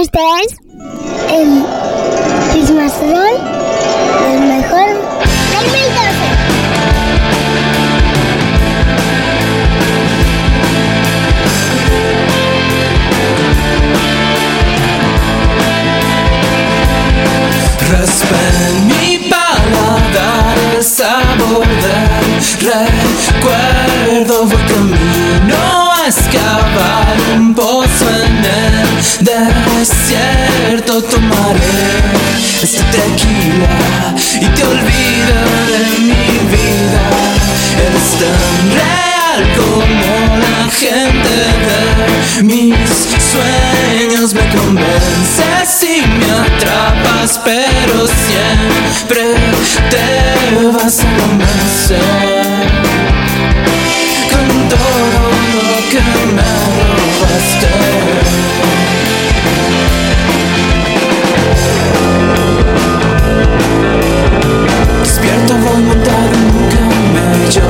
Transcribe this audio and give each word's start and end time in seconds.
Este 0.00 0.18
es 0.44 0.56
el 1.30 1.64
Christmas 2.52 2.92
el 3.02 4.40
mejor 4.48 4.88
2012. 5.52 5.92
Raspa 17.90 18.42
mi 18.86 19.18
paladar 19.28 20.58
el 20.76 20.82
sabor 20.82 21.66
del 21.66 22.32
recuerdo 23.42 24.36
voy 24.46 24.62
camino 24.68 25.92
a 25.92 26.06
excavar 26.06 27.16
un 27.36 27.54
pozo 27.54 28.06
en 28.24 28.36
el 28.44 28.61
desierto 29.20 31.02
tomaré 31.02 31.60
esta 32.62 32.84
tequila 32.90 34.14
y 34.40 34.46
te 34.46 34.64
olvido 34.64 35.36
de 35.70 35.78
mi 36.00 36.32
vida. 36.50 37.04
Eres 37.86 38.10
tan 38.20 38.62
real 38.78 39.40
como 39.56 40.12
la 40.38 40.70
gente 40.70 41.34
de 41.66 42.42
mis 42.42 42.76
sueños. 43.32 44.34
Me 44.34 44.48
convences 44.56 45.82
y 45.82 46.06
me 46.06 46.30
atrapas, 46.30 47.40
pero 47.44 48.06
siempre 48.06 49.22
te 49.90 50.66
vas 50.66 51.00
a 51.00 51.02
convencer 51.20 52.00
con 54.30 54.46
todo 54.68 55.30
lo 55.54 55.76
que 55.90 56.00
me 56.34 56.42
robaste. 56.96 58.31
Despierto 65.02 65.54
voy 65.54 65.82
montado 65.82 66.32
en 66.32 66.44
un 66.44 66.68
camello 66.74 67.68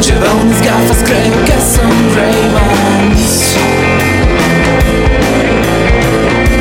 Lleva 0.00 0.30
unas 0.42 0.60
gafas, 0.62 1.00
creo 1.04 1.44
que 1.44 1.56
son 1.74 1.94
Ray-Bans 2.16 3.56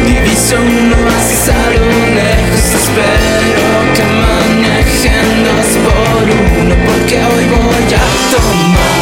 Diviso 0.05 0.55
uno 0.55 0.97
hacia 1.09 1.53
a 1.53 1.69
lo 1.71 1.85
lejos 2.15 2.65
Espero 2.81 3.67
que 3.95 4.05
manejen 4.23 5.30
dos 5.45 5.69
por 5.85 6.23
uno 6.61 6.75
Porque 6.87 7.15
hoy 7.17 7.45
voy 7.45 7.89
a 7.93 8.05
tomar 8.33 8.99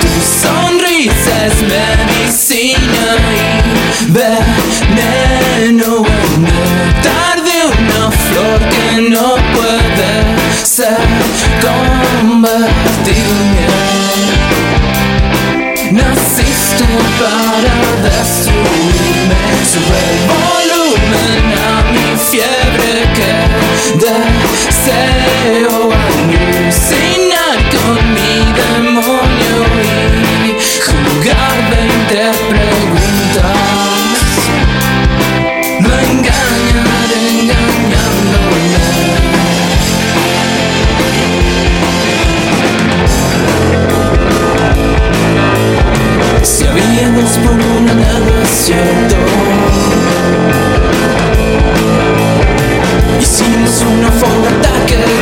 Tu 0.00 0.10
sonrisa 0.42 1.33
don't 11.64 11.93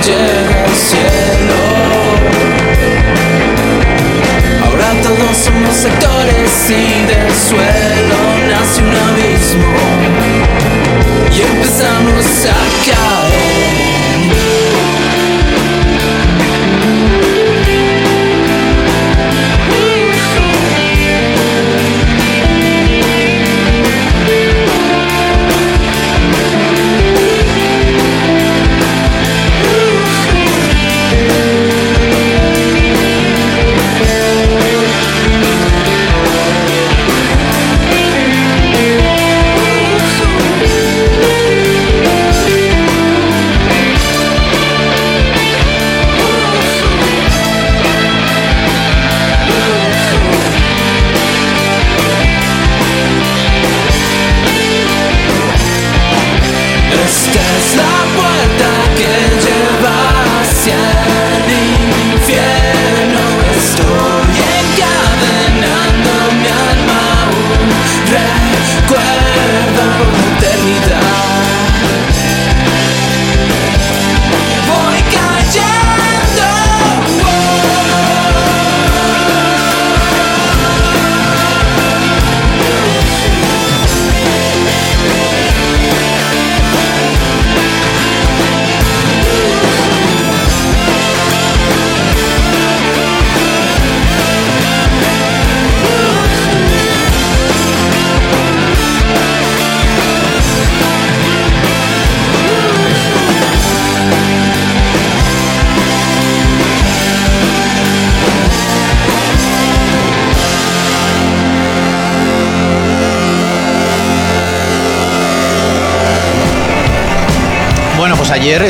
llega 0.05 0.65
al 0.65 0.75
cielo. 0.75 1.61
Ahora 4.65 4.89
todos 5.03 5.37
somos 5.37 5.75
sectores 5.75 6.71
y 6.71 7.07
del 7.07 7.33
suelo. 7.33 8.19
Nace 8.49 8.83
un 8.83 8.95
abismo 8.95 9.73
Y 11.31 11.41
empezamos 11.43 12.47
a 12.47 12.63
caer 12.87 13.13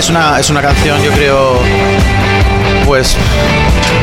es 0.03 0.11
una, 0.11 0.39
es 0.41 0.51
una 0.51 0.61
canción, 0.63 1.01
yo 1.03 1.11
creo, 1.13 1.61
pues 2.85 3.17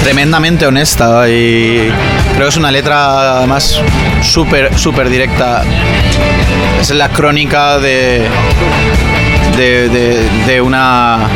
tremendamente 0.04 0.66
honesta 0.66 1.28
y 1.30 1.92
creo 2.34 2.44
que 2.46 2.50
es 2.50 2.58
una 2.58 2.72
letra 2.72 3.38
además 3.38 3.82
súper, 4.22 4.78
súper 4.78 5.10
directa. 5.10 5.64
Es 6.80 6.90
la 6.92 7.10
crónica 7.10 7.80
de, 7.80 8.28
de, 9.58 9.90
de- 9.90 10.30
de 10.48 10.62
una 10.62 11.28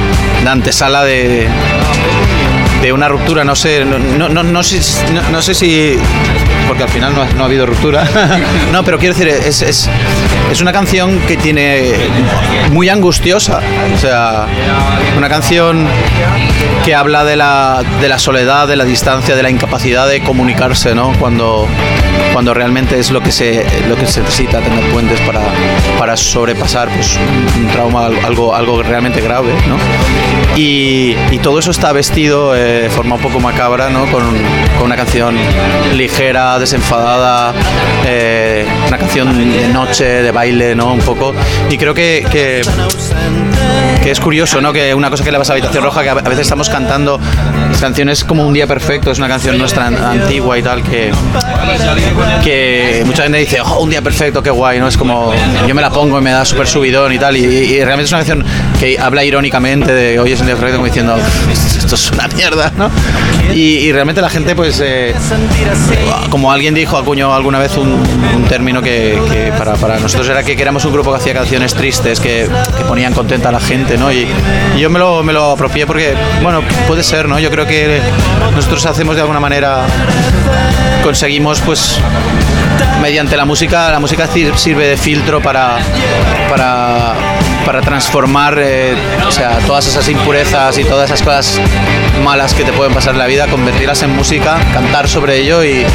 de 0.43 0.49
antesala 0.49 1.03
de, 1.03 1.47
una 2.93 3.07
ruptura, 3.07 3.43
no 3.43 3.55
sé, 3.55 3.85
no, 3.85 3.97
no, 3.97 4.29
no, 4.29 4.43
no 4.43 4.63
sé, 4.63 4.79
no, 5.31 5.41
sé 5.41 5.53
si 5.53 5.97
porque 6.67 6.83
al 6.83 6.89
final 6.89 7.13
no 7.13 7.43
ha 7.43 7.45
habido 7.45 7.65
ruptura. 7.65 8.07
no, 8.71 8.83
pero 8.83 8.97
quiero 8.97 9.13
decir, 9.13 9.27
es, 9.27 9.61
es, 9.61 9.89
es 10.51 10.61
una 10.61 10.71
canción 10.71 11.19
que 11.27 11.37
tiene 11.37 11.93
muy 12.71 12.89
angustiosa. 12.89 13.61
O 13.93 13.97
sea, 13.97 14.47
una 15.17 15.29
canción 15.29 15.87
que 16.83 16.93
habla 16.93 17.23
de 17.23 17.35
la, 17.37 17.81
de 18.01 18.09
la 18.09 18.19
soledad, 18.19 18.67
de 18.67 18.75
la 18.75 18.83
distancia, 18.83 19.35
de 19.35 19.43
la 19.43 19.49
incapacidad 19.49 20.07
de 20.07 20.21
comunicarse, 20.21 20.93
¿no? 20.93 21.13
Cuando, 21.17 21.65
cuando 22.33 22.53
realmente 22.53 22.99
es 22.99 23.09
lo 23.09 23.21
que 23.21 23.31
se, 23.31 23.65
lo 23.87 23.95
que 23.95 24.05
se 24.05 24.21
necesita, 24.21 24.59
tener 24.59 24.91
puentes 24.91 25.19
para, 25.21 25.41
para 25.97 26.17
sobrepasar 26.17 26.89
pues, 26.89 27.17
un, 27.57 27.67
trauma, 27.67 28.07
algo, 28.07 28.53
algo 28.53 28.83
realmente 28.83 29.21
grave, 29.21 29.53
¿no? 29.67 29.77
Y, 30.57 31.15
y 31.31 31.39
todo 31.39 31.59
eso 31.59 31.71
está 31.71 31.93
vestido 31.93 32.55
eh, 32.55 32.81
de 32.83 32.89
forma 32.89 33.15
un 33.15 33.21
poco 33.21 33.39
macabra, 33.39 33.89
¿no? 33.89 34.05
Con, 34.11 34.23
con 34.77 34.85
una 34.85 34.97
canción 34.97 35.35
ligera, 35.95 36.59
desenfadada, 36.59 37.53
eh, 38.05 38.65
una 38.87 38.97
canción 38.97 39.37
de 39.37 39.69
noche, 39.69 40.05
de 40.05 40.31
baile, 40.31 40.75
¿no? 40.75 40.93
Un 40.93 40.99
poco. 40.99 41.33
Y 41.69 41.77
creo 41.77 41.93
que, 41.93 42.25
que, 42.29 42.61
que 44.01 44.11
es 44.11 44.19
curioso, 44.19 44.61
¿no? 44.61 44.73
Que 44.73 44.93
una 44.93 45.09
cosa 45.09 45.23
que 45.23 45.31
le 45.31 45.37
pasa 45.37 45.53
a 45.53 45.55
Habitación 45.55 45.83
Roja, 45.83 46.03
que 46.03 46.09
a 46.09 46.13
veces 46.15 46.39
estamos 46.39 46.69
cantando 46.69 47.19
canciones 47.79 48.23
como 48.23 48.45
Un 48.45 48.53
Día 48.53 48.67
Perfecto, 48.67 49.11
es 49.11 49.17
una 49.17 49.27
canción 49.27 49.57
nuestra 49.57 49.87
an- 49.87 49.97
antigua 49.97 50.57
y 50.57 50.61
tal, 50.63 50.83
que, 50.83 51.11
que 52.43 53.03
mucha 53.05 53.23
gente 53.23 53.37
dice, 53.39 53.61
oh, 53.61 53.79
Un 53.81 53.89
Día 53.89 54.01
Perfecto, 54.01 54.41
qué 54.43 54.49
guay, 54.49 54.79
¿no? 54.79 54.87
Es 54.87 54.97
como, 54.97 55.33
yo 55.67 55.75
me 55.75 55.81
la 55.81 55.89
pongo 55.89 56.19
y 56.19 56.21
me 56.21 56.31
da 56.31 56.45
súper 56.45 56.67
subidón 56.67 57.13
y 57.13 57.19
tal, 57.19 57.35
y, 57.37 57.43
y 57.43 57.77
realmente 57.83 58.03
es 58.05 58.11
una 58.11 58.19
canción 58.19 58.43
que 58.79 58.97
habla 58.99 59.23
irónicamente 59.23 59.91
de 59.93 60.19
hoy 60.19 60.31
es 60.33 60.39
un 60.39 60.45
día 60.47 60.55
perfecto, 60.55 60.77
como 60.77 60.87
diciendo, 60.87 61.15
esto 61.51 61.95
es 61.95 62.11
una 62.11 62.27
mierda, 62.27 62.71
¿no? 62.77 62.89
Y, 63.53 63.77
y 63.79 63.91
realmente 63.91 64.21
la 64.21 64.29
gente, 64.29 64.55
pues, 64.55 64.81
eh, 64.83 65.13
como 66.29 66.51
alguien 66.51 66.73
dijo, 66.73 66.97
acuñó 66.97 67.33
alguna 67.33 67.59
vez 67.59 67.77
un, 67.77 67.89
un 68.35 68.43
término 68.45 68.81
que, 68.81 69.19
que 69.31 69.51
para, 69.57 69.73
para 69.75 69.99
nosotros 69.99 70.27
era 70.29 70.43
que 70.43 70.53
éramos 70.53 70.85
un 70.85 70.93
grupo 70.93 71.11
que 71.11 71.17
hacía 71.17 71.33
canciones 71.33 71.73
tristes, 71.73 72.19
que, 72.19 72.47
que 72.77 72.83
ponían 72.85 73.13
contenta 73.13 73.49
a 73.49 73.51
la 73.51 73.59
gente, 73.63 73.97
¿no? 73.97 74.11
Y, 74.11 74.27
yo 74.77 74.89
me 74.89 74.99
lo, 74.99 75.23
me 75.23 75.33
lo 75.33 75.51
apropié 75.51 75.85
porque, 75.85 76.13
bueno, 76.41 76.61
puede 76.87 77.03
ser, 77.03 77.27
¿no? 77.27 77.39
Yo 77.39 77.49
creo 77.49 77.65
que 77.65 78.01
nosotros 78.55 78.85
hacemos 78.85 79.15
de 79.15 79.21
alguna 79.21 79.39
manera, 79.39 79.81
conseguimos, 81.03 81.59
pues, 81.61 81.99
mediante 83.01 83.35
la 83.37 83.45
música, 83.45 83.89
la 83.91 83.99
música 83.99 84.27
sir- 84.27 84.57
sirve 84.57 84.87
de 84.87 84.97
filtro 84.97 85.41
para, 85.41 85.77
para, 86.49 87.13
para 87.65 87.81
transformar 87.81 88.57
eh, 88.59 88.95
o 89.27 89.31
sea, 89.31 89.57
todas 89.65 89.87
esas 89.87 90.07
impurezas 90.09 90.77
y 90.77 90.83
todas 90.83 91.09
esas 91.09 91.21
cosas 91.21 91.61
malas 92.23 92.53
que 92.53 92.63
te 92.63 92.73
pueden 92.73 92.93
pasar 92.93 93.13
en 93.13 93.19
la 93.19 93.25
vida, 93.25 93.47
convertirlas 93.47 94.01
en 94.03 94.15
música, 94.15 94.57
cantar 94.73 95.07
sobre 95.07 95.37
ello 95.37 95.63
y, 95.63 95.85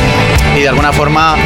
de 0.59 0.69
alguna 0.69 0.93
forma 0.93 1.37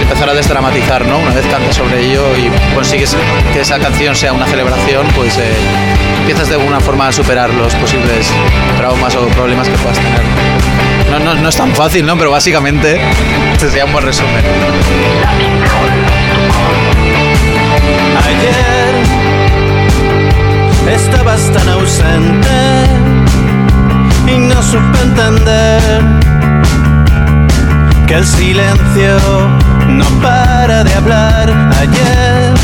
empezar 0.00 0.30
a 0.30 0.34
desdramatizar, 0.34 1.04
¿no? 1.06 1.18
Una 1.18 1.34
vez 1.34 1.44
cantas 1.46 1.76
sobre 1.76 2.00
ello 2.00 2.22
y 2.36 2.74
consigues 2.74 3.16
que 3.52 3.60
esa 3.60 3.78
canción 3.78 4.16
sea 4.16 4.32
una 4.32 4.46
celebración, 4.46 5.06
pues 5.14 5.36
eh, 5.36 5.52
empiezas 6.20 6.48
de 6.48 6.54
alguna 6.54 6.80
forma 6.80 7.08
a 7.08 7.12
superar 7.12 7.52
los 7.52 7.74
posibles 7.74 8.30
traumas 8.78 9.14
o 9.14 9.26
problemas 9.28 9.68
que 9.68 9.76
puedas 9.76 9.98
tener. 9.98 10.22
No, 11.10 11.34
no, 11.34 11.48
es 11.48 11.56
tan 11.56 11.74
fácil, 11.74 12.06
¿no? 12.06 12.16
Pero 12.16 12.30
básicamente 12.30 13.00
ese 13.56 13.68
sería 13.68 13.84
un 13.84 13.92
buen 13.92 14.04
resumen. 14.04 14.44
Ayer 18.24 19.15
estabas 20.94 21.40
tan 21.52 21.68
ausente 21.68 22.86
y 24.26 24.38
no 24.38 24.62
supe 24.62 24.98
entender 25.02 26.02
que 28.06 28.14
el 28.14 28.26
silencio 28.26 29.18
no 29.88 30.04
para 30.22 30.84
de 30.84 30.94
hablar. 30.94 31.50
Ayer 31.80 32.54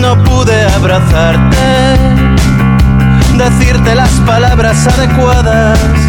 no 0.00 0.22
pude 0.24 0.64
abrazarte, 0.76 1.96
decirte 3.36 3.94
las 3.94 4.12
palabras 4.26 4.86
adecuadas. 4.86 6.03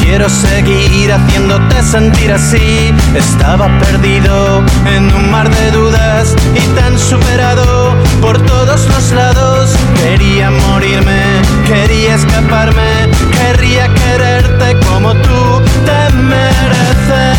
Quiero 0.00 0.28
seguir 0.28 1.12
haciéndote 1.12 1.82
sentir 1.82 2.32
así. 2.32 2.92
Estaba 3.14 3.68
perdido 3.78 4.62
en 4.86 5.12
un 5.14 5.30
mar 5.30 5.48
de 5.48 5.70
dudas 5.70 6.34
y 6.54 6.66
tan 6.78 6.98
superado 6.98 7.94
por 8.20 8.40
todos 8.46 8.86
los 8.88 9.12
lados. 9.12 9.70
Quería 10.02 10.50
morirme, 10.50 11.22
quería 11.66 12.14
escaparme, 12.14 13.08
querría 13.32 13.88
quererte 13.94 14.76
como 14.86 15.12
tú 15.14 15.62
te 15.86 16.12
mereces. 16.16 17.29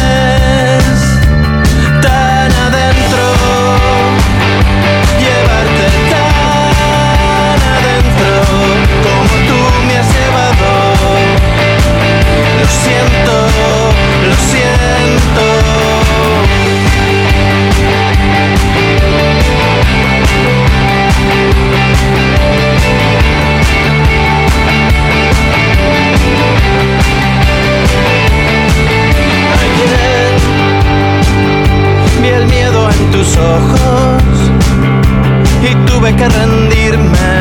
Que 36.21 36.29
rendirme. 36.29 37.31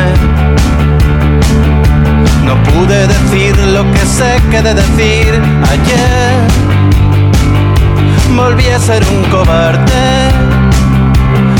No 2.44 2.62
pude 2.62 3.06
decir 3.06 3.56
lo 3.58 3.82
que 3.92 3.98
sé 4.06 4.40
que 4.50 4.62
de 4.62 4.74
decir 4.74 5.42
ayer. 5.70 6.99
Volví 8.36 8.66
a 8.68 8.78
ser 8.78 9.02
un 9.08 9.22
cobarde. 9.30 10.30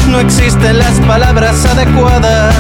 No 0.09 0.19
existen 0.19 0.79
las 0.79 0.99
palabras 1.01 1.65
adecuadas. 1.67 2.55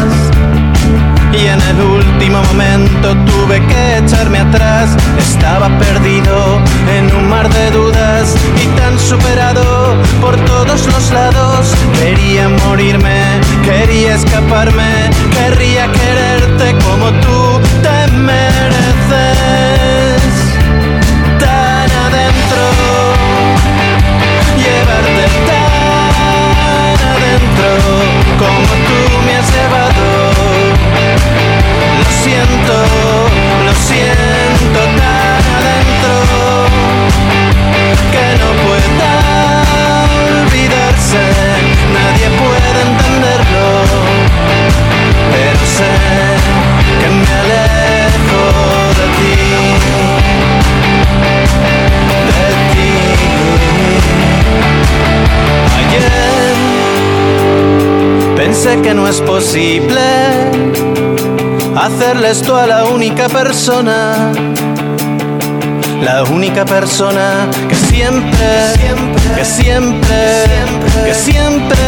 Y 1.32 1.46
en 1.46 1.60
el 1.60 1.80
último 1.80 2.42
momento 2.44 3.16
tuve 3.24 3.64
que 3.66 3.98
echarme 3.98 4.38
atrás. 4.38 4.96
Estaba 5.18 5.68
perdido 5.78 6.60
en 6.96 7.14
un 7.14 7.28
mar 7.28 7.48
de 7.48 7.70
dudas 7.70 8.34
y 8.62 8.66
tan 8.78 8.98
superado 8.98 9.96
por 10.20 10.36
todos 10.44 10.86
los 10.86 11.10
lados. 11.10 11.74
Quería 11.98 12.48
morirme, 12.66 13.40
quería 13.64 14.14
escaparme, 14.14 15.10
querría 15.32 15.90
quererte 15.92 16.74
como 16.84 17.10
tú 17.20 17.60
te 17.82 18.12
mereces. 18.12 19.39
Como 28.38 28.72
tú 28.86 29.22
me 29.26 29.36
has 29.36 29.52
llevado. 29.52 30.04
Lo 31.98 32.04
siento, 32.22 32.74
pensé 58.44 58.80
que 58.80 58.94
no 58.94 59.06
es 59.06 59.20
posible 59.20 60.00
hacerle 61.76 62.30
esto 62.30 62.56
a 62.56 62.66
la 62.66 62.84
única 62.84 63.28
persona. 63.28 64.32
La 66.00 66.24
única 66.24 66.64
persona 66.64 67.50
que 67.68 67.74
siempre, 67.74 68.50
que 69.36 69.44
siempre, 69.44 70.20
que 71.04 71.14
siempre, 71.14 71.84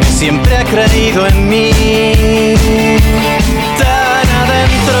que 0.00 0.12
siempre 0.20 0.58
ha 0.58 0.64
creído 0.64 1.26
en 1.26 1.48
mí. 1.48 1.70
Tan 3.80 4.26
adentro, 4.42 5.00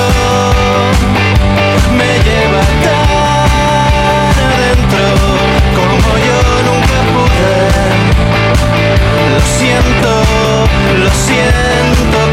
me 1.98 2.10
lleva 2.26 2.62
tan 2.86 4.34
adentro 4.48 5.04
como 5.76 6.08
yo 6.26 6.40
nunca 6.68 6.98
pude. 7.12 7.69
Lo 9.32 9.40
siento, 9.40 10.12
lo 10.98 11.10
siento 11.10 12.29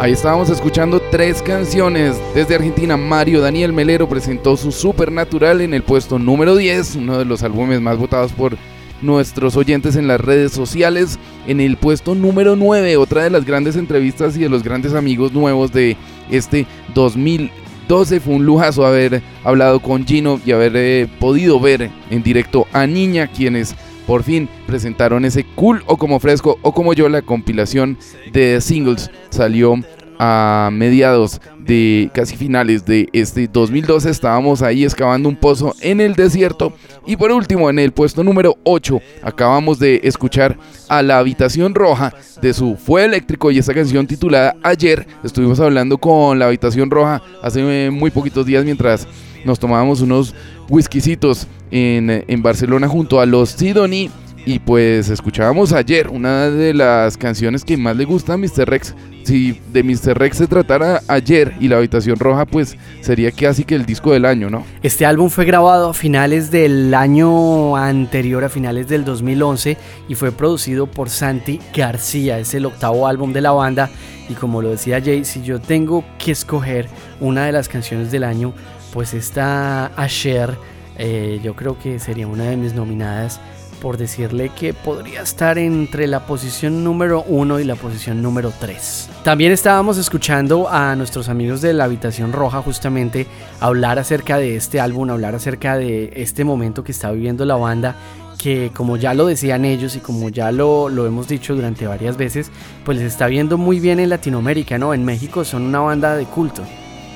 Ahí 0.00 0.12
estábamos 0.12 0.48
escuchando 0.48 1.02
tres 1.10 1.42
canciones. 1.42 2.14
Desde 2.32 2.54
Argentina, 2.54 2.96
Mario 2.96 3.40
Daniel 3.40 3.72
Melero 3.72 4.08
presentó 4.08 4.56
su 4.56 4.70
Supernatural 4.70 5.60
en 5.60 5.74
el 5.74 5.82
puesto 5.82 6.20
número 6.20 6.54
10, 6.54 6.94
uno 6.96 7.18
de 7.18 7.24
los 7.24 7.42
álbumes 7.42 7.80
más 7.80 7.98
votados 7.98 8.30
por 8.32 8.56
nuestros 9.02 9.56
oyentes 9.56 9.96
en 9.96 10.06
las 10.06 10.20
redes 10.20 10.52
sociales. 10.52 11.18
En 11.48 11.60
el 11.60 11.76
puesto 11.76 12.14
número 12.14 12.54
9, 12.54 12.96
otra 12.96 13.24
de 13.24 13.30
las 13.30 13.44
grandes 13.44 13.74
entrevistas 13.74 14.36
y 14.36 14.40
de 14.40 14.48
los 14.48 14.62
grandes 14.62 14.94
amigos 14.94 15.32
nuevos 15.32 15.72
de 15.72 15.96
este 16.30 16.64
2012. 16.94 18.20
Fue 18.20 18.34
un 18.34 18.46
lujazo 18.46 18.86
haber 18.86 19.20
hablado 19.42 19.80
con 19.80 20.06
Gino 20.06 20.40
y 20.46 20.52
haber 20.52 20.76
eh, 20.76 21.08
podido 21.18 21.58
ver 21.58 21.90
en 22.08 22.22
directo 22.22 22.68
a 22.72 22.86
Niña, 22.86 23.26
quienes 23.26 23.74
por 24.08 24.22
fin 24.22 24.48
presentaron 24.66 25.26
ese 25.26 25.44
cool 25.44 25.82
o 25.84 25.98
como 25.98 26.18
fresco 26.18 26.58
o 26.62 26.72
como 26.72 26.94
yo 26.94 27.10
la 27.10 27.20
compilación 27.20 27.98
de 28.32 28.58
singles 28.62 29.10
salió 29.28 29.74
a 30.18 30.70
mediados 30.72 31.42
de 31.58 32.10
casi 32.14 32.34
finales 32.34 32.86
de 32.86 33.10
este 33.12 33.46
2012 33.46 34.08
estábamos 34.08 34.62
ahí 34.62 34.82
excavando 34.82 35.28
un 35.28 35.36
pozo 35.36 35.74
en 35.82 36.00
el 36.00 36.14
desierto. 36.14 36.72
Y 37.06 37.16
por 37.16 37.30
último 37.30 37.68
en 37.68 37.78
el 37.78 37.92
puesto 37.92 38.24
número 38.24 38.56
8 38.64 38.98
acabamos 39.22 39.78
de 39.78 40.00
escuchar 40.02 40.56
a 40.88 41.02
la 41.02 41.18
habitación 41.18 41.74
roja 41.74 42.14
de 42.40 42.54
su 42.54 42.76
Fue 42.76 43.04
Eléctrico. 43.04 43.50
Y 43.50 43.58
esta 43.58 43.74
canción 43.74 44.06
titulada 44.06 44.56
Ayer 44.62 45.06
estuvimos 45.22 45.60
hablando 45.60 45.98
con 45.98 46.38
la 46.38 46.46
habitación 46.46 46.90
roja 46.90 47.22
hace 47.42 47.90
muy 47.90 48.10
poquitos 48.10 48.46
días 48.46 48.64
mientras 48.64 49.06
nos 49.44 49.58
tomábamos 49.58 50.00
unos 50.00 50.34
whiskycitos 50.68 51.46
en, 51.70 52.24
en 52.26 52.42
Barcelona 52.42 52.88
junto 52.88 53.20
a 53.20 53.26
los 53.26 53.50
Sidoni. 53.50 54.10
Y 54.48 54.60
pues 54.60 55.10
escuchábamos 55.10 55.74
ayer 55.74 56.08
una 56.08 56.48
de 56.48 56.72
las 56.72 57.18
canciones 57.18 57.66
que 57.66 57.76
más 57.76 57.94
le 57.96 58.06
gusta 58.06 58.32
a 58.32 58.36
Mr. 58.38 58.66
Rex. 58.66 58.94
Si 59.24 59.60
de 59.74 59.82
Mr. 59.82 60.18
Rex 60.18 60.38
se 60.38 60.46
tratara 60.46 61.02
ayer 61.06 61.52
y 61.60 61.68
la 61.68 61.76
habitación 61.76 62.18
roja, 62.18 62.46
pues 62.46 62.78
sería 63.02 63.30
casi 63.30 63.64
que 63.64 63.74
el 63.74 63.84
disco 63.84 64.10
del 64.10 64.24
año, 64.24 64.48
¿no? 64.48 64.64
Este 64.82 65.04
álbum 65.04 65.28
fue 65.28 65.44
grabado 65.44 65.90
a 65.90 65.92
finales 65.92 66.50
del 66.50 66.94
año 66.94 67.76
anterior, 67.76 68.42
a 68.42 68.48
finales 68.48 68.88
del 68.88 69.04
2011, 69.04 69.76
y 70.08 70.14
fue 70.14 70.32
producido 70.32 70.86
por 70.86 71.10
Santi 71.10 71.60
García. 71.74 72.38
Es 72.38 72.54
el 72.54 72.64
octavo 72.64 73.06
álbum 73.06 73.34
de 73.34 73.42
la 73.42 73.50
banda. 73.50 73.90
Y 74.30 74.32
como 74.32 74.62
lo 74.62 74.70
decía 74.70 75.02
Jay, 75.04 75.26
si 75.26 75.42
yo 75.42 75.60
tengo 75.60 76.04
que 76.18 76.32
escoger 76.32 76.88
una 77.20 77.44
de 77.44 77.52
las 77.52 77.68
canciones 77.68 78.10
del 78.10 78.24
año, 78.24 78.54
pues 78.94 79.12
esta 79.12 79.86
Asher 79.94 80.56
eh, 80.98 81.40
yo 81.42 81.54
creo 81.54 81.78
que 81.78 81.98
sería 81.98 82.26
una 82.26 82.44
de 82.44 82.56
mis 82.56 82.74
nominadas 82.74 83.40
por 83.80 83.96
decirle 83.96 84.50
que 84.50 84.74
podría 84.74 85.22
estar 85.22 85.56
entre 85.58 86.06
la 86.06 86.26
posición 86.26 86.84
número 86.84 87.22
1 87.28 87.60
y 87.60 87.64
la 87.64 87.76
posición 87.76 88.22
número 88.22 88.52
3. 88.58 89.08
También 89.22 89.52
estábamos 89.52 89.98
escuchando 89.98 90.68
a 90.68 90.96
nuestros 90.96 91.28
amigos 91.28 91.60
de 91.60 91.72
la 91.72 91.84
Habitación 91.84 92.32
Roja 92.32 92.60
justamente 92.60 93.26
hablar 93.60 93.98
acerca 93.98 94.38
de 94.38 94.56
este 94.56 94.80
álbum, 94.80 95.10
hablar 95.10 95.34
acerca 95.34 95.76
de 95.76 96.12
este 96.16 96.44
momento 96.44 96.84
que 96.84 96.92
está 96.92 97.10
viviendo 97.12 97.44
la 97.44 97.56
banda 97.56 97.96
que 98.38 98.70
como 98.72 98.96
ya 98.96 99.14
lo 99.14 99.26
decían 99.26 99.64
ellos 99.64 99.96
y 99.96 99.98
como 99.98 100.28
ya 100.28 100.52
lo, 100.52 100.88
lo, 100.88 101.06
hemos 101.06 101.26
dicho 101.26 101.56
durante 101.56 101.88
varias 101.88 102.16
veces, 102.16 102.52
pues 102.84 102.98
les 102.98 103.08
está 103.08 103.26
viendo 103.26 103.58
muy 103.58 103.80
bien 103.80 103.98
en 103.98 104.10
Latinoamérica, 104.10 104.78
¿no? 104.78 104.94
En 104.94 105.04
México 105.04 105.44
son 105.44 105.62
una 105.62 105.80
banda 105.80 106.16
de 106.16 106.24
culto 106.24 106.62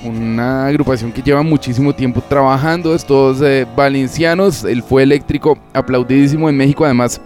una 0.04 0.66
agrupación 0.66 1.12
que 1.12 1.23
lleva 1.23 1.42
muchísimo 1.42 1.94
tiempo 1.94 2.23
trabajando, 2.28 2.94
estos 2.94 3.40
eh, 3.42 3.66
valencianos, 3.76 4.64
el 4.64 4.82
fue 4.82 5.02
eléctrico, 5.02 5.59
aplaudidísimo 5.73 6.49
en 6.49 6.56
México, 6.56 6.85
además 6.85 7.21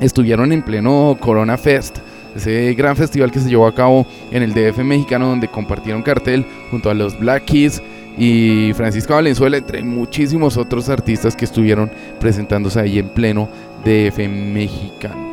estuvieron 0.00 0.52
en 0.52 0.62
pleno 0.62 1.16
Corona 1.20 1.56
Fest, 1.56 1.98
ese 2.34 2.72
gran 2.74 2.96
festival 2.96 3.30
que 3.30 3.40
se 3.40 3.48
llevó 3.48 3.66
a 3.66 3.74
cabo 3.74 4.06
en 4.30 4.42
el 4.42 4.54
DF 4.54 4.78
mexicano 4.78 5.28
donde 5.28 5.48
compartieron 5.48 6.02
cartel 6.02 6.46
junto 6.70 6.90
a 6.90 6.94
los 6.94 7.18
Black 7.18 7.44
Keys 7.44 7.82
y 8.16 8.72
Francisco 8.74 9.14
Valenzuela, 9.14 9.56
entre 9.56 9.82
muchísimos 9.82 10.56
otros 10.56 10.88
artistas 10.88 11.36
que 11.36 11.44
estuvieron 11.44 11.90
presentándose 12.20 12.80
ahí 12.80 12.98
en 12.98 13.08
pleno 13.08 13.48
DF 13.84 14.18
mexicano. 14.28 15.31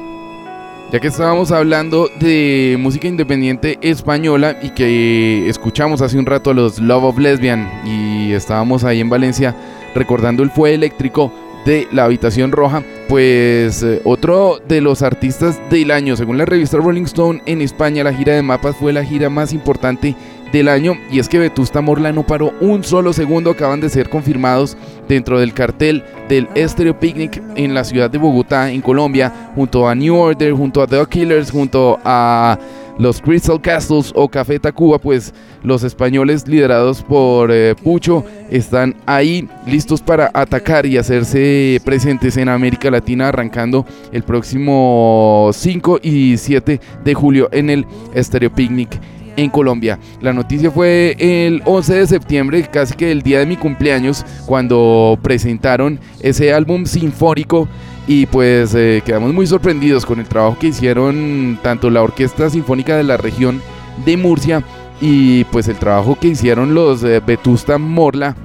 Ya 0.92 1.00
que 1.00 1.08
estábamos 1.08 1.52
hablando 1.52 2.10
de 2.20 2.76
música 2.80 3.08
independiente 3.08 3.78
española 3.84 4.58
y 4.60 4.72
que 4.72 5.48
escuchamos 5.48 6.02
hace 6.02 6.18
un 6.18 6.26
rato 6.26 6.50
a 6.50 6.56
los 6.56 6.80
Love 6.80 7.04
of 7.04 7.20
Lesbian 7.20 7.70
y 7.86 8.34
estábamos 8.34 8.84
ahí 8.84 9.00
en 9.00 9.08
Valencia 9.08 9.56
recordando 9.94 10.42
el 10.42 10.50
fue 10.50 10.74
eléctrico 10.74 11.32
de 11.64 11.88
la 11.92 12.06
habitación 12.06 12.52
roja, 12.52 12.82
pues 13.08 13.84
eh, 13.84 14.02
otro 14.04 14.60
de 14.68 14.82
los 14.82 15.04
artistas 15.04 15.60
del 15.70 15.92
año, 15.92 16.16
según 16.16 16.40
la 16.40 16.46
revista 16.46 16.78
Rolling 16.78 17.04
Stone 17.04 17.44
en 17.46 17.62
España, 17.62 18.04
la 18.04 18.14
gira 18.14 18.34
de 18.34 18.42
mapas 18.42 18.76
fue 18.76 18.92
la 18.92 19.04
gira 19.04 19.30
más 19.30 19.54
importante 19.54 20.16
del 20.52 20.68
año 20.68 20.98
y 21.12 21.20
es 21.20 21.30
que 21.30 21.40
Vetusta 21.40 21.82
Morla 21.82 22.12
no 22.12 22.26
paró 22.26 22.54
un 22.62 22.84
solo 22.84 23.14
segundo, 23.14 23.52
acaban 23.52 23.82
de 23.82 23.90
ser 23.90 24.10
confirmados 24.10 24.78
dentro 25.08 25.40
del 25.40 25.54
cartel 25.54 26.04
del 26.28 26.48
Stereo 26.56 27.00
Picnic 27.00 27.42
en 27.56 27.74
la 27.74 27.84
ciudad 27.84 28.10
de 28.10 28.18
Bogotá, 28.18 28.72
en 28.72 28.82
Colombia, 28.82 29.52
junto 29.56 29.88
a 29.88 29.96
New 29.96 30.16
Order, 30.16 30.54
junto 30.54 30.82
a 30.82 30.88
The 30.88 31.06
Killers, 31.08 31.52
junto 31.52 32.00
a 32.04 32.58
los 33.00 33.22
Crystal 33.22 33.60
Castles 33.62 34.12
o 34.14 34.28
Café 34.28 34.60
Tacuba, 34.60 35.00
pues 35.00 35.34
los 35.64 35.84
españoles 35.84 36.46
liderados 36.48 37.02
por 37.02 37.50
eh, 37.52 37.74
Pucho 37.82 38.26
están 38.52 38.96
ahí 39.06 39.48
listos 39.66 40.02
para 40.02 40.30
atacar 40.34 40.86
y 40.86 40.98
hacerse 40.98 41.82
presentes 41.86 42.36
en 42.36 42.50
América 42.50 42.92
Latina 42.92 43.30
arrancando 43.30 43.86
el 44.12 44.24
próximo 44.24 45.50
5 45.54 46.00
y 46.04 46.38
7 46.38 46.82
de 47.04 47.14
julio 47.14 47.48
en 47.54 47.70
el 47.70 47.86
Stereo 48.16 48.54
Picnic 48.54 49.00
en 49.36 49.50
Colombia. 49.50 50.00
La 50.22 50.34
noticia 50.34 50.72
fue 50.72 51.16
el 51.20 51.62
11 51.66 51.94
de 51.94 52.08
septiembre, 52.08 52.68
casi 52.72 52.94
que 52.96 53.12
el 53.12 53.22
día 53.22 53.40
de 53.40 53.46
mi 53.46 53.58
cumpleaños, 53.58 54.26
cuando 54.46 55.18
presentaron 55.22 56.00
ese 56.22 56.54
álbum 56.54 56.86
sinfónico 56.86 57.68
y 58.08 58.26
pues 58.26 58.74
eh, 58.76 59.04
quedamos 59.06 59.34
muy 59.34 59.46
sorprendidos 59.46 60.06
con 60.06 60.20
el 60.20 60.28
trabajo 60.28 60.58
que 60.60 60.68
hicieron 60.68 61.60
tanto 61.62 61.90
la 61.90 62.02
Orquesta 62.02 62.50
Sinfónica 62.50 62.98
de 62.98 63.04
la 63.04 63.18
región 63.18 63.62
de 64.04 64.18
Murcia 64.18 64.64
y 65.00 65.44
pues 65.46 65.68
el 65.68 65.78
trabajo 65.78 66.18
que 66.20 66.30
hicieron 66.30 66.74
los 66.74 67.04
eh, 67.04 67.22
Vetusta 67.26 67.78
Morla 67.78 68.36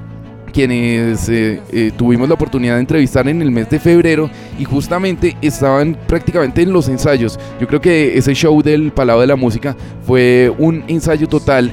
quienes 0.55 1.29
eh, 1.29 1.61
eh, 1.73 1.91
tuvimos 1.97 2.29
la 2.29 2.35
oportunidad 2.35 2.75
de 2.75 2.81
entrevistar 2.81 3.29
en 3.29 3.43
el 3.43 3.51
mes 3.51 3.69
de 3.69 3.81
febrero 3.81 4.31
y 4.59 4.65
justamente 4.65 5.37
estaban 5.43 5.99
prácticamente 6.07 6.63
en 6.63 6.73
los 6.73 6.89
ensayos. 6.89 7.39
Yo 7.61 7.67
creo 7.67 7.81
que 7.81 8.17
ese 8.17 8.35
show 8.35 8.63
del 8.63 8.93
Palau 8.93 9.21
de 9.21 9.27
la 9.27 9.37
Música 9.37 9.77
fue 10.07 10.55
un 10.57 10.85
ensayo 10.87 11.29
total 11.29 11.73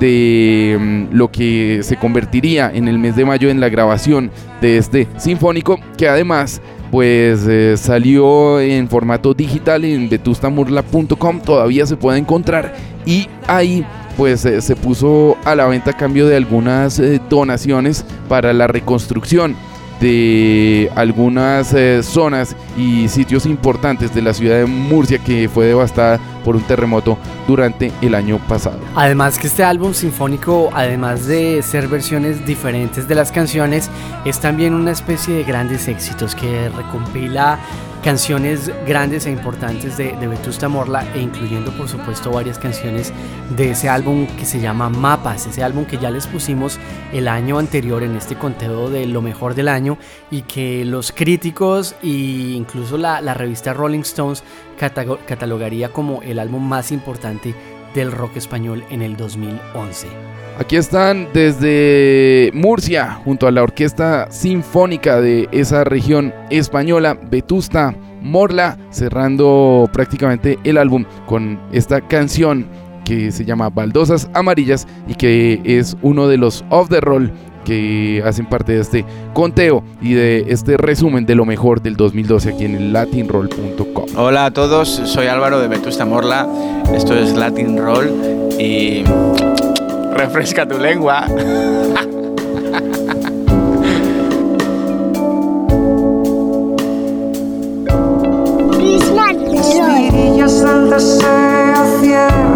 de 0.00 0.76
mm, 0.78 1.16
lo 1.16 1.30
que 1.30 1.80
se 1.82 1.96
convertiría 1.96 2.70
en 2.74 2.88
el 2.88 2.98
mes 2.98 3.16
de 3.16 3.24
mayo 3.24 3.48
en 3.48 3.60
la 3.60 3.68
grabación 3.68 4.30
de 4.60 4.76
este 4.76 5.06
sinfónico 5.16 5.78
que 5.96 6.08
además 6.08 6.60
pues 6.90 7.46
eh, 7.48 7.76
salió 7.76 8.60
en 8.60 8.88
formato 8.88 9.34
digital 9.34 9.84
en 9.84 10.08
vetustamurla.com 10.08 11.40
todavía 11.40 11.86
se 11.86 11.96
puede 11.96 12.18
encontrar 12.18 12.74
y 13.06 13.26
ahí 13.46 13.86
pues 14.16 14.44
eh, 14.44 14.60
se 14.60 14.76
puso 14.76 15.36
a 15.44 15.54
la 15.54 15.66
venta 15.66 15.90
a 15.90 15.96
cambio 15.96 16.26
de 16.26 16.36
algunas 16.36 16.98
eh, 16.98 17.20
donaciones 17.28 18.04
para 18.28 18.52
la 18.52 18.66
reconstrucción 18.66 19.56
de 20.00 20.90
algunas 20.94 21.72
eh, 21.72 22.02
zonas 22.02 22.54
y 22.76 23.08
sitios 23.08 23.46
importantes 23.46 24.14
de 24.14 24.22
la 24.22 24.34
ciudad 24.34 24.58
de 24.58 24.66
Murcia 24.66 25.18
que 25.18 25.48
fue 25.48 25.66
devastada 25.66 26.20
por 26.44 26.54
un 26.54 26.62
terremoto 26.62 27.18
durante 27.48 27.90
el 28.02 28.14
año 28.14 28.38
pasado. 28.46 28.78
Además 28.94 29.38
que 29.38 29.46
este 29.46 29.64
álbum 29.64 29.94
sinfónico, 29.94 30.70
además 30.74 31.26
de 31.26 31.62
ser 31.62 31.88
versiones 31.88 32.44
diferentes 32.44 33.08
de 33.08 33.14
las 33.14 33.32
canciones, 33.32 33.90
es 34.24 34.38
también 34.38 34.74
una 34.74 34.90
especie 34.90 35.34
de 35.34 35.44
grandes 35.44 35.88
éxitos 35.88 36.34
que 36.34 36.68
recompila 36.68 37.58
canciones 38.06 38.70
grandes 38.86 39.26
e 39.26 39.32
importantes 39.32 39.96
de, 39.96 40.12
de, 40.12 40.28
Vetusta 40.28 40.68
Morla 40.68 41.04
e 41.16 41.20
incluyendo 41.20 41.76
por 41.76 41.88
supuesto 41.88 42.30
varias 42.30 42.56
canciones 42.56 43.12
de 43.56 43.70
ese 43.72 43.88
álbum 43.88 44.28
que 44.38 44.44
se 44.44 44.60
llama 44.60 44.88
Mapas, 44.88 45.48
ese 45.48 45.64
álbum 45.64 45.86
que 45.86 45.98
ya 45.98 46.08
les 46.08 46.28
pusimos 46.28 46.78
el 47.12 47.26
año 47.26 47.58
anterior 47.58 48.04
en 48.04 48.14
este 48.14 48.36
conteo 48.36 48.90
de 48.90 49.06
lo 49.06 49.22
mejor 49.22 49.56
del 49.56 49.66
año 49.66 49.98
y 50.30 50.42
que 50.42 50.84
los 50.84 51.10
críticos 51.10 51.96
e 52.00 52.06
incluso 52.54 52.96
la, 52.96 53.20
la 53.20 53.34
revista 53.34 53.74
Rolling 53.74 54.02
Stones 54.02 54.44
catalogaría 54.78 55.88
como 55.88 56.22
el 56.22 56.38
álbum 56.38 56.64
más 56.64 56.92
importante 56.92 57.56
del 57.92 58.12
rock 58.12 58.36
español 58.36 58.84
en 58.88 59.02
el 59.02 59.16
2011. 59.16 60.35
Aquí 60.58 60.76
están 60.76 61.28
desde 61.34 62.50
Murcia, 62.54 63.20
junto 63.24 63.46
a 63.46 63.50
la 63.50 63.62
Orquesta 63.62 64.30
Sinfónica 64.30 65.20
de 65.20 65.48
esa 65.52 65.84
región 65.84 66.32
española, 66.48 67.18
Vetusta 67.30 67.94
Morla, 68.22 68.78
cerrando 68.90 69.88
prácticamente 69.92 70.58
el 70.64 70.78
álbum 70.78 71.04
con 71.26 71.60
esta 71.72 72.00
canción 72.00 72.66
que 73.04 73.32
se 73.32 73.44
llama 73.44 73.68
Baldosas 73.68 74.30
Amarillas 74.32 74.86
y 75.06 75.14
que 75.14 75.60
es 75.64 75.94
uno 76.00 76.26
de 76.26 76.38
los 76.38 76.64
off 76.70 76.88
the 76.88 77.02
roll 77.02 77.30
que 77.66 78.22
hacen 78.24 78.46
parte 78.46 78.72
de 78.72 78.80
este 78.80 79.04
conteo 79.34 79.84
y 80.00 80.14
de 80.14 80.46
este 80.48 80.78
resumen 80.78 81.26
de 81.26 81.34
lo 81.34 81.44
mejor 81.44 81.82
del 81.82 81.96
2012 81.96 82.48
aquí 82.48 82.64
en 82.64 82.94
latinroll.com. 82.94 84.06
Hola 84.16 84.46
a 84.46 84.50
todos, 84.52 84.88
soy 84.88 85.26
Álvaro 85.26 85.60
de 85.60 85.68
Vetusta 85.68 86.06
Morla, 86.06 86.48
esto 86.94 87.14
es 87.14 87.34
Latin 87.34 87.76
Roll 87.76 88.10
y 88.58 89.04
refresca 90.16 90.66
tu 90.66 90.78
lengua. 90.78 91.26
christmasroll.com. 100.46 102.55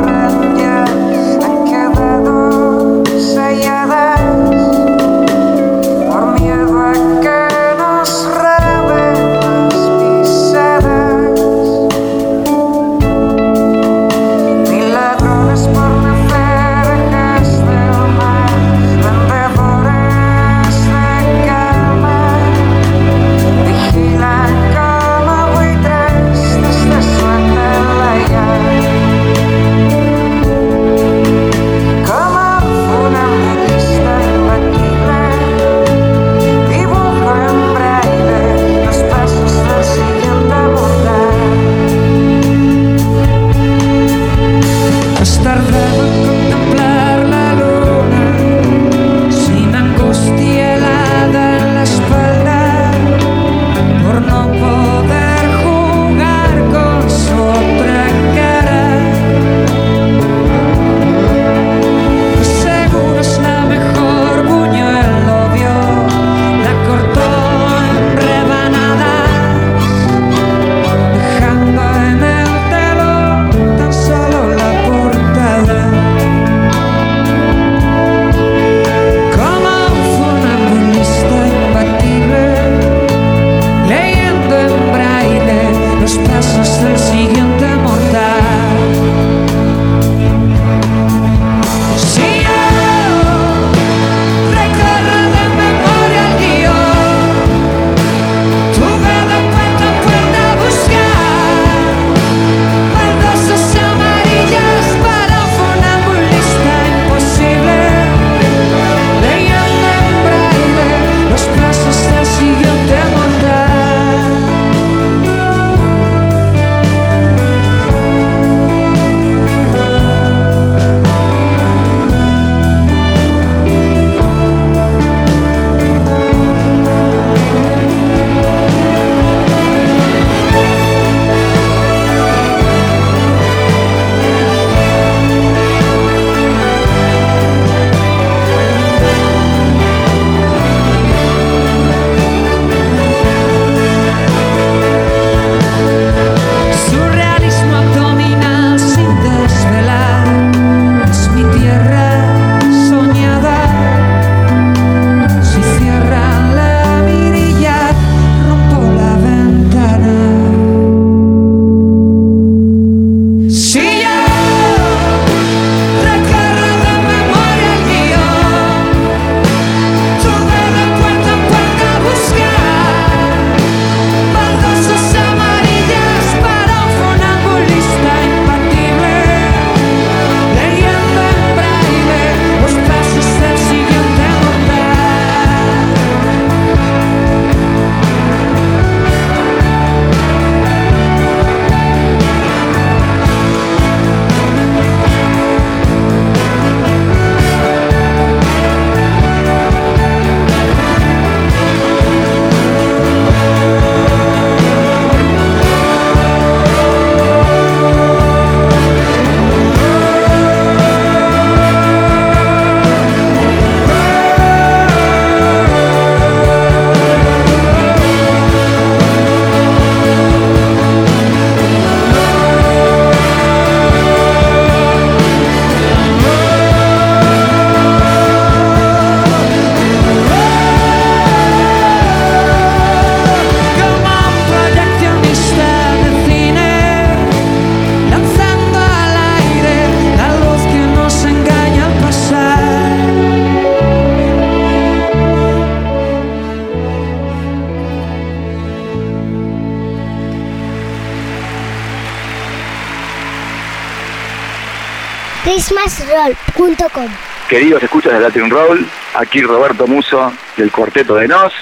Queridos 257.50 257.82
escuchas 257.82 258.12
de 258.12 258.20
Latin 258.20 258.48
Roll, 258.48 258.86
aquí 259.12 259.42
Roberto 259.42 259.88
Muso 259.88 260.32
del 260.56 260.70
cuarteto 260.70 261.16
de 261.16 261.26
Nos. 261.26 261.52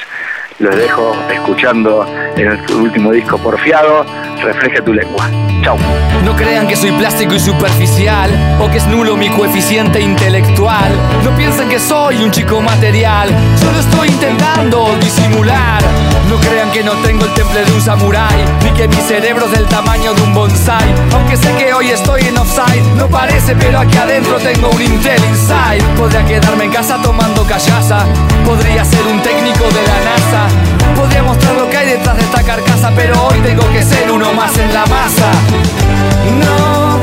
Los 0.58 0.76
dejo 0.76 1.16
escuchando 1.32 2.06
el 2.36 2.60
último 2.74 3.10
disco 3.10 3.38
Porfiado, 3.38 4.04
Refleja 4.42 4.84
tu 4.84 4.92
lengua. 4.92 5.30
Chau. 5.64 5.78
No 6.26 6.36
crean 6.36 6.68
que 6.68 6.76
soy 6.76 6.92
plástico 6.92 7.34
y 7.34 7.40
superficial 7.40 8.30
o 8.60 8.70
que 8.70 8.76
es 8.76 8.86
nulo 8.86 9.16
mi 9.16 9.30
coeficiente 9.30 9.98
intelectual. 9.98 10.92
No 11.24 11.34
piensen 11.38 11.70
que 11.70 11.78
soy 11.78 12.22
un 12.22 12.30
chico 12.32 12.60
material, 12.60 13.30
solo 13.56 13.78
estoy 13.78 14.08
intentando 14.08 14.94
disimular. 15.00 15.82
No 16.28 16.36
crean 16.40 16.70
que 16.72 16.82
no 16.84 16.92
tengo 17.02 17.24
el 17.24 17.32
temple 17.32 17.64
de 17.64 17.72
un 17.72 17.80
samurái, 17.80 18.44
ni 18.62 18.70
que 18.72 18.86
mi 18.86 18.96
cerebro 18.96 19.46
es 19.46 19.52
del 19.52 19.66
tamaño 19.66 20.12
de 20.12 20.22
un 20.22 20.34
bonsai. 20.34 20.94
Aunque 21.14 21.36
sé 21.38 21.54
que 21.54 21.72
hoy 21.72 21.88
estoy 21.88 22.20
en 22.22 22.36
offside, 22.36 22.82
no 22.96 23.06
parece, 23.08 23.56
pero 23.56 23.78
aquí 23.78 23.96
adentro 23.96 24.36
tengo 24.36 24.68
un 24.68 24.82
Intel 24.82 25.24
Inside. 25.24 25.82
Podría 25.96 26.24
quedarme 26.26 26.64
en 26.64 26.72
casa 26.72 26.98
tomando 27.02 27.44
callaza, 27.44 28.04
podría 28.44 28.84
ser 28.84 29.06
un 29.06 29.22
técnico 29.22 29.64
de 29.64 29.82
la 29.82 29.98
NASA, 30.04 30.94
podría 30.94 31.22
mostrar 31.22 31.54
lo 31.54 31.70
que 31.70 31.76
hay 31.78 31.86
detrás 31.88 32.16
de 32.16 32.22
esta 32.22 32.42
carcasa, 32.42 32.92
pero 32.94 33.26
hoy 33.26 33.40
tengo 33.40 33.66
que 33.72 33.82
ser 33.82 34.10
uno 34.10 34.32
más 34.34 34.56
en 34.58 34.74
la 34.74 34.84
masa. 34.84 35.30
No 36.40 36.97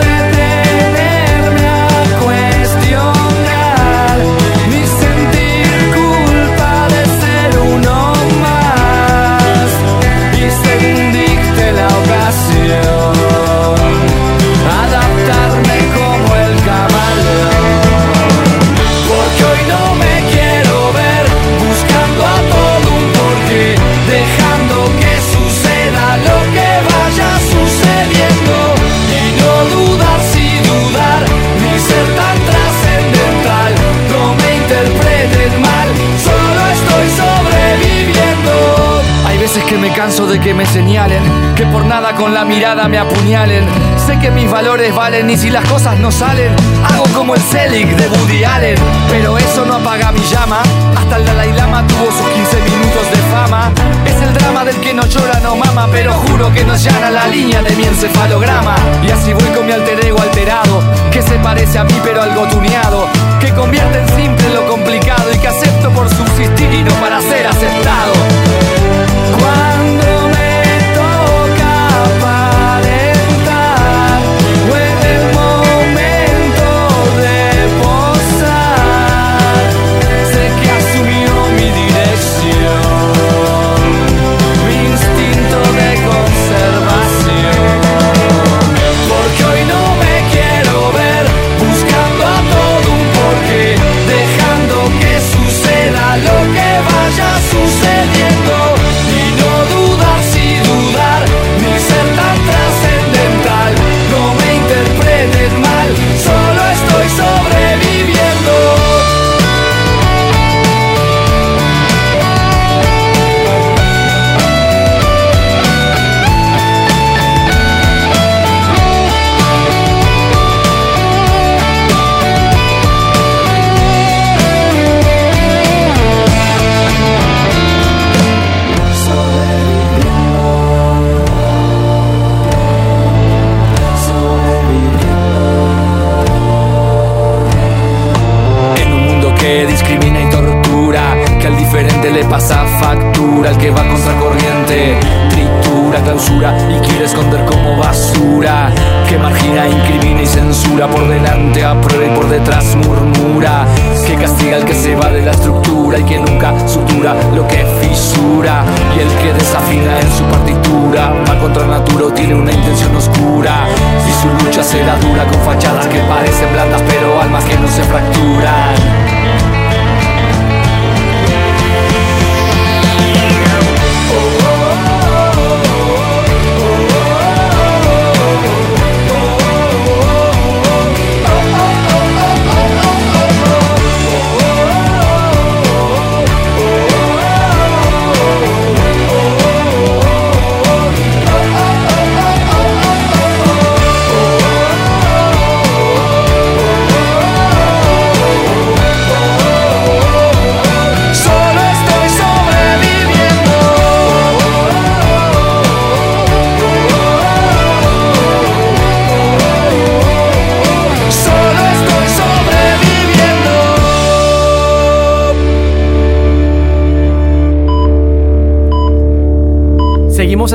que 40.40 40.54
me 40.54 40.66
señalen 40.66 41.22
que 41.56 41.66
por 41.68 41.86
nada 41.86 42.14
con 42.14 42.34
la 42.34 42.44
mirada 42.44 42.88
me 42.88 42.98
apuñalen. 42.98 43.64
Sé 44.06 44.20
que 44.20 44.32
mis 44.32 44.50
valores 44.50 44.94
valen 44.94 45.30
y 45.30 45.38
si 45.38 45.50
las 45.50 45.64
cosas 45.66 46.00
no 46.00 46.12
salen 46.12 46.54
hago 46.84 47.06
como 47.14 47.36
el 47.36 47.42
Selig 47.42 47.96
de 47.96 48.08
Woody 48.08 48.44
Allen. 48.44 48.78
Pero 49.10 49.38
eso 49.38 49.66
no 49.66 49.76
apaga 49.76 50.12
mi 50.12 50.22
llama 50.22 50.62
hasta 50.98 51.18
el 51.18 51.26
Dalai 51.26 51.54
Lama 51.54 51.86
tuvo 51.88 52.06
sus 52.12 52.28
15 52.28 52.62
minutos 52.62 53.12
de 53.12 53.18
fama. 53.32 53.72
Es 54.06 54.22
el 54.22 54.34
drama 54.34 54.66
del 54.66 54.76
que 54.78 54.94
no 54.94 55.06
llora 55.06 55.40
no 55.42 55.56
mama 55.56 55.88
pero 55.92 56.14
juro 56.14 56.52
que 56.54 56.64
no 56.64 56.76
llana 56.76 57.12
la 57.12 57.28
línea 57.28 57.62
de 57.62 57.76
mi 57.76 57.84
encefalograma. 57.84 58.76
Y 59.08 59.12
así 59.12 59.34
voy 59.34 59.50
con 59.56 59.66
mi 59.66 59.72
alter 59.72 60.04
ego 60.06 60.20
alterado 60.22 60.84
que 61.12 61.22
se 61.22 61.36
parece 61.40 61.78
a 61.78 61.84
mí 61.84 61.96
pero 62.04 62.22
algo 62.22 62.48
tuneado 62.48 63.08
que 63.40 63.52
convierte 63.54 64.00
en 64.00 64.10
simple 64.10 64.50
lo 64.54 64.68
complicado 64.68 65.34
y 65.34 65.38
que 65.38 65.48
acepto 65.48 65.90
por 65.92 66.10
subsistir 66.10 66.74
y 66.74 66.84
no 66.84 66.94
para 66.96 67.22
ser 67.22 67.48
aceptado 67.48 68.95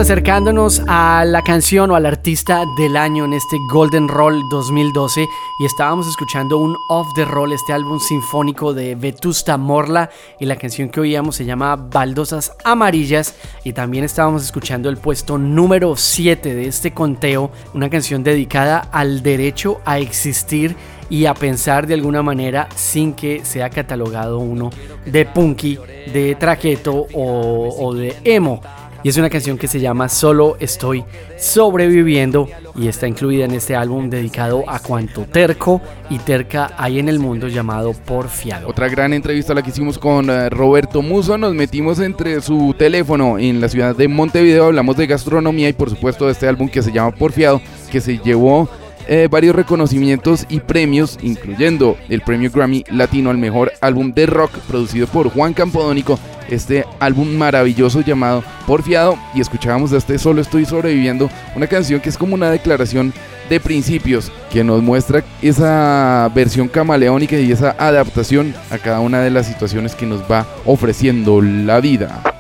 acercándonos 0.00 0.82
a 0.88 1.24
la 1.26 1.42
canción 1.42 1.90
o 1.90 1.94
al 1.94 2.06
artista 2.06 2.64
del 2.78 2.96
año 2.96 3.26
en 3.26 3.34
este 3.34 3.58
Golden 3.70 4.08
Roll 4.08 4.40
2012 4.50 5.28
y 5.58 5.64
estábamos 5.66 6.08
escuchando 6.08 6.56
un 6.56 6.74
Off 6.88 7.06
the 7.14 7.26
Roll, 7.26 7.52
este 7.52 7.74
álbum 7.74 8.00
sinfónico 8.00 8.72
de 8.72 8.94
Vetusta 8.94 9.58
Morla 9.58 10.08
y 10.38 10.46
la 10.46 10.56
canción 10.56 10.88
que 10.88 11.00
oíamos 11.00 11.36
se 11.36 11.44
llama 11.44 11.76
Baldosas 11.76 12.52
Amarillas 12.64 13.34
y 13.62 13.74
también 13.74 14.04
estábamos 14.04 14.42
escuchando 14.42 14.88
el 14.88 14.96
puesto 14.96 15.36
número 15.36 15.94
7 15.94 16.54
de 16.54 16.66
este 16.66 16.94
conteo, 16.94 17.50
una 17.74 17.90
canción 17.90 18.24
dedicada 18.24 18.88
al 18.92 19.22
derecho 19.22 19.82
a 19.84 19.98
existir 19.98 20.76
y 21.10 21.26
a 21.26 21.34
pensar 21.34 21.86
de 21.86 21.94
alguna 21.94 22.22
manera 22.22 22.68
sin 22.74 23.12
que 23.12 23.44
sea 23.44 23.68
catalogado 23.68 24.38
uno 24.38 24.70
de 25.04 25.26
punky, 25.26 25.78
de 26.10 26.36
traqueto 26.36 27.06
o, 27.12 27.76
o 27.78 27.94
de 27.94 28.16
emo. 28.24 28.62
Y 29.02 29.08
es 29.08 29.16
una 29.16 29.30
canción 29.30 29.56
que 29.56 29.66
se 29.66 29.80
llama 29.80 30.10
Solo 30.10 30.58
estoy 30.60 31.04
sobreviviendo 31.38 32.48
y 32.76 32.88
está 32.88 33.08
incluida 33.08 33.46
en 33.46 33.52
este 33.52 33.74
álbum 33.74 34.10
dedicado 34.10 34.62
a 34.68 34.78
cuanto 34.78 35.22
terco 35.22 35.80
y 36.10 36.18
terca 36.18 36.72
hay 36.76 36.98
en 36.98 37.08
el 37.08 37.18
mundo 37.18 37.48
llamado 37.48 37.94
Porfiado. 37.94 38.68
Otra 38.68 38.88
gran 38.88 39.14
entrevista 39.14 39.54
la 39.54 39.62
que 39.62 39.70
hicimos 39.70 39.98
con 39.98 40.28
eh, 40.28 40.50
Roberto 40.50 41.00
Muso. 41.00 41.38
Nos 41.38 41.54
metimos 41.54 41.98
entre 41.98 42.42
su 42.42 42.74
teléfono 42.76 43.38
en 43.38 43.60
la 43.62 43.70
ciudad 43.70 43.96
de 43.96 44.06
Montevideo. 44.06 44.66
Hablamos 44.66 44.98
de 44.98 45.06
gastronomía 45.06 45.70
y 45.70 45.72
por 45.72 45.88
supuesto 45.88 46.26
de 46.26 46.32
este 46.32 46.46
álbum 46.46 46.68
que 46.68 46.82
se 46.82 46.92
llama 46.92 47.12
Porfiado, 47.12 47.62
que 47.90 48.02
se 48.02 48.18
llevó 48.18 48.68
eh, 49.08 49.28
varios 49.30 49.56
reconocimientos 49.56 50.44
y 50.48 50.60
premios, 50.60 51.18
incluyendo 51.22 51.96
el 52.10 52.20
premio 52.20 52.50
Grammy 52.50 52.84
Latino 52.90 53.30
al 53.30 53.38
mejor 53.38 53.72
álbum 53.80 54.12
de 54.12 54.26
rock 54.26 54.52
producido 54.68 55.06
por 55.06 55.30
Juan 55.30 55.54
Campodónico 55.54 56.18
este 56.50 56.84
álbum 56.98 57.36
maravilloso 57.36 58.00
llamado 58.00 58.42
Porfiado 58.66 59.18
y 59.34 59.40
escuchábamos 59.40 59.90
de 59.90 59.98
este 59.98 60.18
Solo 60.18 60.40
estoy 60.40 60.64
sobreviviendo, 60.64 61.30
una 61.54 61.66
canción 61.66 62.00
que 62.00 62.08
es 62.08 62.18
como 62.18 62.34
una 62.34 62.50
declaración 62.50 63.12
de 63.48 63.60
principios 63.60 64.30
que 64.52 64.62
nos 64.62 64.82
muestra 64.82 65.24
esa 65.42 66.30
versión 66.34 66.68
camaleónica 66.68 67.36
y 67.36 67.50
esa 67.50 67.74
adaptación 67.78 68.54
a 68.70 68.78
cada 68.78 69.00
una 69.00 69.20
de 69.20 69.30
las 69.30 69.46
situaciones 69.46 69.94
que 69.94 70.06
nos 70.06 70.22
va 70.22 70.46
ofreciendo 70.64 71.42
la 71.42 71.80
vida. 71.80 72.39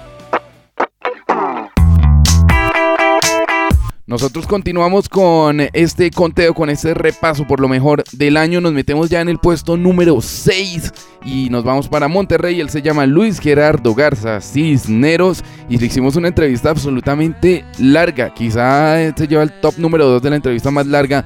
Nosotros 4.10 4.48
continuamos 4.48 5.08
con 5.08 5.60
este 5.72 6.10
conteo, 6.10 6.52
con 6.52 6.68
este 6.68 6.94
repaso 6.94 7.46
por 7.46 7.60
lo 7.60 7.68
mejor 7.68 8.02
del 8.10 8.38
año. 8.38 8.60
Nos 8.60 8.72
metemos 8.72 9.08
ya 9.08 9.20
en 9.20 9.28
el 9.28 9.38
puesto 9.38 9.76
número 9.76 10.20
6 10.20 10.92
y 11.24 11.48
nos 11.48 11.62
vamos 11.62 11.86
para 11.86 12.08
Monterrey. 12.08 12.60
Él 12.60 12.70
se 12.70 12.82
llama 12.82 13.06
Luis 13.06 13.38
Gerardo 13.38 13.94
Garza 13.94 14.40
Cisneros 14.40 15.44
y 15.68 15.78
le 15.78 15.86
hicimos 15.86 16.16
una 16.16 16.26
entrevista 16.26 16.70
absolutamente 16.70 17.64
larga. 17.78 18.34
Quizá 18.34 18.96
se 19.16 19.28
lleva 19.28 19.44
el 19.44 19.52
top 19.60 19.78
número 19.78 20.06
2 20.06 20.22
de 20.22 20.30
la 20.30 20.36
entrevista 20.36 20.72
más 20.72 20.88
larga 20.88 21.24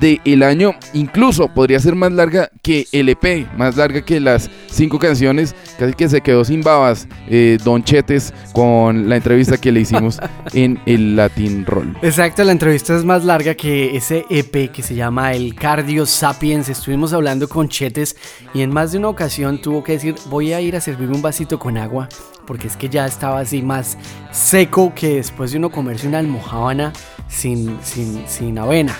del 0.00 0.42
año. 0.42 0.74
Incluso 0.92 1.48
podría 1.48 1.78
ser 1.80 1.94
más 1.94 2.12
larga 2.12 2.50
que 2.62 2.86
el 2.92 3.08
EP, 3.08 3.46
más 3.56 3.76
larga 3.76 4.02
que 4.02 4.20
las 4.20 4.50
cinco 4.70 4.98
canciones. 4.98 5.54
Casi 5.78 5.94
que 5.94 6.08
se 6.08 6.20
quedó 6.20 6.44
sin 6.44 6.62
babas 6.62 7.08
eh, 7.28 7.58
Don 7.64 7.82
Chetes 7.82 8.32
con 8.52 9.08
la 9.08 9.16
entrevista 9.16 9.56
que 9.56 9.72
le 9.72 9.80
hicimos 9.80 10.20
en 10.52 10.78
el 10.86 11.16
Latin 11.16 11.64
Roll. 11.66 11.96
Exacto, 12.02 12.44
la 12.44 12.52
entrevista 12.52 12.96
es 12.96 13.04
más 13.04 13.24
larga 13.24 13.54
que 13.54 13.96
ese 13.96 14.24
EP 14.30 14.70
que 14.70 14.82
se 14.82 14.94
llama 14.94 15.32
el 15.32 15.54
Cardio 15.54 16.06
Sapiens. 16.06 16.68
Estuvimos 16.68 17.12
hablando 17.12 17.48
con 17.48 17.68
Chetes 17.68 18.16
y 18.52 18.62
en 18.62 18.72
más 18.72 18.92
de 18.92 18.98
una 18.98 19.08
ocasión 19.08 19.60
tuvo 19.60 19.82
que 19.82 19.92
decir 19.92 20.14
voy 20.26 20.52
a 20.52 20.60
ir 20.60 20.76
a 20.76 20.80
servirme 20.80 21.16
un 21.16 21.22
vasito 21.22 21.58
con 21.58 21.76
agua 21.76 22.08
porque 22.46 22.66
es 22.66 22.76
que 22.76 22.88
ya 22.88 23.06
estaba 23.06 23.40
así 23.40 23.62
más 23.62 23.96
seco 24.30 24.92
que 24.94 25.16
después 25.16 25.52
de 25.52 25.58
uno 25.58 25.70
comerse 25.70 26.06
una 26.06 26.18
almohábana 26.18 26.92
sin, 27.28 27.78
sin, 27.82 28.26
sin 28.28 28.58
avena 28.58 28.94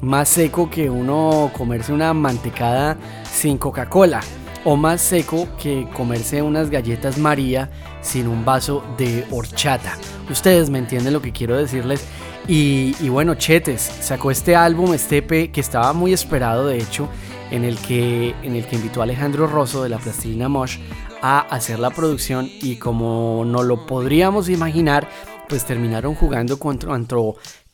más 0.00 0.28
seco 0.28 0.70
que 0.70 0.90
uno 0.90 1.50
comerse 1.56 1.92
una 1.92 2.12
mantecada 2.14 2.96
sin 3.24 3.58
Coca-Cola 3.58 4.20
o 4.64 4.76
más 4.76 5.00
seco 5.00 5.46
que 5.60 5.86
comerse 5.92 6.42
unas 6.42 6.70
galletas 6.70 7.18
María 7.18 7.70
sin 8.00 8.26
un 8.26 8.44
vaso 8.44 8.82
de 8.96 9.26
horchata. 9.30 9.96
Ustedes 10.30 10.70
me 10.70 10.78
entienden 10.78 11.12
lo 11.12 11.22
que 11.22 11.32
quiero 11.32 11.56
decirles. 11.56 12.04
Y, 12.46 13.08
bueno, 13.08 13.36
Chetes 13.36 13.80
sacó 13.80 14.30
este 14.30 14.54
álbum, 14.54 14.92
este 14.92 15.18
EP, 15.18 15.50
que 15.50 15.60
estaba 15.60 15.94
muy 15.94 16.12
esperado, 16.12 16.66
de 16.66 16.78
hecho, 16.78 17.08
en 17.50 17.64
el 17.64 17.78
que, 17.78 18.34
en 18.42 18.54
el 18.54 18.66
que 18.66 18.76
invitó 18.76 19.00
a 19.00 19.04
Alejandro 19.04 19.46
Rosso 19.46 19.82
de 19.82 19.88
la 19.88 19.98
Plastilina 19.98 20.48
Mosh 20.48 20.78
a 21.22 21.40
hacer 21.40 21.78
la 21.78 21.88
producción 21.88 22.50
y 22.60 22.76
como 22.76 23.44
no 23.46 23.62
lo 23.62 23.86
podríamos 23.86 24.50
imaginar, 24.50 25.08
pues 25.48 25.64
terminaron 25.64 26.14
jugando 26.14 26.58
contra, 26.58 26.90
contra 26.90 27.18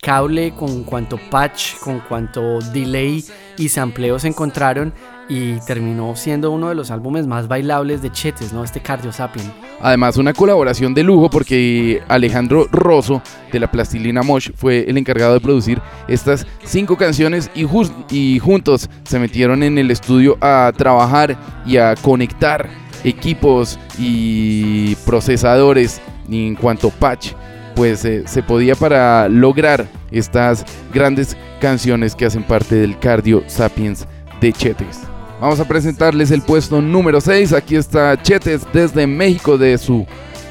cable, 0.00 0.52
con 0.52 0.84
cuanto 0.84 1.18
patch, 1.30 1.76
con 1.80 2.00
cuanto 2.00 2.60
delay 2.72 3.22
y 3.58 3.68
sampleo 3.68 4.18
se 4.18 4.28
encontraron 4.28 4.94
y 5.28 5.60
terminó 5.60 6.16
siendo 6.16 6.50
uno 6.50 6.70
de 6.70 6.74
los 6.74 6.90
álbumes 6.90 7.26
más 7.26 7.46
bailables 7.46 8.02
de 8.02 8.10
Chetes, 8.10 8.52
¿no? 8.52 8.64
Este 8.64 8.80
Cardio 8.80 9.12
Sapien. 9.12 9.52
Además, 9.80 10.16
una 10.16 10.32
colaboración 10.32 10.94
de 10.94 11.04
lujo 11.04 11.30
porque 11.30 12.02
Alejandro 12.08 12.66
Rosso 12.72 13.22
de 13.52 13.60
la 13.60 13.70
Plastilina 13.70 14.22
Mosh 14.22 14.50
fue 14.56 14.84
el 14.88 14.98
encargado 14.98 15.34
de 15.34 15.40
producir 15.40 15.80
estas 16.08 16.46
cinco 16.64 16.96
canciones 16.96 17.50
y, 17.54 17.66
y 18.10 18.38
juntos 18.38 18.88
se 19.04 19.18
metieron 19.18 19.62
en 19.62 19.78
el 19.78 19.90
estudio 19.90 20.36
a 20.40 20.72
trabajar 20.76 21.36
y 21.64 21.76
a 21.76 21.94
conectar 21.94 22.68
equipos 23.04 23.78
y 23.98 24.94
procesadores 24.96 26.00
en 26.28 26.54
cuanto 26.56 26.90
patch 26.90 27.32
pues 27.80 28.04
eh, 28.04 28.24
se 28.26 28.42
podía 28.42 28.74
para 28.74 29.26
lograr 29.26 29.88
estas 30.10 30.66
grandes 30.92 31.34
canciones 31.62 32.14
que 32.14 32.26
hacen 32.26 32.42
parte 32.42 32.74
del 32.74 32.98
Cardio 32.98 33.42
Sapiens 33.46 34.06
de 34.38 34.52
Chetes. 34.52 35.00
Vamos 35.40 35.60
a 35.60 35.64
presentarles 35.66 36.30
el 36.30 36.42
puesto 36.42 36.82
número 36.82 37.22
6. 37.22 37.54
Aquí 37.54 37.76
está 37.76 38.22
Chetes 38.22 38.66
desde 38.74 39.06
México 39.06 39.56
de 39.56 39.78
su 39.78 40.06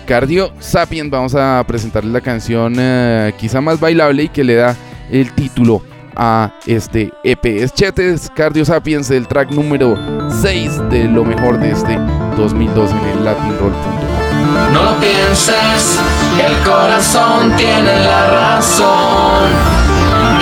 Cardio 0.07 0.51
Sapiens. 0.57 1.11
Vamos 1.11 1.35
a 1.35 1.63
presentarles 1.67 2.11
la 2.11 2.21
canción 2.21 2.73
eh, 2.79 3.31
quizá 3.37 3.61
más 3.61 3.79
bailable 3.79 4.23
y 4.23 4.29
que 4.29 4.43
le 4.43 4.55
da 4.55 4.75
el 5.11 5.31
título 5.33 5.83
a 6.15 6.51
este 6.65 7.11
EP. 7.23 7.45
Es 7.45 7.75
Chetes 7.75 8.31
Cardio 8.35 8.65
Sapiens, 8.65 9.11
el 9.11 9.27
track 9.27 9.51
número 9.51 9.95
6 10.41 10.89
de 10.89 11.03
lo 11.03 11.23
mejor 11.23 11.59
de 11.59 11.69
este 11.69 11.95
2002 12.37 12.89
en 12.89 13.19
el 13.19 13.23
Latin 13.23 13.55
Roll. 13.59 14.08
No 14.71 14.83
lo 14.83 14.99
pienses, 14.99 15.99
el 16.45 16.55
corazón 16.63 17.55
tiene 17.55 17.99
la 17.99 18.27
razón. 18.27 19.49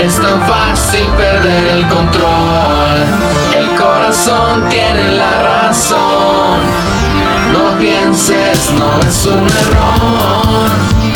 Es 0.01 0.15
tan 0.21 0.41
fácil 0.47 1.05
perder 1.17 1.67
el 1.67 1.87
control. 1.87 2.97
El 3.55 3.67
corazón 3.75 4.67
tiene 4.69 5.11
la 5.11 5.41
razón. 5.41 6.59
No 7.53 7.77
pienses, 7.79 8.71
no 8.77 8.99
es 9.07 9.25
un 9.25 9.47
error. 9.47 11.06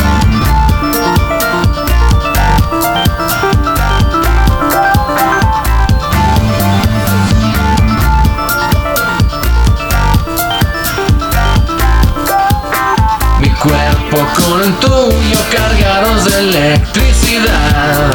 El 14.63 14.74
tuyo 14.76 15.39
cargados 15.52 16.26
de 16.26 16.39
electricidad. 16.39 18.12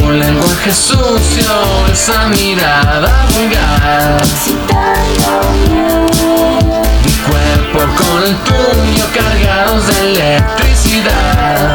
Tu 0.00 0.10
lenguaje 0.10 0.72
sucio, 0.72 1.52
esa 1.92 2.28
mirada 2.28 3.26
vulgar. 3.34 4.22
Mi 7.04 7.12
cuerpo 7.12 7.80
con 7.96 8.22
el 8.22 8.36
tuyo 8.44 9.06
cargados 9.14 9.86
de 9.88 9.98
electricidad. 10.12 11.74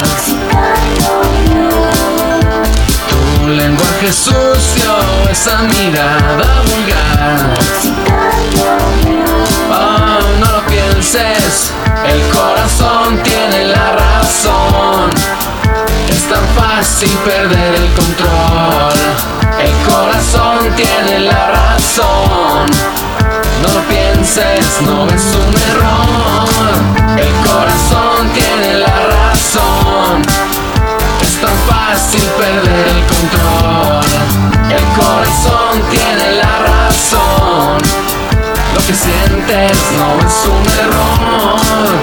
Tu 3.09 3.47
lenguaje 3.49 4.11
sucio, 4.11 4.95
esa 5.29 5.61
mirada 5.63 6.63
vulgar. 6.65 7.53
Oh, 9.69 10.19
no 10.39 10.66
el 10.97 12.29
corazón 12.29 13.21
tiene 13.21 13.65
la 13.65 13.91
razón. 13.91 15.11
Es 16.09 16.27
tan 16.27 16.43
fácil 16.55 17.11
perder 17.23 17.75
el 17.75 17.93
control. 17.93 18.93
El 19.59 19.73
corazón 19.87 20.73
tiene 20.75 21.19
la 21.19 21.51
razón. 21.51 22.65
No 23.61 23.73
lo 23.75 23.81
pienses, 23.87 24.81
no 24.81 25.05
es 25.05 25.23
un 25.35 25.53
error. 25.69 26.49
El 27.15 27.33
corazón 27.47 28.29
tiene 28.33 28.79
la 28.79 28.99
razón. 29.17 30.23
Es 31.21 31.39
tan 31.39 31.57
fácil 31.69 32.23
perder 32.39 32.87
el 32.87 33.05
control. 33.05 34.03
El 34.71 34.83
corazón 34.99 35.79
tiene 35.91 36.37
la 36.37 36.57
razón. 36.57 37.26
Lo 38.77 38.83
que 38.85 38.93
sientes 38.93 39.77
no 39.97 40.19
es 40.19 40.45
un 40.45 40.63
error. 40.79 41.97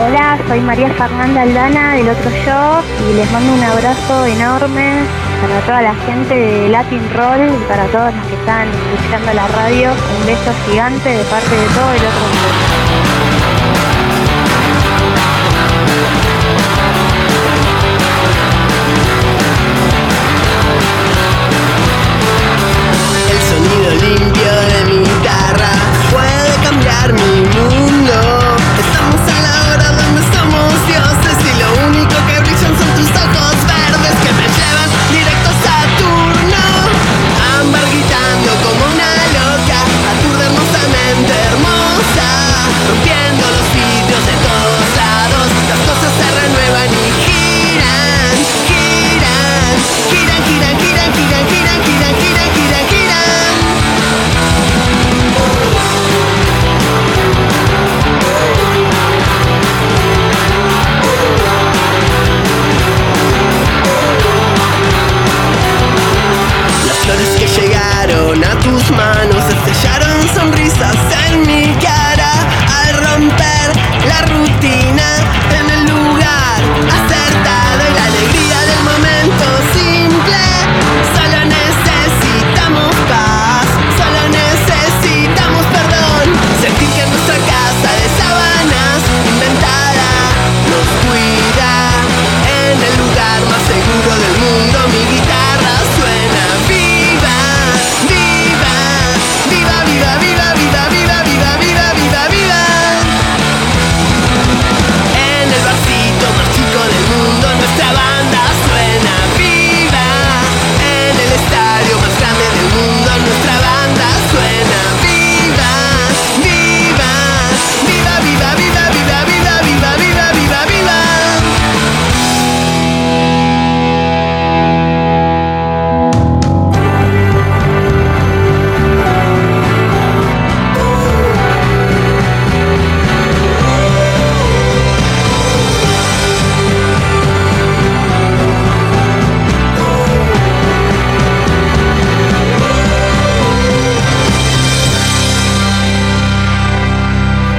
Hola, 0.00 0.38
soy 0.48 0.60
María 0.60 0.88
Fernanda 0.94 1.42
Aldana 1.42 1.94
del 1.94 2.08
otro 2.08 2.30
yo 2.30 2.82
y 3.06 3.14
les 3.14 3.30
mando 3.32 3.52
un 3.52 3.62
abrazo 3.62 4.24
enorme 4.24 5.04
para 5.42 5.60
toda 5.60 5.82
la 5.82 5.94
gente 6.06 6.34
de 6.34 6.68
Latin 6.70 7.02
Roll 7.14 7.50
y 7.50 7.64
para 7.68 7.84
todos 7.88 8.14
los 8.14 8.26
que 8.26 8.34
están 8.34 8.66
escuchando 8.94 9.34
la 9.34 9.46
radio. 9.48 9.90
Un 9.90 10.26
beso 10.26 10.52
gigante 10.66 11.08
de 11.10 11.24
parte 11.24 11.54
de 11.54 11.66
todo 11.66 11.90
el 11.90 12.00
otro 12.00 12.26
mundo. 12.32 13.31
Sonido 23.82 23.94
limpio 23.94 24.52
de 24.70 24.84
mi 24.84 24.98
guitarra 24.98 25.70
puede 26.10 26.54
cambiar 26.62 27.12
mi 27.12 27.42
mundo. 27.42 28.14
Estamos 28.78 29.20
a 29.20 29.40
la 29.40 29.54
hora 29.72 29.88
donde 29.92 30.22
somos 30.34 30.72
dioses 30.86 31.36
y 31.40 31.58
lo 31.60 31.88
único 31.88 32.14
que 32.26 32.40
brillan 32.40 32.74
son 32.78 32.90
tus 32.94 33.10
ojos 33.10 33.56
verdes 33.66 34.16
que 34.22 34.32
me 34.38 34.46
llevan 34.56 34.90
directo 35.10 35.50
a 35.50 35.56
Saturno. 35.66 36.64
Ámbar 37.60 37.84
gritando 37.90 38.50
como 38.64 38.82
una 38.92 39.10
loca, 39.38 39.78
aturda 40.12 40.44
hermosamente 40.46 41.32
hermosa, 41.50 42.28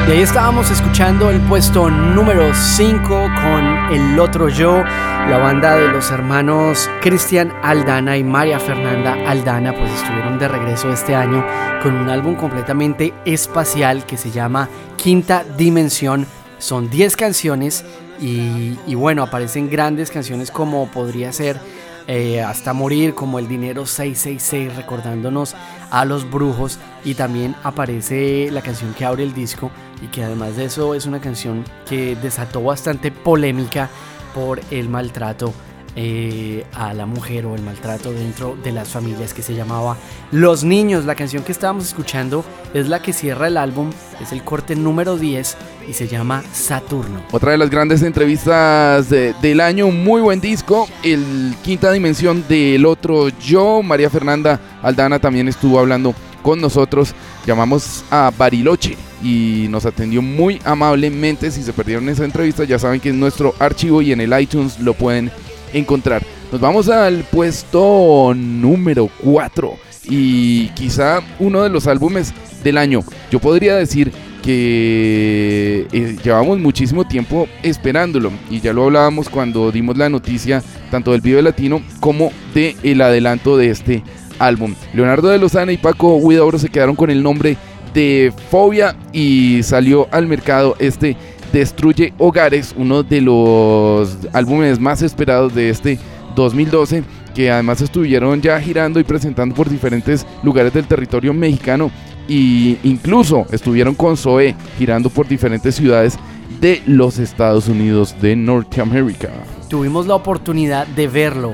Y 0.05 0.11
ahí 0.11 0.21
estábamos 0.21 0.69
escuchando 0.69 1.29
el 1.29 1.39
puesto 1.39 1.89
número 1.89 2.53
5 2.53 3.07
con 3.07 3.65
El 3.89 4.19
Otro 4.19 4.49
Yo, 4.49 4.83
la 4.83 5.37
banda 5.37 5.77
de 5.77 5.87
los 5.87 6.11
hermanos 6.11 6.89
Cristian 7.01 7.54
Aldana 7.63 8.17
y 8.17 8.23
María 8.23 8.60
Fernanda 8.60 9.13
Aldana, 9.25 9.73
pues 9.73 9.89
estuvieron 9.93 10.37
de 10.37 10.49
regreso 10.49 10.91
este 10.91 11.15
año 11.15 11.45
con 11.81 11.95
un 11.95 12.10
álbum 12.10 12.35
completamente 12.35 13.13
espacial 13.23 14.06
que 14.06 14.17
se 14.17 14.29
llama 14.29 14.67
Quinta 14.97 15.45
Dimensión. 15.58 16.27
Son 16.58 16.89
10 16.89 17.15
canciones 17.15 17.85
y, 18.19 18.77
y 18.85 18.95
bueno, 18.95 19.23
aparecen 19.23 19.69
grandes 19.69 20.12
canciones 20.12 20.51
como 20.51 20.87
podría 20.87 21.31
ser 21.31 21.62
eh, 22.08 22.41
hasta 22.41 22.73
morir 22.73 23.13
como 23.13 23.39
el 23.39 23.47
dinero 23.47 23.85
666 23.85 24.75
recordándonos 24.75 25.56
a 25.89 26.06
los 26.06 26.29
brujos. 26.29 26.79
Y 27.04 27.15
también 27.15 27.56
aparece 27.63 28.49
la 28.51 28.62
canción 28.62 28.93
que 28.93 29.06
abre 29.06 29.23
el 29.23 29.33
disco 29.33 29.71
y 30.01 30.08
que 30.08 30.23
además 30.23 30.56
de 30.56 30.65
eso 30.65 30.95
es 30.95 31.06
una 31.06 31.21
canción 31.21 31.63
que 31.87 32.15
desató 32.15 32.63
bastante 32.63 33.12
polémica 33.12 33.89
por 34.33 34.60
el 34.71 34.89
maltrato 34.89 35.54
eh, 35.96 36.65
a 36.73 36.94
la 36.94 37.06
mujer 37.06 37.46
o 37.46 37.56
el 37.56 37.62
maltrato 37.62 38.12
dentro 38.12 38.58
de 38.63 38.71
las 38.71 38.89
familias 38.89 39.33
que 39.33 39.41
se 39.41 39.54
llamaba 39.54 39.98
Los 40.31 40.63
Niños. 40.63 41.06
La 41.06 41.15
canción 41.15 41.44
que 41.44 41.52
estábamos 41.52 41.85
escuchando 41.85 42.44
es 42.73 42.87
la 42.87 43.02
que 43.02 43.13
cierra 43.13 43.48
el 43.48 43.58
álbum, 43.58 43.91
es 44.21 44.31
el 44.31 44.44
corte 44.44 44.75
número 44.75 45.17
10 45.17 45.56
y 45.87 45.94
se 45.94 46.08
llama 46.08 46.44
Saturno. 46.54 47.21
Otra 47.31 47.52
de 47.52 47.58
las 47.58 47.69
grandes 47.69 48.02
entrevistas 48.02 49.10
de- 49.10 49.33
del 49.41 49.60
año, 49.62 49.89
muy 49.89 50.21
buen 50.21 50.39
disco, 50.41 50.87
el 51.04 51.56
quinta 51.63 51.91
dimensión 51.91 52.44
del 52.48 52.85
otro 52.85 53.29
yo, 53.29 53.83
María 53.83 54.10
Fernanda 54.10 54.60
Aldana 54.81 55.19
también 55.19 55.48
estuvo 55.48 55.79
hablando 55.79 56.15
con 56.41 56.60
nosotros, 56.60 57.13
llamamos 57.46 58.04
a 58.12 58.31
Bariloche 58.37 58.98
y 59.23 59.67
nos 59.69 59.85
atendió 59.85 60.21
muy 60.21 60.60
amablemente, 60.65 61.52
si 61.52 61.63
se 61.63 61.71
perdieron 61.71 62.10
esa 62.10 62.25
entrevista 62.25 62.63
ya 62.65 62.77
saben 62.79 63.00
que 63.00 63.10
en 63.10 63.19
nuestro 63.19 63.54
archivo 63.60 64.02
y 64.02 64.12
en 64.12 64.19
el 64.21 64.37
iTunes 64.41 64.79
lo 64.79 64.94
pueden 64.94 65.31
encontrar. 65.74 66.24
Nos 66.52 66.62
vamos 66.62 66.90
al 66.90 67.24
puesto 67.24 68.34
número 68.36 69.10
4 69.24 69.74
y 70.06 70.67
quizá 70.69 71.21
uno 71.40 71.63
de 71.63 71.69
los 71.69 71.88
álbumes 71.88 72.34
del 72.63 72.78
año. 72.78 73.02
Yo 73.32 73.40
podría 73.40 73.76
decir 73.76 74.12
que 74.44 75.88
eh, 75.92 76.17
llevamos 76.24 76.60
muchísimo 76.60 77.06
tiempo 77.08 77.48
esperándolo 77.63 78.32
y 78.50 78.60
ya 78.60 78.74
lo 78.74 78.84
hablábamos 78.84 79.30
cuando 79.30 79.71
dimos 79.71 79.98
la 79.98 80.10
noticia 80.10 80.62
tanto 80.92 81.13
del 81.13 81.21
Vive 81.21 81.42
Latino 81.42 81.82
como 82.02 82.32
de 82.54 82.76
el 82.84 83.02
adelanto 83.02 83.58
de 83.58 83.69
este 83.69 84.04
álbum. 84.40 84.76
Leonardo 84.94 85.30
de 85.30 85.40
Lozana 85.40 85.71
y 85.71 85.78
Paco 85.78 86.17
Huidobro 86.17 86.60
se 86.60 86.69
quedaron 86.69 86.96
con 86.96 87.10
el 87.10 87.24
nombre 87.24 87.58
de 87.94 88.34
Fobia 88.50 88.96
y 89.13 89.62
salió 89.63 90.08
al 90.12 90.28
mercado 90.28 90.76
este 90.80 91.15
Destruye 91.54 92.13
Hogares, 92.17 92.73
uno 92.75 93.04
de 93.04 93.21
los 93.21 94.17
álbumes 94.33 94.79
más 94.79 95.04
esperados 95.04 95.54
de 95.54 95.69
este 95.69 95.99
2012, 96.35 97.04
que 97.35 97.51
además 97.51 97.79
estuvieron 97.79 98.41
ya 98.41 98.60
girando 98.60 98.99
y 98.99 99.04
presentando 99.04 99.54
por 99.54 99.69
diferentes 99.69 100.25
lugares 100.41 100.73
del 100.73 100.87
territorio 100.87 101.31
mexicano 101.31 101.91
e 102.27 102.79
incluso 102.83 103.45
estuvieron 103.51 103.93
con 103.93 104.17
Zoe 104.17 104.56
girando 104.79 105.12
por 105.12 105.27
diferentes 105.27 105.75
ciudades 105.75 106.17
de 106.60 106.81
los 106.87 107.19
Estados 107.19 107.67
Unidos 107.67 108.15
de 108.19 108.35
Norteamérica. 108.35 109.29
Tuvimos 109.69 110.08
la 110.08 110.15
oportunidad 110.15 110.87
de 110.87 111.08
verlo, 111.08 111.54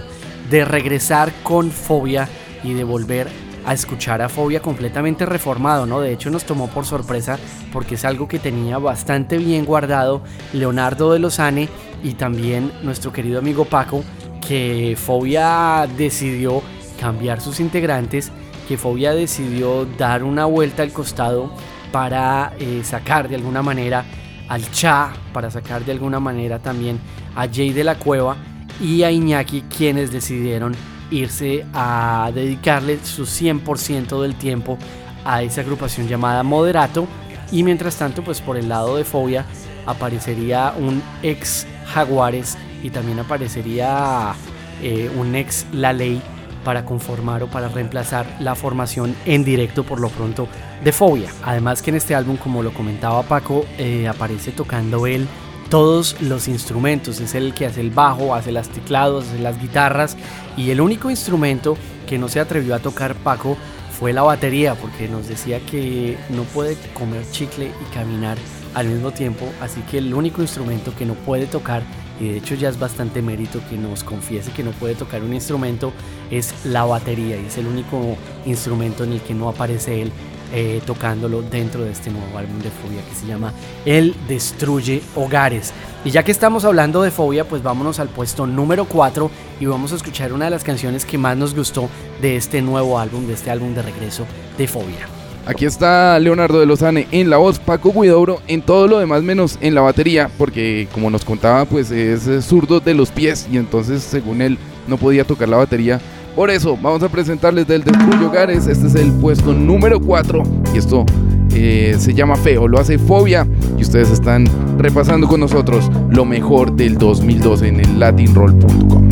de 0.49 0.63
regresar 0.63 1.33
con 1.43 1.71
Fobia 1.71 2.29
y 2.63 2.73
de 2.73 2.85
volver 2.85 3.27
a 3.65 3.73
escuchar 3.73 4.21
a 4.21 4.29
Fobia 4.29 4.61
completamente 4.61 5.25
reformado, 5.25 5.85
¿no? 5.85 5.99
De 6.01 6.11
hecho 6.13 6.29
nos 6.29 6.43
tomó 6.43 6.67
por 6.67 6.85
sorpresa 6.85 7.37
porque 7.71 7.95
es 7.95 8.05
algo 8.05 8.27
que 8.27 8.39
tenía 8.39 8.77
bastante 8.77 9.37
bien 9.37 9.65
guardado 9.65 10.21
Leonardo 10.53 11.13
de 11.13 11.19
Lozane 11.19 11.69
y 12.03 12.13
también 12.13 12.71
nuestro 12.83 13.11
querido 13.11 13.39
amigo 13.39 13.65
Paco, 13.65 14.03
que 14.45 14.95
Fobia 14.97 15.87
decidió 15.97 16.61
cambiar 16.99 17.41
sus 17.41 17.59
integrantes, 17.59 18.31
que 18.67 18.77
Fobia 18.77 19.13
decidió 19.13 19.85
dar 19.97 20.23
una 20.23 20.45
vuelta 20.45 20.83
al 20.83 20.91
costado 20.91 21.51
para 21.91 22.53
eh, 22.59 22.81
sacar 22.83 23.27
de 23.29 23.35
alguna 23.35 23.61
manera 23.61 24.05
al 24.47 24.69
Cha, 24.71 25.13
para 25.33 25.51
sacar 25.51 25.85
de 25.85 25.91
alguna 25.91 26.19
manera 26.19 26.59
también 26.59 26.99
a 27.35 27.47
Jay 27.47 27.71
de 27.71 27.83
la 27.83 27.95
Cueva 27.95 28.35
y 28.81 29.03
a 29.03 29.11
Iñaki, 29.11 29.61
quienes 29.63 30.11
decidieron 30.11 30.75
irse 31.11 31.65
a 31.73 32.31
dedicarle 32.33 32.99
su 33.03 33.23
100% 33.23 34.21
del 34.21 34.35
tiempo 34.35 34.77
a 35.25 35.41
esa 35.43 35.61
agrupación 35.61 36.07
llamada 36.07 36.43
Moderato. 36.43 37.07
Y 37.51 37.63
mientras 37.63 37.97
tanto, 37.97 38.23
pues 38.23 38.41
por 38.41 38.57
el 38.57 38.69
lado 38.69 38.97
de 38.97 39.03
Fobia 39.03 39.45
aparecería 39.85 40.73
un 40.77 41.01
ex 41.23 41.65
Jaguares 41.87 42.57
y 42.83 42.91
también 42.91 43.19
aparecería 43.19 44.33
eh, 44.81 45.09
un 45.17 45.35
ex 45.35 45.65
La 45.73 45.93
Ley 45.93 46.21
para 46.63 46.85
conformar 46.85 47.41
o 47.43 47.47
para 47.47 47.69
reemplazar 47.69 48.27
la 48.39 48.53
formación 48.53 49.15
en 49.25 49.43
directo 49.43 49.83
por 49.83 49.99
lo 49.99 50.09
pronto 50.09 50.47
de 50.83 50.91
Fobia. 50.91 51.31
Además 51.43 51.81
que 51.81 51.89
en 51.89 51.95
este 51.95 52.15
álbum, 52.15 52.37
como 52.37 52.61
lo 52.61 52.73
comentaba 52.73 53.23
Paco, 53.23 53.65
eh, 53.77 54.07
aparece 54.07 54.51
tocando 54.51 55.07
él 55.07 55.27
todos 55.69 56.19
los 56.21 56.47
instrumentos. 56.47 57.19
Es 57.19 57.35
el 57.35 57.53
que 57.53 57.65
hace 57.65 57.81
el 57.81 57.91
bajo, 57.91 58.35
hace 58.35 58.51
las 58.51 58.69
teclados, 58.69 59.27
hace 59.27 59.39
las 59.39 59.59
guitarras. 59.61 60.17
Y 60.57 60.71
el 60.71 60.81
único 60.81 61.09
instrumento 61.09 61.77
que 62.07 62.17
no 62.17 62.27
se 62.27 62.39
atrevió 62.39 62.75
a 62.75 62.79
tocar 62.79 63.15
Paco 63.15 63.57
fue 63.97 64.13
la 64.13 64.21
batería, 64.21 64.75
porque 64.75 65.07
nos 65.07 65.27
decía 65.27 65.59
que 65.59 66.17
no 66.29 66.43
puede 66.43 66.77
comer 66.93 67.23
chicle 67.31 67.65
y 67.67 67.93
caminar 67.93 68.37
al 68.73 68.87
mismo 68.87 69.11
tiempo. 69.11 69.45
Así 69.61 69.81
que 69.81 69.97
el 69.97 70.13
único 70.13 70.41
instrumento 70.41 70.93
que 70.97 71.05
no 71.05 71.13
puede 71.13 71.47
tocar, 71.47 71.83
y 72.19 72.29
de 72.29 72.37
hecho 72.37 72.55
ya 72.55 72.69
es 72.69 72.79
bastante 72.79 73.21
mérito 73.21 73.61
que 73.69 73.77
nos 73.77 74.03
confiese 74.03 74.51
que 74.51 74.63
no 74.63 74.71
puede 74.71 74.95
tocar 74.95 75.21
un 75.21 75.33
instrumento, 75.33 75.91
es 76.31 76.53
la 76.65 76.85
batería. 76.85 77.39
Y 77.39 77.45
es 77.45 77.57
el 77.57 77.67
único 77.67 78.17
instrumento 78.45 79.03
en 79.03 79.13
el 79.13 79.21
que 79.21 79.33
no 79.33 79.49
aparece 79.49 80.01
él 80.01 80.11
eh, 80.53 80.81
tocándolo 80.85 81.41
dentro 81.41 81.83
de 81.83 81.91
este 81.91 82.09
nuevo 82.09 82.37
álbum 82.37 82.59
de 82.59 82.69
Fobia 82.69 83.01
que 83.07 83.15
se 83.15 83.25
llama 83.25 83.53
El 83.85 84.15
Destruye 84.27 85.01
Hogares. 85.15 85.73
Y 86.05 86.11
ya 86.11 86.23
que 86.23 86.31
estamos 86.31 86.65
hablando 86.65 87.01
de 87.01 87.11
Fobia, 87.11 87.43
pues 87.43 87.61
vámonos 87.61 87.99
al 87.99 88.09
puesto 88.09 88.47
número 88.47 88.85
4 88.85 89.29
y 89.59 89.65
vamos 89.65 89.91
a 89.91 89.95
escuchar 89.95 90.33
una 90.33 90.45
de 90.45 90.51
las 90.51 90.63
canciones 90.63 91.05
que 91.05 91.17
más 91.17 91.37
nos 91.37 91.53
gustó 91.53 91.89
de 92.21 92.35
este 92.35 92.61
nuevo 92.61 92.97
álbum, 92.97 93.27
de 93.27 93.33
este 93.33 93.51
álbum 93.51 93.73
de 93.73 93.81
regreso 93.81 94.25
de 94.57 94.67
Fobia. 94.67 95.07
Aquí 95.45 95.65
está 95.65 96.19
Leonardo 96.19 96.59
de 96.59 96.65
Lozane 96.65 97.07
en 97.11 97.29
la 97.29 97.37
voz, 97.37 97.59
Paco 97.59 97.91
Guidobro 97.91 98.39
en 98.47 98.61
todo 98.61 98.87
lo 98.87 98.99
demás 98.99 99.23
menos 99.23 99.57
en 99.61 99.73
la 99.73 99.81
batería, 99.81 100.29
porque 100.37 100.87
como 100.93 101.09
nos 101.09 101.25
contaba, 101.25 101.65
pues 101.65 101.89
es 101.91 102.45
zurdo 102.45 102.79
de 102.79 102.93
los 102.93 103.09
pies 103.09 103.47
y 103.51 103.57
entonces 103.57 104.03
según 104.03 104.41
él 104.41 104.57
no 104.87 104.97
podía 104.97 105.23
tocar 105.23 105.49
la 105.49 105.57
batería 105.57 105.99
por 106.39 106.49
eso 106.49 106.77
vamos 106.81 107.03
a 107.03 107.09
presentarles 107.09 107.67
del 107.67 107.83
Destruyo 107.83 108.29
Hogares. 108.29 108.65
Este 108.65 108.87
es 108.87 108.95
el 108.95 109.11
puesto 109.11 109.53
número 109.53 109.99
4 109.99 110.41
y 110.73 110.77
esto 110.77 111.05
eh, 111.53 111.97
se 111.99 112.13
llama 112.13 112.37
Feo, 112.37 112.65
lo 112.65 112.79
hace 112.79 112.97
Fobia 112.97 113.45
y 113.77 113.81
ustedes 113.81 114.09
están 114.09 114.45
repasando 114.77 115.27
con 115.27 115.41
nosotros 115.41 115.91
lo 116.09 116.23
mejor 116.23 116.71
del 116.71 116.97
2012 116.97 117.67
en 117.67 117.79
el 117.81 117.99
latinroll.com. 117.99 119.09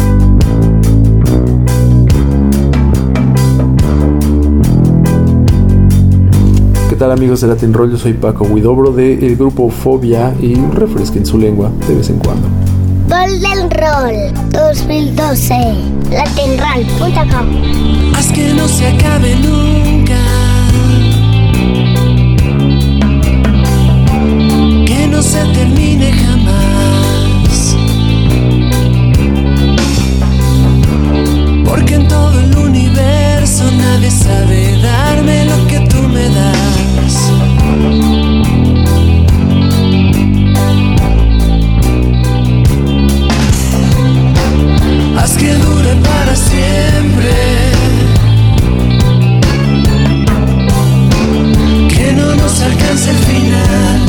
¿Qué 6.90 6.96
tal 6.96 7.12
amigos 7.12 7.42
de 7.42 7.48
Latin 7.48 7.74
Roll? 7.74 7.92
Yo 7.92 7.98
soy 7.98 8.14
Paco 8.14 8.46
Huidobro 8.46 8.94
del 8.94 9.36
grupo 9.36 9.70
Fobia 9.70 10.34
y 10.40 10.56
refresquen 10.56 11.26
su 11.26 11.38
lengua 11.38 11.74
de 11.90 11.96
vez 11.96 12.10
en 12.10 12.20
cuando. 12.20 12.48
Golden 13.08 13.70
Roll 13.72 14.34
2012 14.52 15.56
latinroll.com 16.12 17.48
Haz 18.14 18.28
que 18.34 18.54
no 18.54 18.68
se 18.68 18.88
acabe 18.88 19.36
nunca. 19.36 20.18
Que 24.86 25.08
no 25.08 25.22
se 25.22 25.46
termine 25.54 26.12
jamás. 26.12 27.76
Porque 31.66 31.96
en 31.96 32.08
todo 32.08 32.40
el 32.40 32.58
universo 32.58 33.64
nadie 33.72 34.12
sabe 34.12 34.82
darme 34.82 35.46
lo 35.46 35.68
que 35.68 35.80
tú 35.88 36.02
me 36.10 36.28
das. 36.30 38.07
Que 45.36 45.54
dure 45.54 45.96
para 45.98 46.36
siempre. 46.36 47.32
Que 51.90 52.14
no 52.14 52.36
nos 52.36 52.62
alcance 52.62 53.12
el 53.12 53.18
final. 53.18 54.00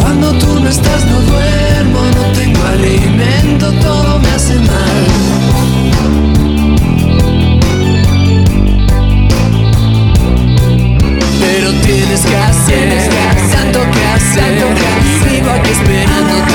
Cuando 0.00 0.32
tú 0.32 0.60
no 0.60 0.68
estás 0.68 1.04
no 1.06 1.20
duermo, 1.20 2.00
no 2.16 2.22
tengo 2.32 2.64
alimento, 2.64 3.72
todo 3.74 4.18
me 4.18 4.28
hace 4.30 4.54
mal. 4.54 5.06
Pero 11.40 11.72
tienes 11.82 12.20
que 12.22 12.36
hacer 12.36 13.36
tanto 13.56 13.80
que 13.90 14.04
hacer 14.06 14.58
y 14.58 15.25
vivo 15.46 15.58
aquí 15.58 15.70
esperándote. 15.70 16.52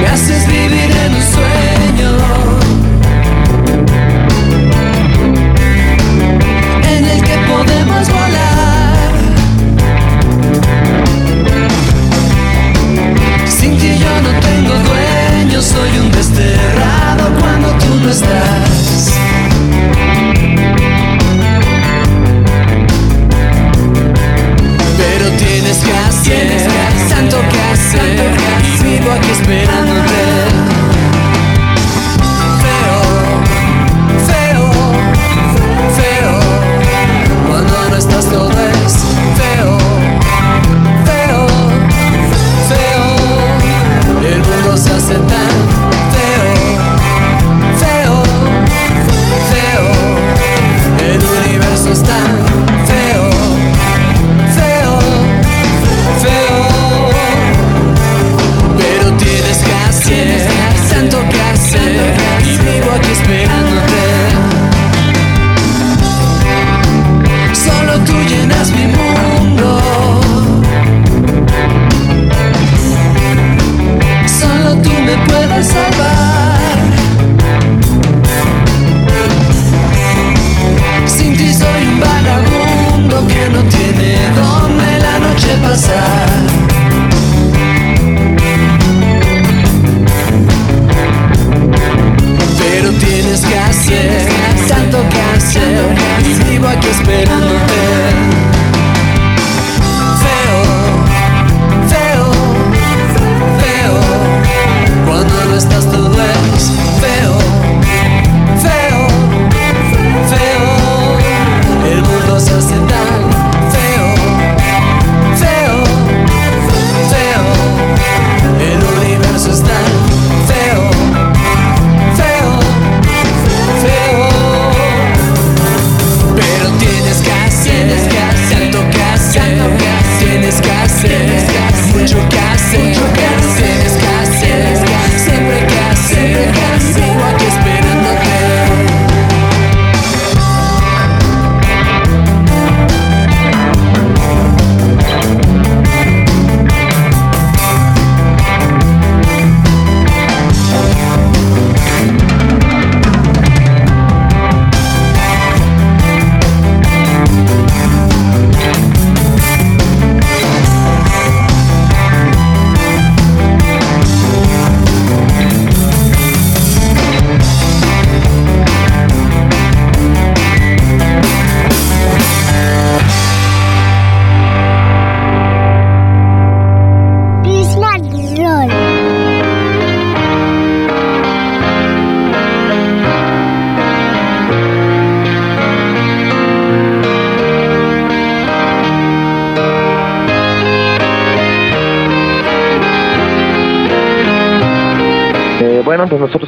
Me 0.00 0.06
haces 0.08 0.46
vivir 0.46 0.90
en 1.04 1.14
un 1.14 1.22
sueño 1.22 1.53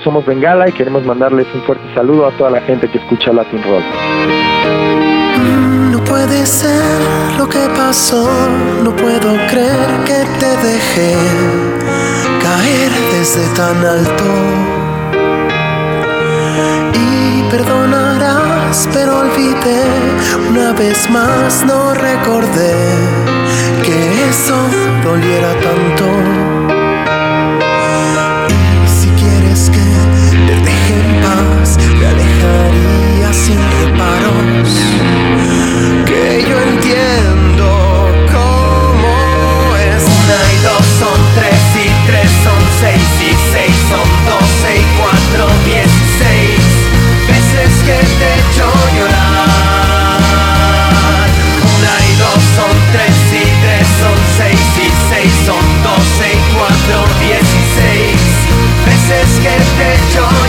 somos 0.07 0.25
Bengala 0.25 0.69
y 0.69 0.73
queremos 0.73 1.05
mandarles 1.05 1.49
un 1.53 1.63
fuerte 1.63 1.85
saludo 1.93 2.29
a 2.29 2.31
toda 2.37 2.49
la 2.49 2.61
gente 2.61 2.89
que 2.89 2.99
escucha 2.99 3.33
Latin 3.33 3.61
Roll. 3.65 3.83
No 5.91 5.99
puede 6.05 6.47
ser 6.47 6.81
lo 7.37 7.49
que 7.49 7.59
pasó, 7.77 8.31
no 8.85 8.95
puedo 8.95 9.35
creer 9.51 9.91
que 10.05 10.25
te 10.39 10.51
dejé 10.69 11.13
caer 12.41 12.93
desde 13.15 13.45
tan 13.57 13.85
alto. 13.85 14.25
Y 16.95 17.43
perdonarás, 17.51 18.89
pero 18.93 19.19
olvidé, 19.19 19.83
una 20.49 20.73
vez 20.73 21.11
más 21.11 21.65
no 21.67 21.95
recordé 21.95 22.75
que 23.83 24.29
eso 24.29 24.57
doliera 25.03 25.53
tanto. 25.55 26.56
Alejaría 32.09 33.33
sin 33.33 33.59
reparos. 33.81 34.71
Que 36.07 36.45
yo 36.49 36.57
entiendo 36.61 37.67
cómo 38.33 39.13
es. 39.77 40.03
Una 40.05 40.41
y 40.53 40.59
dos 40.63 40.87
son 41.01 41.19
tres 41.35 41.63
y 41.77 41.89
tres 42.07 42.31
son 42.45 42.61
seis 42.81 43.07
y 43.21 43.33
seis 43.53 43.77
son 43.91 44.09
doce 44.31 44.71
y 44.77 44.85
cuatro 45.01 45.45
dieciséis 45.65 46.65
veces 47.29 47.71
que 47.87 47.99
te 48.19 48.25
he 48.27 48.35
hecho 48.41 48.67
llorar. 48.97 50.17
Una 51.77 51.95
y 52.07 52.13
dos 52.23 52.41
son 52.57 52.75
tres 52.93 53.17
y 53.33 53.45
tres 53.63 53.87
son 54.01 54.19
seis 54.39 54.63
y 54.77 54.89
seis 55.11 55.33
son 55.45 55.65
doce 55.83 56.27
y 56.33 56.41
cuatro 56.55 56.99
dieciséis 57.21 58.21
veces 58.87 59.29
que 59.43 59.55
te 59.77 59.85
he 59.85 59.95
hecho 59.95 60.23
llorar. 60.23 60.46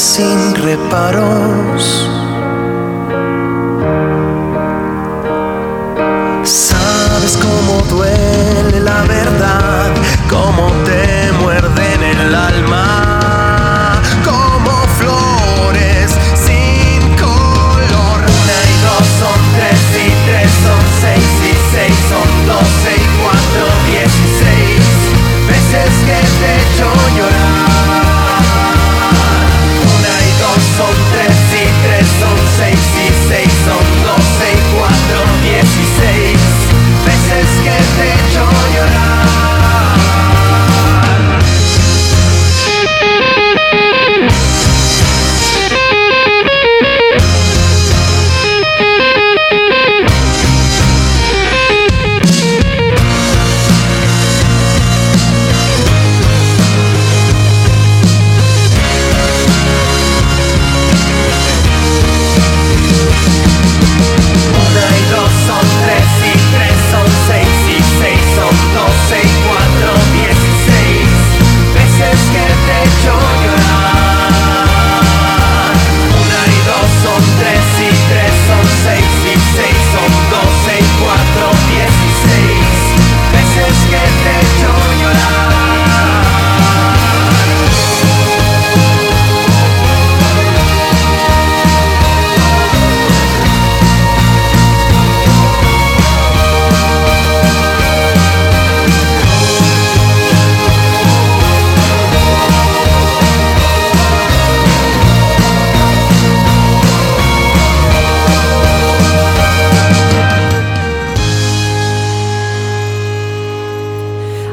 Sin 0.00 0.54
reparos. 0.54 2.19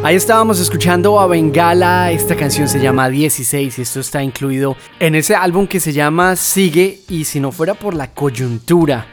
Ahí 0.07 0.15
estábamos 0.15 0.61
escuchando 0.61 1.19
a 1.19 1.27
Bengala, 1.27 2.13
esta 2.13 2.37
canción 2.37 2.69
se 2.69 2.79
llama 2.79 3.09
16 3.09 3.77
y 3.77 3.81
esto 3.81 3.99
está 3.99 4.23
incluido 4.23 4.77
en 5.01 5.15
ese 5.15 5.35
álbum 5.35 5.67
que 5.67 5.81
se 5.81 5.91
llama 5.91 6.37
Sigue 6.37 7.01
y 7.09 7.25
si 7.25 7.41
no 7.41 7.51
fuera 7.51 7.73
por 7.73 7.93
la 7.93 8.13
coyuntura, 8.13 9.05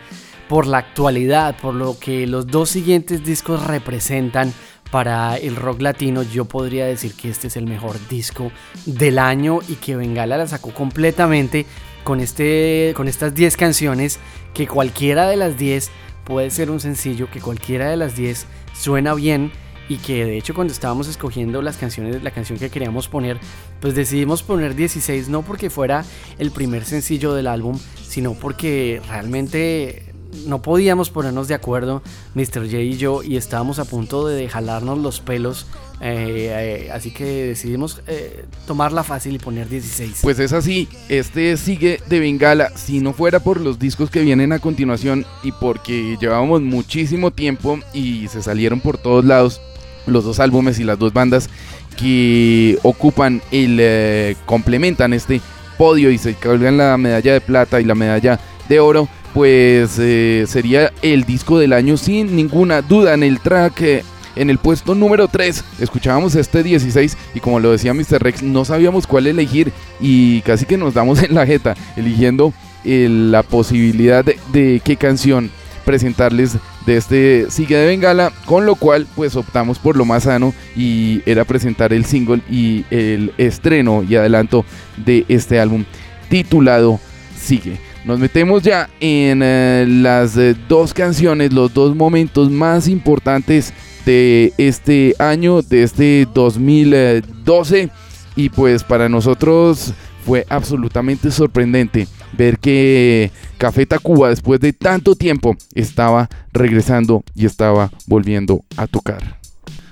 por 0.49 0.69
la 0.69 0.79
actualidad, 0.79 1.57
por 1.61 1.75
lo 1.75 1.99
que 1.99 2.29
los 2.29 2.47
dos 2.47 2.71
siguientes 2.71 3.25
discos 3.25 3.67
representan 3.67 4.53
para 4.93 5.37
el 5.37 5.57
rock 5.57 5.81
latino, 5.83 6.23
yo 6.23 6.45
podría 6.45 6.87
decir 6.87 7.15
que 7.15 7.29
este 7.29 7.49
es 7.49 7.57
el 7.57 7.67
mejor 7.67 7.97
disco 8.09 8.53
del 8.87 9.19
año 9.19 9.59
y 9.67 9.75
que 9.75 9.97
Bengala 9.97 10.37
la 10.37 10.47
sacó 10.47 10.73
completamente 10.73 11.67
con, 12.05 12.21
este, 12.21 12.93
con 12.95 13.09
estas 13.09 13.35
10 13.35 13.57
canciones, 13.57 14.21
que 14.55 14.69
cualquiera 14.69 15.27
de 15.27 15.39
las 15.39 15.59
10 15.59 15.91
puede 16.23 16.53
ser 16.53 16.71
un 16.71 16.79
sencillo, 16.79 17.29
que 17.33 17.41
cualquiera 17.41 17.91
de 17.91 17.97
las 17.97 18.15
10 18.15 18.47
suena 18.75 19.15
bien 19.15 19.51
y 19.89 19.97
que 19.97 20.25
de 20.25 20.39
hecho 20.39 20.55
cuando 20.55 20.73
estábamos 20.73 21.09
escogiendo 21.09 21.63
las 21.63 21.77
canciones, 21.77 22.23
la 22.23 22.31
canción 22.31 22.59
que 22.59 22.71
queríamos 22.71 23.09
poner, 23.09 23.39
pues 23.81 23.95
decidimos 23.95 24.43
poner 24.43 24.75
16 24.75 25.29
no 25.29 25.43
porque 25.43 25.71
fuera 25.71 26.05
el 26.39 26.51
primer 26.51 26.85
sencillo 26.85 27.35
del 27.35 27.47
álbum, 27.47 27.79
sino 28.03 28.35
porque 28.35 29.01
realmente 29.09 30.15
no 30.47 30.63
podíamos 30.63 31.11
ponernos 31.11 31.49
de 31.49 31.55
acuerdo, 31.55 32.03
Mr. 32.35 32.65
J 32.65 32.79
y 32.79 32.97
yo, 32.97 33.23
y 33.23 33.37
estábamos 33.37 33.79
a 33.79 33.85
punto 33.85 34.27
de 34.27 34.49
jalarnos 34.49 34.99
los 34.99 35.21
pelos. 35.21 35.67
eh, 36.01 36.87
eh, 36.87 36.91
así 36.93 37.13
que 37.13 37.25
decidimos 37.25 38.03
eh, 38.09 38.45
tomarla 38.67 39.05
fácil 39.05 39.37
y 39.37 39.39
poner 39.39 39.69
16. 39.69 40.19
Pues 40.23 40.39
es 40.39 40.53
así, 40.53 40.89
este 41.09 41.57
sigue 41.57 42.01
de 42.09 42.21
Bengala. 42.21 42.77
Si 42.77 43.01
no 43.01 43.13
fuera 43.13 43.41
por 43.41 43.61
los 43.61 43.79
discos 43.79 44.11
que 44.11 44.23
vienen 44.23 44.53
a 44.53 44.59
continuación 44.59 45.25
y 45.45 45.53
porque 45.53 46.17
llevábamos 46.21 46.63
muchísimo 46.63 47.31
tiempo 47.31 47.79
y 47.93 48.29
se 48.29 48.43
salieron 48.43 48.81
por 48.81 48.99
todos 48.99 49.25
lados 49.25 49.61
los 50.07 50.25
dos 50.25 50.41
álbumes 50.41 50.79
y 50.79 50.85
las 50.85 50.99
dos 50.99 51.13
bandas 51.13 51.49
que 51.97 52.79
ocupan 52.83 53.41
el 53.51 53.79
eh, 53.81 54.37
complementan 54.47 55.13
este 55.13 55.41
podio 55.79 56.11
y 56.11 56.19
se 56.19 56.35
colgan 56.35 56.77
la 56.77 56.97
medalla 56.97 57.33
de 57.33 57.41
plata 57.41 57.81
y 57.81 57.85
la 57.85 57.95
medalla 57.95 58.39
de 58.69 58.81
oro, 58.81 59.09
pues 59.33 59.99
eh, 59.99 60.45
sería 60.49 60.93
el 61.03 61.25
disco 61.25 61.59
del 61.59 61.73
año 61.73 61.97
sin 61.97 62.37
ninguna 62.37 62.83
duda 62.83 63.15
en 63.15 63.23
el 63.23 63.41
track. 63.41 63.81
eh, 63.83 64.05
en 64.37 64.51
el 64.51 64.59
puesto 64.59 64.97
número 64.97 65.29
3 65.29 65.65
escuchábamos 65.79 66.35
este 66.35 66.65
16 66.65 67.17
y 67.35 67.41
como 67.41 67.61
lo 67.61 67.71
decía 67.71 67.95
Mr. 67.95 68.21
Rex 68.21 68.43
no 68.43 68.65
sabíamos 68.65 69.07
cuál 69.07 69.29
elegir 69.29 69.73
y 70.01 70.41
casi 70.43 70.67
que 70.67 70.77
nos 70.77 70.95
damos 70.95 71.23
en 71.23 71.35
la 71.37 71.47
jeta 71.47 71.77
eligiendo 71.97 72.53
eh, 72.85 73.07
la 73.09 73.45
posibilidad 73.45 74.25
de, 74.25 74.39
de 74.53 74.83
qué 74.85 74.97
canción 74.97 75.51
presentarles 75.85 76.57
de 76.87 76.97
este 76.97 77.47
Sigue 77.51 77.77
de 77.77 77.87
Bengala, 77.87 78.33
con 78.47 78.67
lo 78.67 78.75
cual 78.75 79.07
pues 79.15 79.37
optamos 79.37 79.79
por 79.79 79.97
lo 79.97 80.05
más 80.05 80.25
sano 80.25 80.53
y 80.77 81.23
era 81.27 81.45
presentar 81.45 81.93
el 81.93 82.05
single 82.05 82.43
y 82.51 82.85
el 82.91 83.33
estreno 83.39 84.03
y 84.03 84.17
adelanto 84.17 84.65
de 84.97 85.25
este 85.29 85.61
álbum 85.61 85.85
titulado 86.29 86.99
Sigue. 87.37 87.79
Nos 88.05 88.19
metemos 88.19 88.63
ya 88.63 88.91
en 89.01 89.41
eh, 89.43 89.87
las 89.89 90.37
eh, 90.37 90.55
dos 90.69 90.93
canciones, 90.93 91.53
los 91.53 91.73
dos 91.73 91.97
momentos 91.97 92.51
más 92.51 92.87
importantes 92.87 93.73
de 94.05 94.53
este 94.59 95.15
año, 95.19 95.63
de 95.63 95.83
este 95.83 96.29
2012 96.35 97.89
y 98.37 98.49
pues 98.51 98.85
para 98.85 99.09
nosotros 99.09 99.95
fue 100.25 100.45
absolutamente 100.49 101.31
sorprendente 101.31 102.07
ver 102.37 102.59
que 102.59 103.31
Café 103.59 103.87
Tacuba 103.87 104.29
después 104.29 104.61
de 104.61 104.73
tanto 104.73 105.15
tiempo 105.15 105.57
estaba 105.75 106.29
regresando 106.53 107.23
y 107.35 107.47
estaba 107.47 107.91
volviendo 108.07 108.65
a 108.77 108.87
tocar. 108.87 109.39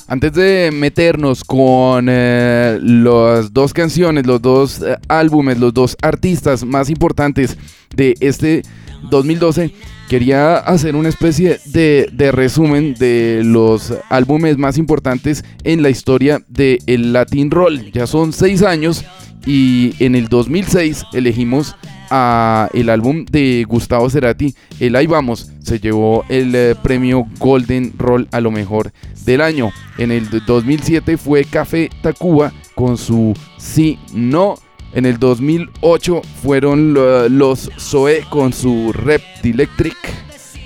Antes 0.08 0.32
de 0.34 0.70
meternos 0.72 1.42
con 1.42 2.06
eh, 2.10 2.78
las 2.82 3.52
dos 3.52 3.72
canciones, 3.72 4.26
los 4.26 4.42
dos 4.42 4.82
eh, 4.82 4.96
álbumes, 5.08 5.58
los 5.58 5.72
dos 5.72 5.96
artistas 6.02 6.64
más 6.64 6.90
importantes 6.90 7.56
de 7.96 8.14
este 8.20 8.62
2012, 9.08 9.72
quería 10.10 10.58
hacer 10.58 10.96
una 10.96 11.08
especie 11.08 11.58
de, 11.64 12.10
de 12.12 12.30
resumen 12.30 12.92
de 12.92 13.40
los 13.42 13.94
álbumes 14.10 14.58
más 14.58 14.76
importantes 14.76 15.44
en 15.64 15.82
la 15.82 15.88
historia 15.88 16.42
del 16.46 17.14
Latin 17.14 17.50
Roll. 17.50 17.90
Ya 17.92 18.06
son 18.06 18.34
seis 18.34 18.62
años 18.62 19.06
y 19.46 19.94
en 19.98 20.14
el 20.14 20.28
2006 20.28 21.04
elegimos 21.14 21.74
el 22.74 22.88
álbum 22.90 23.24
de 23.24 23.64
Gustavo 23.68 24.08
Cerati, 24.10 24.54
el 24.80 24.96
Ahí 24.96 25.06
Vamos, 25.06 25.50
se 25.60 25.78
llevó 25.80 26.24
el 26.28 26.54
eh, 26.54 26.74
premio 26.82 27.26
Golden 27.38 27.92
Roll 27.98 28.28
a 28.32 28.40
lo 28.40 28.50
mejor 28.50 28.92
del 29.24 29.40
año. 29.40 29.70
En 29.98 30.10
el 30.10 30.28
2007 30.46 31.16
fue 31.16 31.44
Café 31.44 31.90
Tacuba 32.02 32.52
con 32.74 32.96
su 32.98 33.34
Sí 33.58 33.98
No. 34.12 34.54
En 34.94 35.06
el 35.06 35.18
2008 35.18 36.20
fueron 36.42 36.92
lo- 36.92 37.28
los 37.28 37.70
Zoe 37.78 38.24
con 38.28 38.52
su 38.52 38.92
Reptilectric. 38.92 39.96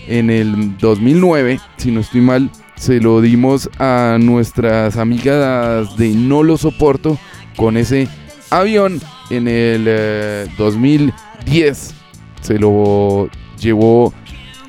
En 0.08 0.30
el 0.30 0.76
2009, 0.78 1.60
si 1.76 1.90
no 1.92 2.00
estoy 2.00 2.20
mal, 2.22 2.50
se 2.76 3.00
lo 3.00 3.20
dimos 3.20 3.70
a 3.78 4.18
nuestras 4.20 4.96
amigas 4.96 5.96
de 5.96 6.10
No 6.14 6.42
Lo 6.42 6.56
Soporto 6.56 7.18
con 7.56 7.76
ese 7.76 8.08
avión. 8.50 9.00
En 9.30 9.48
el 9.48 9.84
eh, 9.88 10.46
2010 10.56 11.94
se 12.40 12.58
lo 12.58 13.28
llevó 13.58 14.12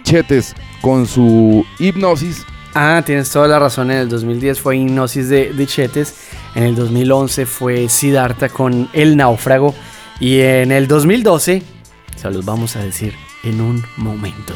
Chetes 0.04 0.56
con 0.82 1.06
su 1.06 1.66
hipnosis. 1.80 2.46
Ah, 2.74 3.02
tienes 3.06 3.30
toda 3.30 3.48
la 3.48 3.60
razón. 3.60 3.92
En 3.92 3.98
el 3.98 4.10
2010 4.10 4.60
fue 4.60 4.78
Hipnosis 4.78 5.30
de, 5.30 5.52
de 5.54 5.68
Chetes. 5.68 6.16
En 6.56 6.64
el 6.64 6.76
2011 6.76 7.46
fue 7.46 7.90
Siddhartha 7.90 8.50
con 8.50 8.90
El 8.94 9.18
Náufrago. 9.18 9.74
Y 10.20 10.40
en 10.42 10.72
el 10.72 10.88
2012, 10.88 11.64
se 12.16 12.32
los 12.32 12.46
vamos 12.46 12.76
a 12.76 12.80
decir 12.80 13.14
en 13.44 13.62
un 13.62 13.84
momento. 13.98 14.54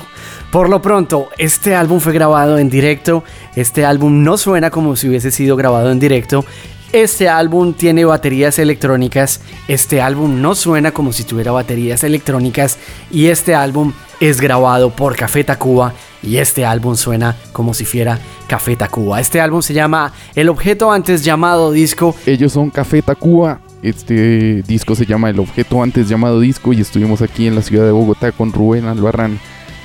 Por 0.51 0.69
lo 0.69 0.81
pronto, 0.81 1.29
este 1.37 1.75
álbum 1.75 1.99
fue 1.99 2.13
grabado 2.13 2.57
en 2.57 2.69
directo. 2.69 3.23
Este 3.55 3.85
álbum 3.85 4.23
no 4.23 4.37
suena 4.37 4.69
como 4.69 4.95
si 4.95 5.07
hubiese 5.07 5.31
sido 5.31 5.55
grabado 5.55 5.91
en 5.91 5.99
directo. 5.99 6.45
Este 6.93 7.29
álbum 7.29 7.71
tiene 7.73 8.03
baterías 8.03 8.59
electrónicas. 8.59 9.39
Este 9.69 10.01
álbum 10.01 10.41
no 10.41 10.55
suena 10.55 10.91
como 10.91 11.13
si 11.13 11.23
tuviera 11.23 11.53
baterías 11.53 12.03
electrónicas. 12.03 12.77
Y 13.09 13.27
este 13.27 13.55
álbum 13.55 13.93
es 14.19 14.41
grabado 14.41 14.89
por 14.89 15.15
Café 15.15 15.45
Tacuba. 15.45 15.93
Y 16.21 16.37
este 16.37 16.65
álbum 16.65 16.97
suena 16.97 17.37
como 17.53 17.73
si 17.73 17.85
fuera 17.85 18.19
Café 18.45 18.75
Tacuba. 18.75 19.21
Este 19.21 19.39
álbum 19.39 19.61
se 19.61 19.73
llama 19.73 20.11
El 20.35 20.49
objeto 20.49 20.91
antes 20.91 21.23
llamado 21.23 21.71
disco. 21.71 22.13
Ellos 22.25 22.51
son 22.51 22.69
Café 22.69 23.01
Tacuba. 23.01 23.61
Este 23.81 24.61
disco 24.63 24.93
se 24.93 25.05
llama 25.05 25.29
El 25.29 25.39
objeto 25.39 25.81
antes 25.81 26.09
llamado 26.09 26.41
disco 26.41 26.73
y 26.73 26.81
estuvimos 26.81 27.21
aquí 27.21 27.47
en 27.47 27.55
la 27.55 27.61
ciudad 27.61 27.85
de 27.85 27.91
Bogotá 27.91 28.33
con 28.33 28.51
Rubén 28.51 28.85
Albarrán, 28.85 29.39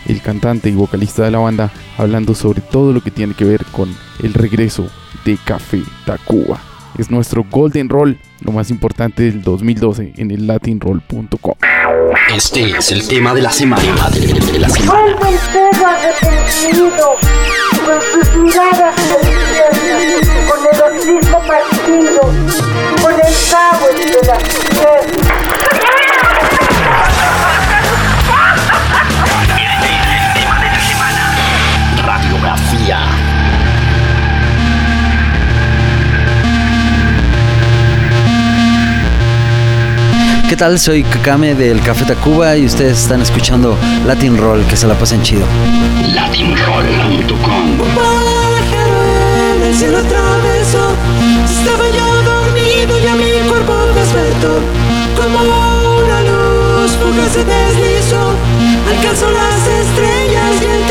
el 0.06 0.20
cantante 0.20 0.70
y 0.70 0.74
vocalista 0.74 1.22
de 1.22 1.30
la 1.30 1.38
banda, 1.38 1.72
hablando 1.96 2.34
sobre 2.34 2.60
todo 2.60 2.92
lo 2.92 3.00
que 3.00 3.12
tiene 3.12 3.32
que 3.34 3.44
ver 3.44 3.64
con 3.66 3.96
el 4.22 4.34
regreso 4.34 4.88
de 5.24 5.38
Café 5.42 5.82
Tacuba. 6.04 6.75
Es 6.98 7.10
nuestro 7.10 7.44
Golden 7.50 7.90
Roll, 7.90 8.18
lo 8.40 8.52
más 8.52 8.70
importante 8.70 9.24
del 9.24 9.42
2012 9.42 10.14
en 10.16 10.30
el 10.30 10.46
latinroll.com. 10.46 11.54
Este 12.34 12.70
es 12.70 12.90
el 12.90 13.06
tema 13.06 13.34
de 13.34 13.42
la 13.42 13.52
semana. 13.52 13.82
De 14.10 14.58
la 14.58 14.68
semana. 14.70 15.02
Vuelve 15.02 15.28
el 15.28 15.38
perro 15.52 15.86
arrepentido, 15.86 17.16
con 17.84 18.00
sus 18.00 18.34
miradas 18.36 18.94
perdidas, 18.94 20.28
con 20.48 20.60
el 20.64 21.20
hocico 21.20 21.38
partido, 21.46 22.20
con 23.02 23.12
el 23.12 23.34
cabo 23.50 23.86
entre 23.94 24.22
las 24.26 24.42
piernas. 24.42 25.26
Radiografía. 32.04 33.15
¿Qué 40.48 40.54
tal? 40.54 40.78
Soy 40.78 41.02
Kakame 41.02 41.56
del 41.56 41.80
Café 41.80 42.04
Tacuba 42.04 42.56
y 42.56 42.66
ustedes 42.66 43.00
están 43.00 43.20
escuchando 43.20 43.76
Latin 44.06 44.38
Roll, 44.38 44.64
que 44.66 44.76
se 44.76 44.86
la 44.86 44.94
pasen 44.94 45.20
chido. 45.20 45.44
Latinroll.com. 46.14 47.78
pájaro 47.96 48.98
en 49.56 49.62
el 49.62 49.74
cielo 49.74 49.98
atravesó. 49.98 50.94
Estaba 51.44 51.84
yo 51.90 52.22
dormido 52.22 52.96
y 52.96 53.06
a 53.08 53.16
mi 53.16 53.48
cuerpo 53.48 53.74
despertó. 53.96 54.60
Como 55.16 55.38
una 55.42 56.20
luz 56.22 56.92
fugaz 56.92 57.32
se 57.32 57.44
deslizó. 57.44 58.30
Alcanzó 58.88 59.28
las 59.32 59.66
estrellas 59.66 60.62
y 60.62 60.64
entre 60.64 60.85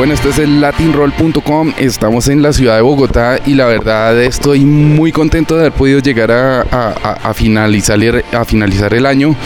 Bueno, 0.00 0.14
esto 0.14 0.30
es 0.30 0.38
el 0.38 0.62
latinroll.com. 0.62 1.74
Estamos 1.76 2.28
en 2.28 2.40
la 2.40 2.54
ciudad 2.54 2.76
de 2.76 2.80
Bogotá 2.80 3.38
y 3.44 3.52
la 3.52 3.66
verdad 3.66 4.18
estoy 4.22 4.60
muy 4.64 5.12
contento 5.12 5.56
de 5.56 5.60
haber 5.66 5.72
podido 5.72 5.98
llegar 5.98 6.32
a, 6.32 6.62
a- 6.62 7.18
a- 7.22 7.34
finalizar, 7.34 7.98
a 8.32 8.44
finalizar 8.46 8.94
el 8.94 9.04
año 9.04 9.36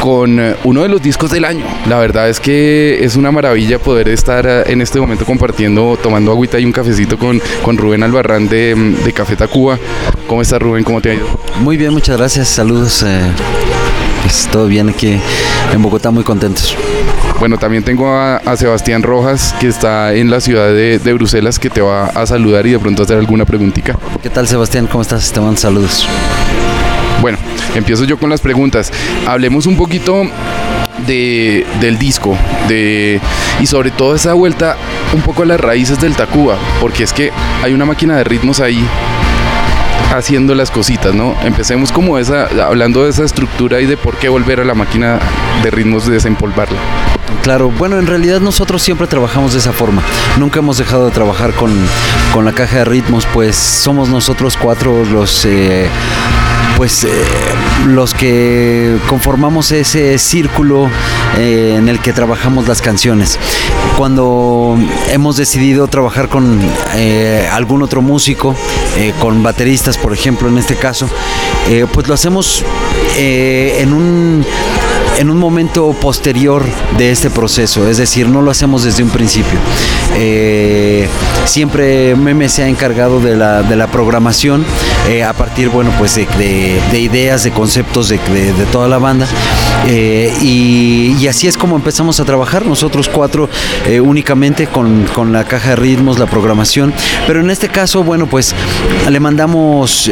con 0.00 0.38
eh, 0.38 0.56
uno 0.64 0.82
de 0.82 0.90
los 0.90 1.00
discos 1.00 1.30
del 1.30 1.46
año. 1.46 1.64
La 1.88 1.98
verdad 2.00 2.28
es 2.28 2.38
que 2.38 2.98
es 3.02 3.16
una 3.16 3.32
maravilla 3.32 3.78
poder 3.78 4.10
estar 4.10 4.44
eh, 4.46 4.64
en 4.66 4.82
este 4.82 5.00
momento 5.00 5.24
compartiendo, 5.24 5.98
tomando 6.02 6.32
agüita 6.32 6.58
y 6.60 6.66
un 6.66 6.72
cafecito 6.72 7.16
con, 7.18 7.40
con 7.62 7.78
Rubén 7.78 8.02
Albarrán 8.02 8.46
de, 8.46 8.74
mm, 8.76 9.04
de 9.04 9.12
Café 9.14 9.36
Tacuba. 9.36 9.78
¿Cómo 10.26 10.42
estás 10.42 10.60
Rubén? 10.60 10.84
¿Cómo 10.84 11.00
te 11.00 11.12
ha 11.12 11.14
ido? 11.14 11.26
Muy 11.60 11.78
bien, 11.78 11.94
muchas 11.94 12.18
gracias. 12.18 12.48
Saludos. 12.48 13.02
eh, 13.06 13.22
pues 14.20 14.48
todo 14.52 14.66
bien 14.66 14.90
aquí 14.90 15.18
en 15.72 15.82
Bogotá, 15.82 16.10
muy 16.10 16.24
contentos. 16.24 16.76
Bueno, 17.44 17.58
también 17.58 17.82
tengo 17.84 18.08
a, 18.08 18.36
a 18.36 18.56
Sebastián 18.56 19.02
Rojas, 19.02 19.54
que 19.60 19.68
está 19.68 20.14
en 20.14 20.30
la 20.30 20.40
ciudad 20.40 20.68
de, 20.68 20.98
de 20.98 21.12
Bruselas, 21.12 21.58
que 21.58 21.68
te 21.68 21.82
va 21.82 22.06
a 22.06 22.24
saludar 22.24 22.66
y 22.66 22.70
de 22.70 22.78
pronto 22.78 23.02
hacer 23.02 23.18
alguna 23.18 23.44
preguntita. 23.44 23.98
¿Qué 24.22 24.30
tal, 24.30 24.48
Sebastián? 24.48 24.86
¿Cómo 24.86 25.02
estás? 25.02 25.30
Te 25.30 25.40
mando 25.40 25.60
saludos. 25.60 26.08
Bueno, 27.20 27.36
empiezo 27.74 28.04
yo 28.04 28.16
con 28.16 28.30
las 28.30 28.40
preguntas. 28.40 28.90
Hablemos 29.26 29.66
un 29.66 29.76
poquito 29.76 30.22
de, 31.06 31.66
del 31.82 31.98
disco 31.98 32.34
de, 32.66 33.20
y 33.60 33.66
sobre 33.66 33.90
todo 33.90 34.14
esa 34.14 34.32
vuelta 34.32 34.78
un 35.12 35.20
poco 35.20 35.42
a 35.42 35.44
las 35.44 35.60
raíces 35.60 36.00
del 36.00 36.16
Tacuba, 36.16 36.56
porque 36.80 37.02
es 37.02 37.12
que 37.12 37.30
hay 37.62 37.74
una 37.74 37.84
máquina 37.84 38.16
de 38.16 38.24
ritmos 38.24 38.60
ahí 38.60 38.82
haciendo 40.16 40.54
las 40.54 40.70
cositas, 40.70 41.14
¿no? 41.14 41.36
Empecemos 41.44 41.92
como 41.92 42.16
esa, 42.16 42.48
hablando 42.66 43.04
de 43.04 43.10
esa 43.10 43.24
estructura 43.24 43.82
y 43.82 43.86
de 43.86 43.98
por 43.98 44.16
qué 44.16 44.30
volver 44.30 44.60
a 44.60 44.64
la 44.64 44.72
máquina 44.72 45.18
de 45.62 45.70
ritmos, 45.70 46.06
desempolvarla. 46.06 46.78
Claro, 47.42 47.70
bueno, 47.70 47.98
en 47.98 48.06
realidad 48.06 48.40
nosotros 48.40 48.82
siempre 48.82 49.06
trabajamos 49.06 49.52
de 49.52 49.58
esa 49.58 49.72
forma. 49.72 50.02
Nunca 50.38 50.60
hemos 50.60 50.78
dejado 50.78 51.06
de 51.06 51.10
trabajar 51.10 51.52
con, 51.52 51.72
con 52.32 52.44
la 52.44 52.52
caja 52.52 52.78
de 52.78 52.84
ritmos, 52.84 53.26
pues 53.32 53.56
somos 53.56 54.08
nosotros 54.08 54.56
cuatro 54.56 55.04
los... 55.04 55.44
eh, 55.44 55.88
pues 56.76 57.04
eh, 57.04 57.08
los 57.86 58.14
que 58.14 58.96
conformamos 59.06 59.70
ese 59.70 60.18
círculo 60.18 60.90
eh, 61.38 61.76
en 61.78 61.88
el 61.88 62.00
que 62.00 62.12
trabajamos 62.12 62.66
las 62.66 62.82
canciones. 62.82 63.38
Cuando 63.96 64.76
hemos 65.12 65.36
decidido 65.36 65.86
trabajar 65.86 66.28
con 66.28 66.60
algún 67.52 67.82
otro 67.82 68.02
músico, 68.02 68.56
con 69.20 69.42
bateristas 69.44 69.96
por 69.98 70.12
ejemplo 70.12 70.48
en 70.48 70.58
este 70.58 70.74
caso, 70.74 71.08
pues 71.92 72.08
lo 72.08 72.14
hacemos 72.14 72.64
en 73.16 73.92
un 73.92 74.44
en 75.18 75.30
un 75.30 75.38
momento 75.38 75.92
posterior 76.00 76.64
de 76.98 77.10
este 77.10 77.30
proceso, 77.30 77.88
es 77.88 77.98
decir, 77.98 78.28
no 78.28 78.42
lo 78.42 78.50
hacemos 78.50 78.82
desde 78.84 79.02
un 79.02 79.10
principio. 79.10 79.58
Eh, 80.16 81.08
siempre 81.44 82.14
Meme 82.16 82.48
se 82.48 82.62
ha 82.64 82.68
encargado 82.68 83.20
de 83.20 83.36
la, 83.36 83.62
de 83.62 83.76
la 83.76 83.86
programación 83.86 84.64
eh, 85.08 85.22
a 85.22 85.32
partir, 85.32 85.68
bueno, 85.68 85.90
pues 85.98 86.16
de, 86.16 86.26
de- 86.38 86.80
de 86.90 87.00
ideas, 87.00 87.44
de 87.44 87.50
conceptos 87.52 88.08
de, 88.08 88.18
toda 88.72 88.88
la 88.88 88.98
banda. 88.98 89.26
Eh, 89.86 90.32
y, 90.40 91.16
y 91.20 91.28
así 91.28 91.46
es 91.46 91.56
como 91.56 91.76
empezamos 91.76 92.18
a 92.20 92.24
trabajar 92.24 92.64
nosotros 92.66 93.08
cuatro 93.08 93.48
únicamente 94.02 94.66
con, 94.66 95.04
con 95.14 95.32
la 95.32 95.44
caja 95.44 95.70
de 95.70 95.76
ritmos, 95.76 96.18
la 96.18 96.26
programación. 96.26 96.92
Pero 97.26 97.40
en 97.40 97.50
este 97.50 97.68
caso, 97.68 98.02
bueno, 98.02 98.26
pues 98.26 98.54
le 99.08 99.20
mandamos 99.20 100.10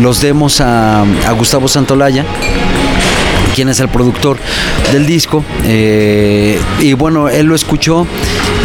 los 0.00 0.20
demos 0.20 0.60
a, 0.60 1.02
a 1.02 1.32
Gustavo 1.32 1.68
Santolaya 1.68 2.24
quien 3.54 3.68
es 3.68 3.80
el 3.80 3.88
productor 3.88 4.38
del 4.92 5.06
disco. 5.06 5.44
eh, 5.64 6.58
y 6.80 6.92
bueno, 6.94 7.28
él 7.28 7.46
lo 7.46 7.54
escuchó 7.54 8.06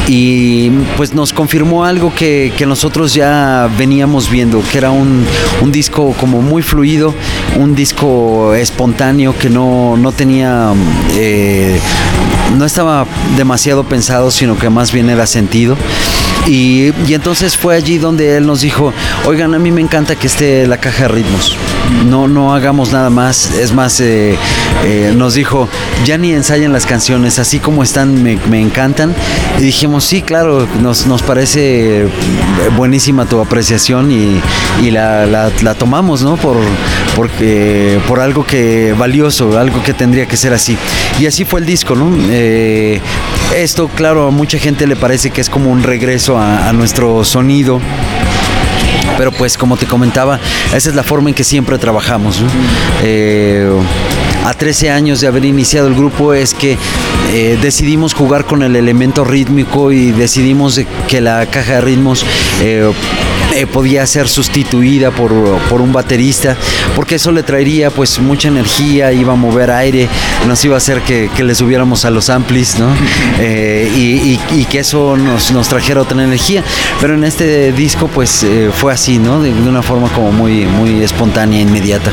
y 0.08 0.70
pues 0.96 1.14
nos 1.14 1.34
confirmó 1.34 1.84
algo 1.86 2.14
que, 2.16 2.54
que 2.58 2.66
nosotros 2.66 3.14
ya 3.14 3.70
veníamos 3.78 4.30
viendo, 4.30 4.62
que 4.72 4.78
era 4.78 4.92
un, 4.92 5.26
un 5.62 5.72
disco 5.72 6.14
como 6.20 6.42
muy 6.42 6.62
fluido, 6.62 7.14
un 7.60 7.76
disco 7.76 8.54
espontáneo 8.56 9.38
que 9.38 9.50
no, 9.50 9.98
no 9.98 10.12
tenía... 10.12 10.74
eh, 11.16 11.80
no 12.58 12.66
estaba 12.66 13.06
demasiado 13.36 13.84
pensado, 13.84 14.32
sino 14.32 14.58
que 14.58 14.70
más 14.70 14.94
bien 14.94 15.10
era 15.10 15.28
sentido. 15.28 15.76
Y, 16.48 16.94
y 17.06 17.14
entonces 17.14 17.58
fue 17.58 17.76
allí 17.76 17.98
donde 17.98 18.38
él 18.38 18.48
nos 18.48 18.62
dijo, 18.62 18.94
oigan, 19.26 19.54
a 19.54 19.60
mí 19.60 19.70
me 19.70 19.82
encanta 19.82 20.16
que 20.16 20.28
esté 20.28 20.66
la 20.66 20.78
caja 20.78 21.04
de 21.04 21.08
ritmos. 21.10 21.58
No, 22.06 22.28
no 22.28 22.54
hagamos 22.54 22.92
nada 22.94 23.10
más. 23.10 23.52
Es 23.52 23.74
más, 23.74 24.00
eh, 24.00 24.38
eh, 24.86 25.14
nos 25.16 25.34
dijo, 25.34 25.68
ya 26.06 26.18
ni 26.18 26.32
ensayen 26.34 26.72
las 26.72 26.86
canciones, 26.86 27.38
así 27.40 27.60
como 27.60 27.84
están, 27.84 28.24
me, 28.24 28.38
me 28.50 28.62
encantan. 28.62 29.14
Y 29.58 29.62
dijimos, 29.62 30.04
sí, 30.06 30.22
claro, 30.22 30.68
nos, 30.82 31.06
nos 31.08 31.22
parece 31.22 32.08
buenísima 32.78 33.26
tu 33.26 33.40
apreciación 33.42 34.12
y, 34.12 34.42
la, 34.92 35.26
la- 35.26 35.74
tomamos, 35.76 36.22
¿no? 36.24 36.38
Por, 36.38 36.58
por 38.08 38.20
algo 38.20 38.46
que 38.46 38.94
valioso, 38.98 39.58
algo 39.60 39.84
que 39.84 39.94
tendría 39.94 40.26
que 40.28 40.38
ser 40.38 40.54
así. 40.54 40.78
Y 41.20 41.26
así 41.26 41.46
fue 41.46 41.60
el 41.60 41.66
disco, 41.66 41.96
¿no? 41.96 42.10
Eh, 42.30 43.02
esto, 43.56 43.90
claro, 43.90 44.28
a 44.28 44.32
mucha 44.32 44.58
gente 44.60 44.88
le 44.88 44.96
parece 44.96 45.30
que 45.32 45.42
es 45.42 45.50
como 45.50 45.72
un 45.72 45.84
regreso 45.84 46.38
a 46.40 46.72
nuestro 46.74 47.24
sonido. 47.26 47.82
Pero 49.18 49.32
pues 49.32 49.58
como 49.58 49.78
te 49.78 49.86
comentaba, 49.86 50.40
esa 50.74 50.90
es 50.90 50.96
la 50.96 51.04
forma 51.04 51.30
en 51.30 51.36
que 51.36 51.44
siempre 51.44 51.78
trabajamos. 51.78 52.42
Eh, 53.04 53.70
a 54.46 54.54
13 54.54 54.92
años 54.92 55.20
de 55.20 55.28
haber 55.28 55.44
iniciado 55.44 55.88
el 55.88 55.96
grupo 55.96 56.34
es 56.34 56.54
que 56.54 56.78
eh, 57.34 57.58
decidimos 57.62 58.14
jugar 58.14 58.46
con 58.46 58.64
el 58.64 58.76
elemento 58.76 59.26
rítmico 59.26 59.92
y 59.92 60.12
decidimos 60.12 60.76
de 60.76 60.88
que 61.08 61.20
la 61.20 61.46
caja 61.48 61.74
de 61.74 61.82
ritmos 61.82 62.26
eh, 62.62 62.90
eh, 63.56 63.66
podía 63.66 64.06
ser 64.06 64.28
sustituida 64.28 65.12
por, 65.12 65.32
por 65.70 65.82
un 65.82 65.92
baterista, 65.94 66.56
porque 66.96 67.16
eso 67.16 67.32
le 67.32 67.44
traería 67.44 67.90
pues 67.90 68.20
mucha 68.20 68.48
energía, 68.50 69.12
iba 69.14 69.34
a 69.34 69.36
mover 69.36 69.72
aire, 69.72 70.08
nos 70.48 70.64
iba 70.66 70.76
a 70.76 70.78
hacer 70.78 71.02
que, 71.02 71.30
que 71.36 71.44
le 71.44 71.56
subiéramos 71.56 72.06
a 72.06 72.10
los 72.10 72.30
amplis, 72.30 72.78
¿no? 72.80 72.88
Eh, 73.40 73.92
y, 73.96 74.00
y- 74.02 74.40
y 74.62 74.66
que 74.66 74.80
eso 74.80 75.16
nos, 75.16 75.52
nos 75.52 75.68
trajera 75.70 76.02
otra 76.02 76.22
energía. 76.24 76.64
Pero 77.00 77.14
en 77.14 77.24
este 77.24 77.72
disco 77.72 78.08
pues 78.08 78.44
eh, 78.44 78.72
fue 78.74 78.92
así, 78.94 79.20
¿no? 79.20 79.42
De, 79.42 79.54
de 79.54 79.70
una 79.70 79.82
forma 79.84 80.10
como 80.10 80.32
muy, 80.32 80.66
muy 80.66 81.04
espontánea, 81.04 81.62
inmediata. 81.62 82.12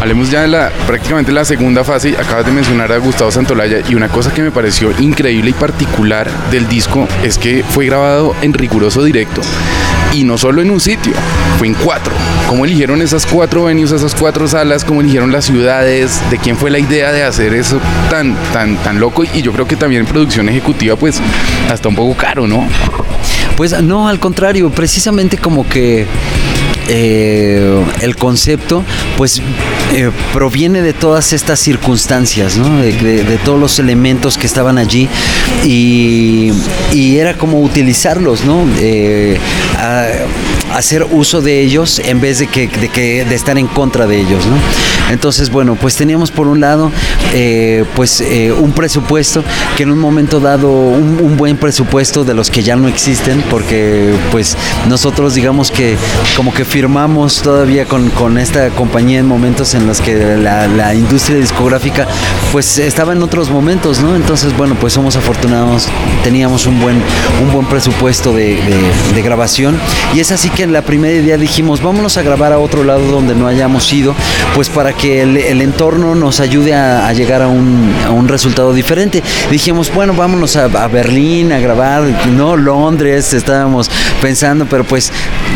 Hablemos 0.00 0.30
ya 0.30 0.42
de 0.42 0.48
la 0.48 0.70
prácticamente 0.86 1.32
la 1.32 1.44
segunda 1.44 1.82
fase. 1.82 2.14
Acabas 2.18 2.46
de 2.46 2.52
mencionar 2.52 2.92
a 2.92 2.98
Gustavo 2.98 3.30
Santolaya 3.30 3.80
y 3.88 3.94
una 3.94 4.08
cosa 4.08 4.32
que 4.32 4.42
me 4.42 4.50
pareció 4.50 4.92
increíble 5.00 5.50
y 5.50 5.52
particular 5.52 6.30
del 6.50 6.68
disco 6.68 7.08
es 7.24 7.36
que 7.36 7.64
fue 7.68 7.86
grabado 7.86 8.34
en 8.42 8.52
riguroso 8.52 9.02
directo 9.02 9.40
y 10.12 10.24
no 10.24 10.38
solo 10.38 10.62
en 10.62 10.70
un 10.70 10.80
sitio, 10.80 11.12
fue 11.58 11.66
en 11.66 11.74
cuatro. 11.74 12.12
¿Cómo 12.48 12.64
eligieron 12.64 13.02
esas 13.02 13.26
cuatro 13.26 13.64
venues, 13.64 13.92
esas 13.92 14.14
cuatro 14.14 14.48
salas? 14.48 14.84
¿Cómo 14.84 15.00
eligieron 15.00 15.32
las 15.32 15.44
ciudades? 15.44 16.20
¿De 16.30 16.38
quién 16.38 16.56
fue 16.56 16.70
la 16.70 16.78
idea 16.78 17.12
de 17.12 17.24
hacer 17.24 17.52
eso 17.54 17.80
tan 18.08 18.34
tan 18.52 18.76
tan 18.76 19.00
loco? 19.00 19.24
Y 19.24 19.42
yo 19.42 19.52
creo 19.52 19.66
que 19.66 19.76
también 19.76 20.02
en 20.02 20.06
producción 20.06 20.48
ejecutiva 20.48 20.96
pues 20.96 21.20
hasta 21.70 21.88
un 21.88 21.94
poco 21.94 22.16
caro, 22.16 22.46
¿no? 22.46 22.66
Pues 23.56 23.80
no, 23.82 24.08
al 24.08 24.20
contrario, 24.20 24.70
precisamente 24.70 25.36
como 25.36 25.68
que 25.68 26.06
eh, 26.90 27.84
el 28.00 28.16
concepto 28.16 28.82
pues 29.18 29.42
eh, 29.92 30.10
proviene 30.32 30.80
de 30.80 30.94
todas 30.94 31.34
estas 31.34 31.60
circunstancias, 31.60 32.56
de, 32.56 33.38
todos 33.44 33.60
los 33.60 33.78
elementos 33.78 34.38
que 34.38 34.46
estaban 34.46 34.78
allí 34.78 35.06
y, 35.64 36.52
era 37.18 37.36
como 37.36 37.60
utilizarlos, 37.60 38.44
¿no? 38.44 38.64
Eh, 38.78 39.38
hacer 40.72 41.06
uso 41.10 41.40
de 41.40 41.60
ellos 41.60 41.98
en 41.98 42.20
vez 42.20 42.38
de 42.38 42.46
que, 42.46 42.68
de 42.68 42.88
que 42.88 43.24
de 43.24 43.34
estar 43.34 43.58
en 43.58 43.66
contra 43.66 44.06
de 44.06 44.20
ellos. 44.20 44.44
Entonces, 45.10 45.50
bueno, 45.50 45.74
pues 45.74 45.96
teníamos 45.96 46.30
por 46.30 46.46
un 46.46 46.60
lado 46.60 46.92
pues 47.96 48.22
un 48.60 48.72
presupuesto 48.72 49.42
que 49.76 49.82
en 49.82 49.90
un 49.90 49.98
momento 49.98 50.38
dado, 50.38 50.70
un, 50.70 51.18
un 51.20 51.36
buen 51.36 51.56
presupuesto 51.56 52.24
de 52.24 52.34
los 52.34 52.50
que 52.50 52.62
ya 52.62 52.76
no 52.76 52.88
existen, 52.88 53.42
porque 53.50 54.12
pues 54.30 54.56
nosotros 54.88 55.34
digamos 55.34 55.70
que 55.70 55.96
como 56.36 56.54
que 56.54 56.64
firmamos 56.78 57.42
todavía 57.42 57.86
con, 57.86 58.08
con 58.10 58.38
esta 58.38 58.70
compañía 58.70 59.18
en 59.18 59.26
momentos 59.26 59.74
en 59.74 59.88
los 59.88 60.00
que 60.00 60.36
la, 60.36 60.68
la 60.68 60.94
industria 60.94 61.36
discográfica 61.36 62.06
pues 62.52 62.78
estaba 62.78 63.12
en 63.14 63.20
otros 63.20 63.50
momentos, 63.50 63.98
¿no? 63.98 64.14
Entonces, 64.14 64.56
bueno, 64.56 64.76
pues 64.80 64.92
somos 64.92 65.16
afortunados, 65.16 65.88
teníamos 66.22 66.66
un 66.66 66.80
buen, 66.80 67.02
un 67.42 67.52
buen 67.52 67.66
presupuesto 67.66 68.32
de, 68.32 68.60
de- 69.14 69.22
grabación 69.22 69.76
y 70.14 70.20
es 70.20 70.30
así 70.30 70.48
que 70.50 70.62
en 70.62 70.72
la 70.72 70.82
primera 70.82 71.12
idea 71.12 71.36
dijimos, 71.36 71.82
vámonos 71.82 72.16
a 72.16 72.22
grabar 72.22 72.52
a 72.52 72.60
otro 72.60 72.84
lado 72.84 73.04
donde 73.10 73.34
no 73.34 73.48
hayamos 73.48 73.92
ido, 73.92 74.14
pues 74.54 74.68
para 74.68 74.92
que 74.92 75.22
el, 75.22 75.60
entorno 75.60 76.14
nos 76.14 76.38
ayude 76.38 76.76
a, 76.76 77.08
a 77.08 77.12
llegar 77.12 77.42
a 77.42 77.48
un, 77.48 77.92
a 78.06 78.12
un 78.12 78.28
resultado 78.28 78.72
diferente. 78.72 79.20
Dijimos, 79.50 79.92
bueno, 79.92 80.14
vámonos 80.14 80.54
a, 80.54 80.66
a 80.66 80.86
Berlín 80.86 81.50
a 81.50 81.58
grabar, 81.58 82.04
no 82.28 82.56
Londres, 82.56 83.34
estábamos 83.34 83.90
pensando, 84.22 84.66
pero 84.66 84.84
pues 84.84 85.12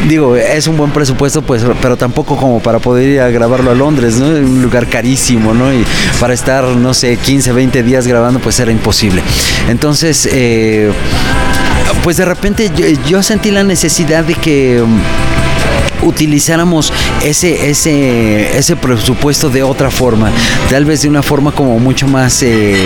digo, 0.09 0.35
es 0.35 0.67
un 0.67 0.77
buen 0.77 0.91
presupuesto, 0.91 1.12
pues, 1.15 1.65
pero 1.81 1.97
tampoco 1.97 2.37
como 2.37 2.61
para 2.61 2.79
poder 2.79 3.09
ir 3.09 3.21
a 3.21 3.29
grabarlo 3.31 3.71
a 3.71 3.75
Londres, 3.75 4.17
¿no? 4.17 4.27
Un 4.27 4.63
lugar 4.63 4.89
carísimo, 4.89 5.55
¿no? 5.55 5.73
Y 5.73 5.85
para 6.21 6.35
estar, 6.35 6.65
no 6.65 6.95
sé, 6.95 7.17
15, 7.17 7.53
20 7.53 7.83
días 7.83 8.07
grabando, 8.07 8.41
pues 8.41 8.59
era 8.61 8.73
imposible. 8.73 9.23
Entonces, 9.69 10.29
eh, 10.33 10.91
pues 12.03 12.17
de 12.17 12.25
repente 12.25 12.71
yo 13.07 13.23
sentí 13.23 13.51
la 13.51 13.63
necesidad 13.63 14.25
de 14.25 14.35
que 14.35 14.83
utilizáramos 16.03 16.93
ese, 17.25 17.71
ese, 17.71 18.57
ese 18.59 18.77
presupuesto 18.77 19.51
de 19.51 19.63
otra 19.63 19.91
forma, 19.91 20.31
tal 20.71 20.85
vez 20.85 21.03
de 21.03 21.09
una 21.09 21.23
forma 21.23 21.53
como 21.53 21.79
mucho 21.79 22.07
más 22.09 22.43
eh, 22.43 22.77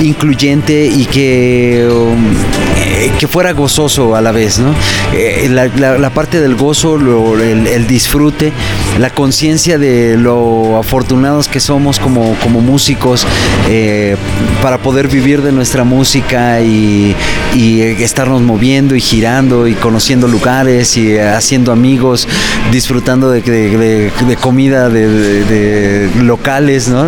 incluyente 0.00 0.86
y 0.86 1.04
que, 1.06 1.88
um, 1.90 2.32
eh, 2.78 3.12
que 3.18 3.26
fuera 3.28 3.52
gozoso 3.52 4.16
a 4.16 4.20
la 4.20 4.32
vez, 4.32 4.58
¿no? 4.58 4.74
Eh, 5.14 5.48
la, 5.50 5.66
la- 5.68 5.98
la 5.98 6.10
parte 6.10 6.40
del 6.40 6.54
gozo, 6.56 6.96
lo- 6.96 7.40
el, 7.40 7.66
el 7.66 7.86
disfrute, 7.86 8.52
la 8.98 9.10
conciencia 9.10 9.78
de 9.78 10.16
lo 10.16 10.78
afortunados 10.78 11.48
que 11.48 11.60
somos 11.60 11.98
como, 11.98 12.34
como 12.42 12.60
músicos 12.60 13.26
eh, 13.68 14.16
para 14.62 14.78
poder 14.78 15.08
vivir 15.08 15.42
de 15.42 15.52
nuestra 15.52 15.84
música 15.84 16.60
y, 16.60 17.14
y, 17.54 17.80
eh, 17.82 18.02
estarnos 18.02 18.42
moviendo 18.42 18.94
y 18.96 19.00
girando 19.00 19.66
y 19.68 19.74
conociendo 19.74 20.26
lugares 20.28 20.96
y 20.96 21.18
haciendo 21.18 21.72
amigos, 21.72 22.26
disfrutando 22.70 23.30
de, 23.30 24.10
comida 24.40 24.88
de, 24.88 26.10
locales, 26.22 26.88
¿no? 26.88 27.06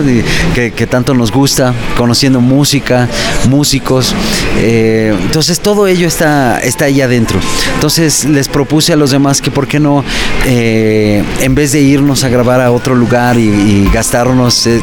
Que, 0.55 0.87
tanto 0.87 1.15
nos 1.15 1.33
gusta, 1.33 1.75
conociendo 1.97 2.41
música, 2.41 3.09
músicos. 3.49 4.15
eh, 4.59 5.17
entonces 5.23 5.61
todo 5.61 5.87
ello 5.87 6.07
está, 6.07 6.59
está 6.59 6.87
ahí 6.87 7.01
adentro. 7.01 7.39
Entonces 7.75 8.25
les 8.25 8.49
propuse 8.49 8.93
a 8.93 8.97
los 8.97 9.11
demás 9.11 9.41
que 9.41 9.51
por 9.51 9.67
qué 9.67 9.81
no, 9.81 10.05
eh, 10.47 11.23
en 11.41 11.55
vez 11.55 11.73
de 11.73 11.81
irnos 11.81 12.25
a 12.25 12.29
grabar 12.29 12.61
a 12.61 12.71
otro 12.71 12.95
lugar 12.95 13.39
y, 13.39 13.89
gastarnos 13.93 14.67
eh, 14.67 14.81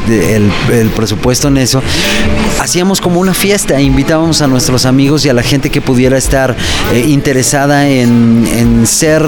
el, 0.72 0.90
presupuesto 0.90 1.48
en 1.48 1.58
eso, 1.58 1.82
hacíamos 2.60 3.00
como 3.00 3.20
una 3.20 3.34
fiesta, 3.34 3.80
invitábamos 3.80 4.42
a 4.42 4.46
nuestros 4.46 4.86
amigos 4.86 5.24
y 5.24 5.28
a 5.28 5.34
la 5.34 5.42
gente 5.42 5.70
que 5.70 5.80
pudiera 5.80 6.16
estar 6.16 6.56
interesada 7.06 7.88
en, 7.88 8.86
ser 8.86 9.22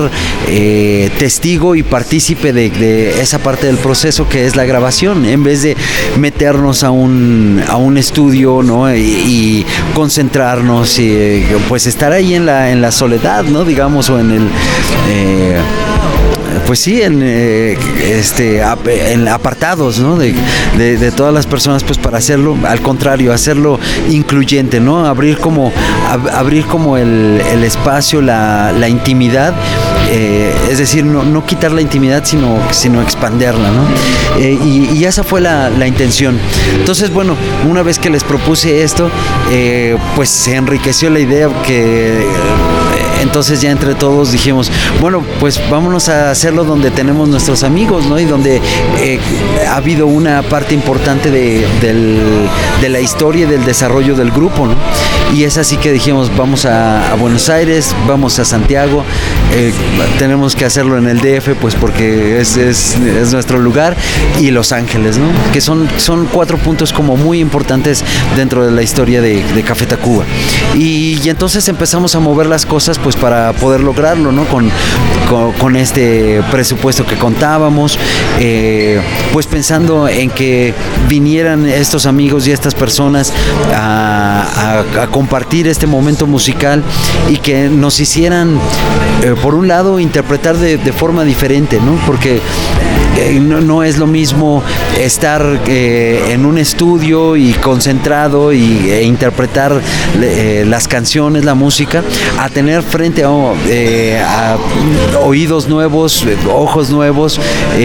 testigo 1.11 1.75
y 1.75 1.83
partícipe 1.83 2.53
de, 2.53 3.21
esa 3.21 3.39
parte 3.39 3.67
del 3.67 3.77
proceso 3.77 4.29
que 4.29 4.47
es 4.47 4.57
la 4.57 4.65
grabación, 4.65 5.25
en 5.25 5.43
vez 5.45 5.63
de 5.63 5.77
meternos 6.19 6.83
a 6.85 6.91
un, 6.91 7.63
a 7.69 7.77
un 7.77 7.97
estudio 7.99 8.63
¿no? 8.63 8.95
y, 8.95 9.65
concentrarnos 9.95 10.99
y 10.99 11.45
pues 11.69 11.87
estar 11.87 12.13
ahí 12.13 12.35
en 12.35 12.47
la, 12.47 12.71
en 12.71 12.81
la 12.81 12.93
soledad, 12.93 13.45
¿no? 13.45 13.65
digamos, 13.65 14.11
o 14.11 14.19
en 14.19 14.31
el... 14.31 14.49
eh, 15.11 15.57
pues 16.67 16.79
sí, 16.79 17.03
en, 17.03 17.21
eh, 17.23 17.77
este, 18.03 18.63
en 19.13 19.29
apartados 19.29 19.99
¿no? 19.99 20.17
de, 20.17 20.35
de- 20.79 21.11
todas 21.13 21.35
las 21.35 21.47
personas, 21.47 21.83
pues 21.85 21.99
para 21.99 22.19
hacerlo, 22.19 22.57
al 22.67 22.81
contrario, 22.81 23.33
hacerlo 23.33 23.79
incluyente, 24.09 24.81
¿no? 24.81 25.05
Abrir 25.05 25.39
como, 25.39 25.73
ab- 26.11 26.31
abrir 26.33 26.65
como 26.67 26.97
el, 26.97 27.43
el 27.53 27.65
espacio, 27.65 28.23
la, 28.23 28.73
la 28.73 28.89
intimidad, 28.89 29.53
eh, 30.11 30.55
es 30.71 30.79
decir, 30.79 31.05
no, 31.05 31.23
no 31.25 31.45
quitar 31.45 31.73
la 31.73 31.81
intimidad, 31.81 32.25
sino, 32.25 32.59
sino 32.71 33.03
expanderla, 33.03 33.71
¿no? 33.71 33.85
Eh, 34.39 34.59
y, 34.65 35.05
esa 35.05 35.23
fue 35.23 35.41
la, 35.41 35.69
la 35.69 35.87
intención. 35.87 36.39
Entonces, 36.79 37.13
bueno, 37.13 37.37
una 37.69 37.83
vez 37.83 37.99
que 37.99 38.09
les 38.09 38.25
propuse 38.25 38.83
esto, 38.83 39.11
eh, 39.51 39.97
pues 40.17 40.31
se 40.31 40.57
enriqueció 40.57 41.11
la 41.11 41.21
idea 41.21 41.49
que... 41.67 42.27
entonces 43.35 43.61
ya 43.61 43.73
entre 43.73 43.97
todos 43.97 44.31
dijimos, 44.31 44.71
bueno, 45.01 45.21
pues 45.41 45.61
vámonos 45.69 46.09
a 46.09 46.31
hacerlo 46.31 46.63
donde 46.63 46.93
tenemos 46.93 47.29
nuestros 47.29 47.65
amigos, 47.65 48.07
¿no? 48.07 48.21
Y 48.21 48.27
donde 48.27 48.61
eh, 49.01 49.19
ha 49.69 49.75
habido 49.75 50.07
una 50.07 50.41
parte 50.43 50.73
importante 50.73 51.33
de, 51.33 51.67
del- 51.81 52.49
de 52.81 52.89
la 52.91 53.01
historia 53.01 53.45
y 53.45 53.49
del 53.51 53.65
desarrollo 53.65 54.15
del 54.15 54.31
grupo, 54.31 54.69
¿no? 54.69 54.75
Y 55.37 55.43
es 55.43 55.59
así 55.59 55.79
que 55.79 55.91
dijimos, 55.91 56.31
vamos 56.37 56.65
a, 56.65 57.11
a 57.11 57.15
Buenos 57.17 57.49
Aires, 57.49 57.93
vamos 58.07 58.39
a 58.39 58.45
Santiago, 58.45 59.03
eh, 59.53 59.73
tenemos 60.21 60.55
que 60.55 60.65
hacerlo 60.65 60.97
en 60.97 61.09
el 61.09 61.19
DF, 61.21 61.57
pues 61.61 61.75
porque 61.75 62.41
es, 62.41 62.57
es- 62.57 62.95
es 63.01 63.33
nuestro 63.33 63.59
lugar, 63.59 63.97
y 64.41 64.53
Los 64.53 64.71
Ángeles, 64.71 65.19
¿no? 65.19 65.27
Que 65.53 65.61
son, 65.61 65.89
son 65.97 66.29
cuatro 66.31 66.57
puntos 66.57 66.93
como 66.93 67.17
muy 67.17 67.41
importantes 67.41 68.05
dentro 68.37 68.65
de 68.65 68.71
la 68.71 68.83
historia 68.83 69.21
de, 69.21 69.43
de 69.43 69.63
Café 69.65 69.87
Tacuba. 69.87 70.23
Y, 70.77 71.19
y 71.25 71.29
entonces 71.31 71.69
empezamos 71.69 72.15
a 72.15 72.21
mover 72.21 72.47
las 72.47 72.65
cosas 72.65 73.01
pues 73.01 73.17
para 73.25 73.55
poder 73.55 73.81
lograrlo, 73.81 74.33
¿no? 74.33 74.45
Con, 74.45 74.71
con, 75.59 75.77
este 75.77 76.43
presupuesto 76.51 77.07
que 77.07 77.17
contábamos, 77.17 77.99
eh, 78.39 79.01
pues 79.33 79.47
pensando 79.47 80.07
en 80.07 80.29
que 80.29 80.75
vinieran 81.09 81.67
estos 81.67 82.05
amigos 82.05 82.47
y 82.47 82.53
estas 82.53 82.75
personas 82.75 83.33
a 83.75 85.07
compartir 85.11 85.69
este 85.69 85.87
momento 85.87 86.27
musical 86.27 86.83
y 87.31 87.39
que 87.39 87.71
nos 87.71 87.99
hicieran, 87.99 88.59
eh, 89.23 89.35
por 89.41 89.55
un 89.55 89.69
lado, 89.69 89.99
interpretar 90.01 90.59
de, 90.59 90.77
de 90.77 90.93
forma 90.93 91.25
diferente, 91.25 91.81
¿no? 91.81 91.99
Porque 92.07 92.43
eh, 93.17 93.39
no, 93.41 93.83
es 93.83 93.99
lo 93.99 94.07
mismo 94.07 94.63
estar 94.99 95.61
eh, 95.67 96.31
en 96.31 96.47
un 96.47 96.59
estudio 96.59 97.37
y 97.37 97.53
concentrado 97.53 98.53
y, 98.53 98.91
e 98.91 99.03
interpretar 99.05 99.81
eh, 100.21 100.65
las 100.67 100.89
canciones, 100.89 101.45
la 101.45 101.55
música, 101.55 102.03
a 102.39 102.49
tener 102.49 102.83
frente 102.83 103.25
a, 103.25 104.57
oídos 105.23 105.69
nuevos, 105.69 106.25
ojos 106.53 106.91
nuevos, 106.91 107.41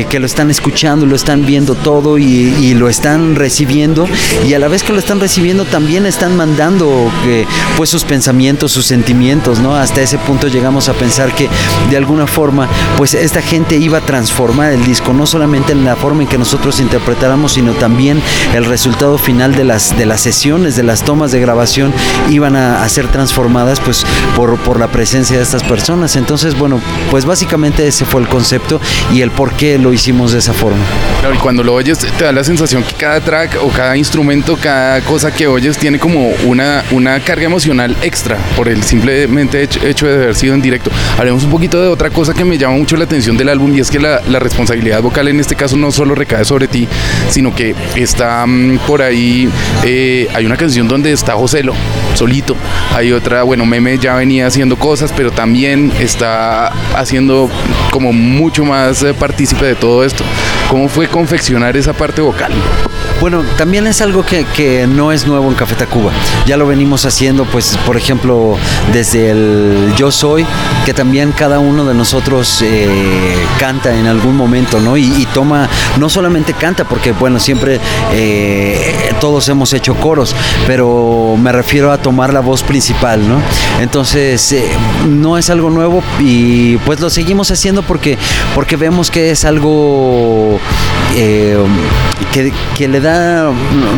que 0.09 0.19
lo 0.19 0.25
están 0.25 0.49
escuchando, 0.49 1.05
lo 1.05 1.15
están 1.15 1.45
viendo 1.45 1.75
todo 1.75 2.17
y, 2.17 2.73
lo 2.80 2.88
están 2.88 3.36
recibiendo 3.36 4.07
y 4.47 4.53
a 4.53 4.59
la 4.59 4.67
vez 4.67 4.84
que 4.84 4.93
lo 4.93 4.99
están 4.99 5.19
recibiendo 5.19 5.65
también 5.65 6.05
están 6.05 6.38
mandando 6.38 7.11
pues 7.75 7.89
sus 7.89 8.03
pensamientos, 8.03 8.71
sus 8.71 8.86
sentimientos, 8.86 9.59
¿no? 9.59 9.75
Hasta 9.75 10.01
ese 10.01 10.17
punto 10.19 10.47
llegamos 10.47 10.88
a 10.88 10.93
pensar 10.93 11.34
que 11.34 11.49
de 11.89 11.97
alguna 11.97 12.27
forma 12.27 12.67
pues 12.97 13.13
esta 13.13 13.41
gente 13.41 13.75
iba 13.77 13.97
a 13.97 14.01
transformar 14.01 14.71
el 14.71 14.86
disco, 14.86 15.13
no 15.20 15.26
solamente 15.26 15.74
en 15.74 15.84
la 15.84 15.97
forma 15.97 16.24
en 16.24 16.30
que 16.30 16.38
nosotros 16.38 16.80
interpretáramos, 16.80 17.51
sino 17.51 17.74
también 17.74 18.22
el 18.55 18.63
resultado 18.63 19.17
final 19.17 19.53
de 19.53 19.65
las, 19.65 19.97
de 19.97 20.05
las 20.05 20.22
sesiones, 20.22 20.78
de 20.78 20.84
las 20.84 21.03
tomas 21.03 21.34
de 21.34 21.41
grabación, 21.41 21.93
iban 22.30 22.55
a, 22.55 22.84
a 22.84 22.88
ser 22.88 23.07
transformadas 23.07 23.82
pues 23.82 24.05
por, 24.38 24.57
por 24.59 24.80
la 24.80 24.88
presencia 24.88 25.36
de 25.36 25.43
estas 25.43 25.61
personas. 25.63 26.15
Entonces, 26.15 26.57
bueno, 26.57 26.80
pues 27.11 27.26
básicamente 27.26 27.86
ese 27.86 28.05
fue 28.05 28.22
el 28.22 28.30
concepto 28.30 28.80
y 29.13 29.22
el 29.22 29.30
por 29.30 29.51
qué 29.51 29.78
lo 29.78 29.91
hicimos 29.91 30.32
de 30.32 30.39
esa 30.39 30.53
forma. 30.53 30.80
Claro, 31.20 31.36
y 31.36 31.38
cuando 31.39 31.65
lo 31.65 31.74
oyes 31.74 31.99
te 31.99 32.24
da 32.24 32.32
la 32.32 32.45
sensación 32.45 32.82
que 32.84 32.93
cada 32.93 33.20
track 33.20 33.57
o 33.61 33.67
cada 33.67 33.97
instrumento, 33.97 34.55
cada 34.55 35.01
cosa 35.01 35.34
que 35.34 35.47
oyes 35.47 35.78
tiene 35.78 35.99
como 35.99 36.30
una, 36.45 36.82
una 36.91 37.20
carga 37.20 37.43
emocional 37.43 37.93
extra 38.01 38.38
por 38.55 38.70
el 38.70 38.84
simplemente 38.84 39.61
hecho, 39.61 39.86
hecho 39.86 40.07
de 40.07 40.13
haber 40.13 40.36
sido 40.36 40.53
en 40.53 40.61
directo. 40.61 40.89
Hablemos 41.17 41.43
un 41.43 41.51
poquito 41.51 41.82
de 41.82 41.89
otra 41.89 42.09
cosa 42.09 42.34
que 42.34 42.45
me 42.45 42.57
llama 42.57 42.78
mucho 42.78 42.95
la 42.95 43.03
atención 43.03 43.36
del 43.36 43.49
álbum 43.49 43.76
y 43.76 43.82
es 43.82 43.91
que 43.91 43.99
la, 43.99 44.22
la 44.30 44.39
responsabilidad 44.39 45.01
vocal 45.10 45.28
en 45.28 45.39
este 45.39 45.55
caso 45.55 45.76
no 45.76 45.91
solo 45.91 46.14
recae 46.14 46.45
sobre 46.45 46.68
ti, 46.68 46.88
sino 47.30 47.55
que 47.55 47.76
está 47.95 48.45
mm, 48.45 48.78
por 48.86 49.01
ahí, 49.01 49.49
eh, 49.84 50.28
hay 50.34 50.45
una 50.45 50.55
canción 50.55 50.88
donde 50.88 51.12
está 51.12 51.34
Joselo 51.34 51.74
solito, 52.14 52.55
hay 52.93 53.12
otra, 53.12 53.41
bueno, 53.43 53.66
Meme 53.66 53.97
ya 53.97 54.16
venía 54.16 54.45
haciendo 54.45 54.78
cosas, 54.78 55.12
pero 55.16 55.32
también 55.32 55.91
está 55.99 56.68
haciendo 56.95 57.49
como 57.91 58.14
mucho 58.14 58.64
más 58.66 59.01
eh, 59.03 59.14
partícipe 59.14 59.66
de 59.66 59.76
todo 59.76 60.03
esto. 60.03 60.24
¿Cómo 60.70 60.88
fue 60.88 61.07
confeccionar 61.07 61.76
esa 61.76 61.93
parte 61.93 62.22
vocal? 62.22 62.51
Bueno, 63.20 63.43
también 63.57 63.86
es 63.88 64.01
algo 64.01 64.24
que, 64.24 64.45
que 64.55 64.88
no 64.88 65.11
es 65.11 65.26
nuevo 65.26 65.49
en 65.49 65.55
Café 65.55 65.76
Tacuba. 65.76 66.11
Ya 66.45 66.55
lo 66.55 66.67
venimos 66.67 67.05
haciendo, 67.05 67.43
pues, 67.45 67.78
por 67.86 67.97
ejemplo, 67.97 68.55
desde 68.93 69.32
el 69.32 69.93
Yo 69.97 70.09
Soy, 70.11 70.45
que 70.86 70.93
también 70.93 71.34
cada 71.34 71.59
uno 71.59 71.86
de 71.86 71.93
nosotros 71.93 72.61
eh, 72.61 73.36
canta 73.59 73.93
en 73.93 74.05
algún 74.05 74.38
momento, 74.38 74.80
¿no? 74.80 74.95
Y, 74.95 75.28
toma, 75.34 75.67
no 75.97 76.07
solamente 76.07 76.53
canta, 76.53 76.86
porque, 76.86 77.11
bueno, 77.11 77.39
siempre 77.39 77.80
eh, 78.13 79.11
todos 79.20 79.49
hemos 79.49 79.74
hecho 79.74 79.95
coros, 79.95 80.34
pero 80.65 81.36
me 81.38 81.51
refiero 81.51 81.91
a 81.91 81.97
tomar 81.97 82.32
la 82.32 82.39
voz 82.39 82.63
principal, 82.63 83.28
¿no? 83.28 83.41
Entonces, 83.82 84.51
eh, 84.53 84.63
no 85.09 85.38
es 85.38 85.49
algo 85.49 85.70
nuevo 85.70 86.03
y 86.20 86.78
pues 86.78 86.99
lo 86.99 87.09
seguimos 87.09 87.51
haciendo 87.51 87.82
porque, 87.82 88.17
porque 88.55 88.78
vemos 88.78 89.11
que 89.11 89.32
es 89.32 89.43
algo 89.43 90.59
eh, 91.16 91.55
que, 92.34 92.51
que 92.78 92.88
le 92.88 92.99
da 92.99 93.51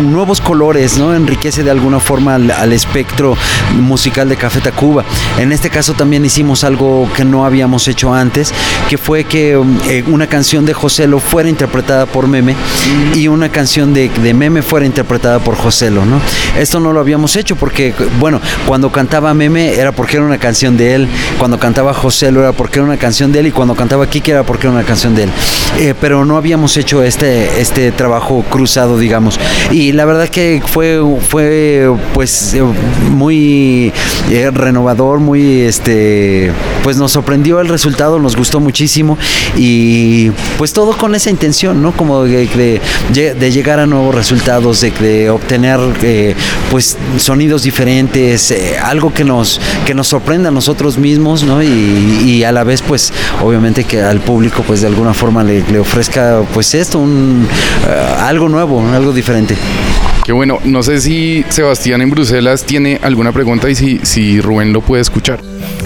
nuevos 0.03 0.39
colores, 0.39 0.97
¿no? 0.97 1.15
Enriquece 1.15 1.63
de 1.63 1.71
alguna 1.71 1.99
forma 1.99 2.35
al, 2.35 2.51
al 2.51 2.71
espectro 2.73 3.35
musical 3.79 4.29
de 4.29 4.37
Café 4.37 4.61
Tacuba. 4.61 5.03
En 5.39 5.51
este 5.51 5.69
caso 5.69 5.93
también 5.93 6.23
hicimos 6.23 6.63
algo 6.63 7.09
que 7.15 7.25
no 7.25 7.45
habíamos 7.45 7.87
hecho 7.87 8.13
antes, 8.13 8.53
que 8.89 8.97
fue 8.97 9.23
que 9.23 9.59
eh, 9.89 10.03
una 10.07 10.27
canción 10.27 10.65
de 10.65 10.73
Joselo 10.73 11.19
fuera 11.19 11.49
interpretada 11.49 12.05
por 12.05 12.27
Meme 12.27 12.55
y 13.15 13.27
una 13.27 13.49
canción 13.49 13.93
de, 13.93 14.09
de 14.09 14.33
Meme 14.33 14.61
fuera 14.61 14.85
interpretada 14.85 15.39
por 15.39 15.55
Joselo, 15.55 16.05
¿no? 16.05 16.21
Esto 16.57 16.79
no 16.79 16.93
lo 16.93 16.99
habíamos 16.99 17.35
hecho 17.35 17.55
porque, 17.55 17.93
bueno, 18.19 18.39
cuando 18.67 18.91
cantaba 18.91 19.33
Meme 19.33 19.73
era 19.73 19.91
porque 19.91 20.17
era 20.17 20.25
una 20.25 20.37
canción 20.37 20.77
de 20.77 20.93
él, 20.93 21.07
cuando 21.39 21.57
cantaba 21.57 21.93
Joselo 21.93 22.41
era 22.41 22.51
porque 22.51 22.79
era 22.79 22.85
una 22.85 22.97
canción 22.97 23.31
de 23.31 23.39
él 23.39 23.47
y 23.47 23.51
cuando 23.51 23.75
cantaba 23.75 24.07
Kike 24.07 24.31
era 24.31 24.43
porque 24.43 24.67
era 24.67 24.75
una 24.75 24.85
canción 24.85 25.15
de 25.15 25.23
él. 25.23 25.29
Eh, 25.79 25.95
pero 25.99 26.23
no 26.23 26.37
había 26.37 26.51
habíamos 26.51 26.75
hecho 26.75 27.01
este, 27.01 27.61
este 27.61 27.93
trabajo 28.11 28.43
cruzado, 28.49 28.97
digamos. 28.97 29.39
Y 29.71 29.93
la 29.93 30.03
verdad 30.03 30.27
que 30.27 30.61
fue, 30.65 30.99
fue 31.29 31.89
pues 32.13 32.53
eh, 32.53 32.61
muy 33.09 33.93
eh, 34.29 34.51
renovador, 34.53 35.19
muy 35.21 35.61
este 35.61 36.51
pues 36.83 36.97
nos 36.97 37.11
sorprendió 37.13 37.61
el 37.61 37.69
resultado, 37.69 38.19
nos 38.19 38.35
gustó 38.35 38.59
muchísimo 38.59 39.17
y 39.55 40.31
pues 40.57 40.73
todo 40.73 40.97
con 40.97 41.15
esa 41.15 41.29
intención, 41.29 41.81
¿no? 41.81 41.93
Como 41.93 42.23
de, 42.23 42.81
de- 43.13 43.33
de 43.33 43.51
llegar 43.51 43.79
a 43.79 43.85
nuevos 43.85 44.13
resultados, 44.13 44.81
de, 44.81 44.91
de 44.91 45.29
obtener 45.29 45.79
eh, 46.03 46.35
pues 46.69 46.97
sonidos 47.17 47.63
diferentes, 47.63 48.53
algo 48.83 49.13
que 49.13 49.23
nos, 49.23 49.61
que 49.85 49.93
nos 49.93 50.07
sorprenda 50.07 50.49
a 50.49 50.51
nosotros 50.51 50.97
mismos, 50.97 51.43
¿no? 51.43 51.63
Y, 51.63 52.41
a 52.41 52.51
la 52.51 52.63
vez 52.63 52.81
pues 52.81 53.13
obviamente 53.43 53.83
que 53.83 54.01
al 54.01 54.19
público 54.19 54.63
pues 54.65 54.81
de 54.81 54.87
alguna 54.87 55.13
forma 55.13 55.43
le, 55.43 55.63
le 55.71 55.79
ofrezca 55.79 56.41
pues 56.55 56.73
esto, 56.73 56.97
un, 56.97 57.47
algo 58.19 58.49
nuevo, 58.49 58.81
algo 58.93 59.11
diferente. 59.13 59.55
Qué 60.23 60.31
bueno, 60.31 60.59
no 60.63 60.83
sé 60.83 61.01
si 61.01 61.43
Sebastián 61.49 62.01
en 62.01 62.11
Bruselas 62.11 62.63
tiene 62.63 62.99
alguna 63.01 63.31
pregunta 63.31 63.69
y 63.69 63.75
si, 63.75 63.99
si 64.03 64.39
Rubén 64.39 64.71
lo 64.71 64.81
puede 64.81 65.01
escuchar. 65.01 65.41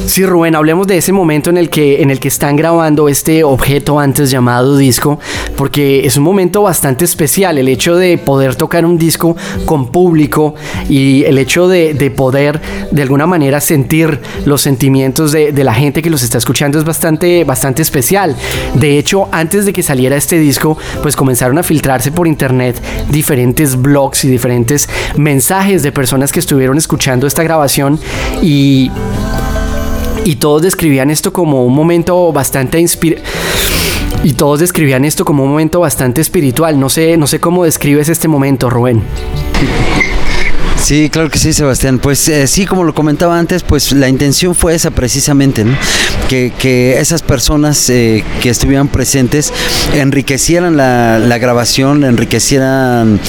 Sí, 0.05 0.25
Rubén, 0.25 0.55
hablemos 0.55 0.87
de 0.87 0.97
ese 0.97 1.11
momento 1.11 1.49
en 1.49 1.57
el 1.57 1.69
que 1.69 2.01
en 2.01 2.11
el 2.11 2.19
que 2.19 2.27
están 2.27 2.55
grabando 2.55 3.09
este 3.09 3.43
objeto 3.43 3.99
antes 3.99 4.29
llamado 4.29 4.77
disco, 4.77 5.19
porque 5.55 6.05
es 6.05 6.15
un 6.15 6.23
momento 6.23 6.61
bastante 6.61 7.05
especial, 7.05 7.57
el 7.57 7.67
hecho 7.67 7.95
de 7.95 8.17
poder 8.17 8.55
tocar 8.55 8.85
un 8.85 8.97
disco 8.97 9.35
con 9.65 9.91
público 9.91 10.53
y 10.89 11.23
el 11.23 11.37
hecho 11.37 11.67
de, 11.67 11.93
de 11.93 12.11
poder 12.11 12.61
de 12.91 13.01
alguna 13.01 13.25
manera 13.25 13.59
sentir 13.61 14.19
los 14.45 14.61
sentimientos 14.61 15.31
de, 15.31 15.51
de 15.51 15.63
la 15.63 15.73
gente 15.73 16.01
que 16.01 16.09
los 16.09 16.21
está 16.23 16.37
escuchando 16.37 16.77
es 16.77 16.85
bastante, 16.85 17.43
bastante 17.43 17.81
especial. 17.81 18.35
De 18.75 18.99
hecho, 18.99 19.27
antes 19.31 19.65
de 19.65 19.73
que 19.73 19.81
saliera 19.81 20.15
este 20.15 20.37
disco, 20.37 20.77
pues 21.01 21.15
comenzaron 21.15 21.57
a 21.57 21.63
filtrarse 21.63 22.04
por 22.11 22.27
internet 22.27 22.81
diferentes 23.09 23.81
blogs 23.81 24.25
y 24.25 24.29
diferentes 24.29 24.89
mensajes 25.15 25.83
de 25.83 25.91
personas 25.91 26.31
que 26.31 26.39
estuvieron 26.39 26.77
escuchando 26.77 27.27
esta 27.27 27.43
grabación 27.43 27.99
y 28.41 28.91
y 30.23 30.37
todos 30.37 30.63
describían 30.63 31.11
esto 31.11 31.31
como 31.31 31.65
un 31.65 31.73
momento 31.75 32.33
bastante 32.33 32.79
inspir 32.79 33.21
y 34.23 34.33
todos 34.33 34.59
describían 34.59 35.05
esto 35.05 35.23
como 35.23 35.43
un 35.43 35.51
momento 35.51 35.79
bastante 35.79 36.19
espiritual. 36.19 36.79
No 36.79 36.89
sé, 36.89 37.15
no 37.15 37.27
sé 37.27 37.39
cómo 37.39 37.63
describes 37.63 38.09
este 38.09 38.27
momento, 38.27 38.71
Rubén. 38.71 39.03
Sí, 40.85 41.09
claro 41.09 41.31
que 41.31 41.39
sí, 41.39 41.51
Sebastián. 41.51 41.97
Pues 41.97 42.29
eh, 42.29 42.45
sí, 42.45 42.67
como 42.67 42.83
lo 42.83 42.93
comentaba 42.93 43.39
antes, 43.39 43.63
pues 43.63 43.91
la 43.91 44.07
intención 44.07 44.53
fue 44.53 44.75
esa 44.75 44.91
precisamente, 44.91 45.65
¿no? 45.65 45.75
que, 46.25 46.53
que 46.57 46.99
esas 46.99 47.21
personas 47.21 47.89
eh, 47.89 48.23
que 48.41 48.49
estuvieran 48.49 48.87
presentes 48.87 49.53
enriquecieran 49.93 50.77
la, 50.77 51.19
la 51.19 51.37
grabación, 51.37 52.03
enriquecieran 52.03 53.19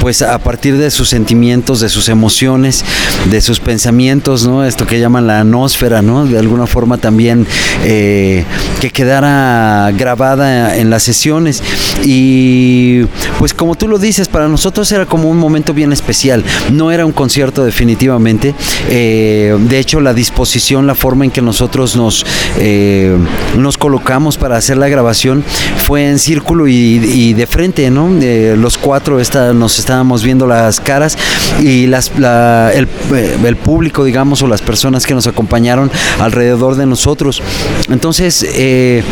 pues 0.00 0.22
a 0.22 0.38
partir 0.38 0.76
de 0.76 0.90
sus 0.90 1.08
sentimientos, 1.08 1.80
de 1.80 1.88
sus 1.88 2.08
emociones, 2.08 2.84
de 3.30 3.40
sus 3.40 3.60
pensamientos, 3.60 4.46
¿no? 4.46 4.64
Esto 4.64 4.86
que 4.86 4.98
llaman 4.98 5.26
la 5.26 5.40
atmósfera, 5.40 6.02
¿no? 6.02 6.26
De 6.26 6.38
alguna 6.38 6.66
forma 6.66 6.98
también 6.98 7.46
eh, 7.84 8.44
que 8.80 8.90
quedara 8.90 9.90
grabada 9.96 10.76
en 10.76 10.90
las 10.90 11.02
sesiones. 11.02 11.62
Y 12.04 13.04
pues 13.38 13.54
como 13.54 13.74
tú 13.74 13.88
lo 13.88 13.98
dices, 13.98 14.28
para 14.28 14.48
nosotros 14.48 14.90
era 14.92 15.06
como 15.06 15.28
un 15.28 15.38
momento 15.38 15.74
bien 15.74 15.92
especial. 15.92 16.44
No 16.72 16.90
era 16.90 16.99
un 17.04 17.12
concierto 17.12 17.64
definitivamente. 17.64 18.54
Eh, 18.88 19.56
de 19.58 19.78
hecho, 19.78 20.00
la 20.00 20.14
disposición, 20.14 20.86
la 20.86 20.94
forma 20.94 21.24
en 21.24 21.30
que 21.30 21.42
nosotros 21.42 21.96
nos, 21.96 22.24
eh, 22.58 23.16
nos 23.56 23.76
colocamos 23.78 24.36
para 24.36 24.56
hacer 24.56 24.76
la 24.76 24.88
grabación 24.88 25.44
fue 25.76 26.08
en 26.08 26.18
círculo 26.18 26.68
y, 26.68 26.74
y 26.74 27.34
de 27.34 27.46
frente, 27.46 27.90
¿no? 27.90 28.10
Eh, 28.20 28.54
los 28.58 28.76
cuatro 28.78 29.20
está- 29.20 29.52
nos 29.52 29.78
estábamos 29.78 30.22
viendo 30.22 30.46
las 30.46 30.80
caras 30.80 31.16
y 31.60 31.86
las, 31.86 32.12
la- 32.18 32.70
el, 32.74 32.84
eh, 33.14 33.36
el 33.44 33.56
público, 33.56 34.04
digamos, 34.04 34.42
o 34.42 34.46
las 34.46 34.62
personas 34.62 35.06
que 35.06 35.14
nos 35.14 35.26
acompañaron 35.26 35.90
alrededor 36.18 36.76
de 36.76 36.86
nosotros. 36.86 37.42
Entonces, 37.88 38.46
eh, 38.54 39.02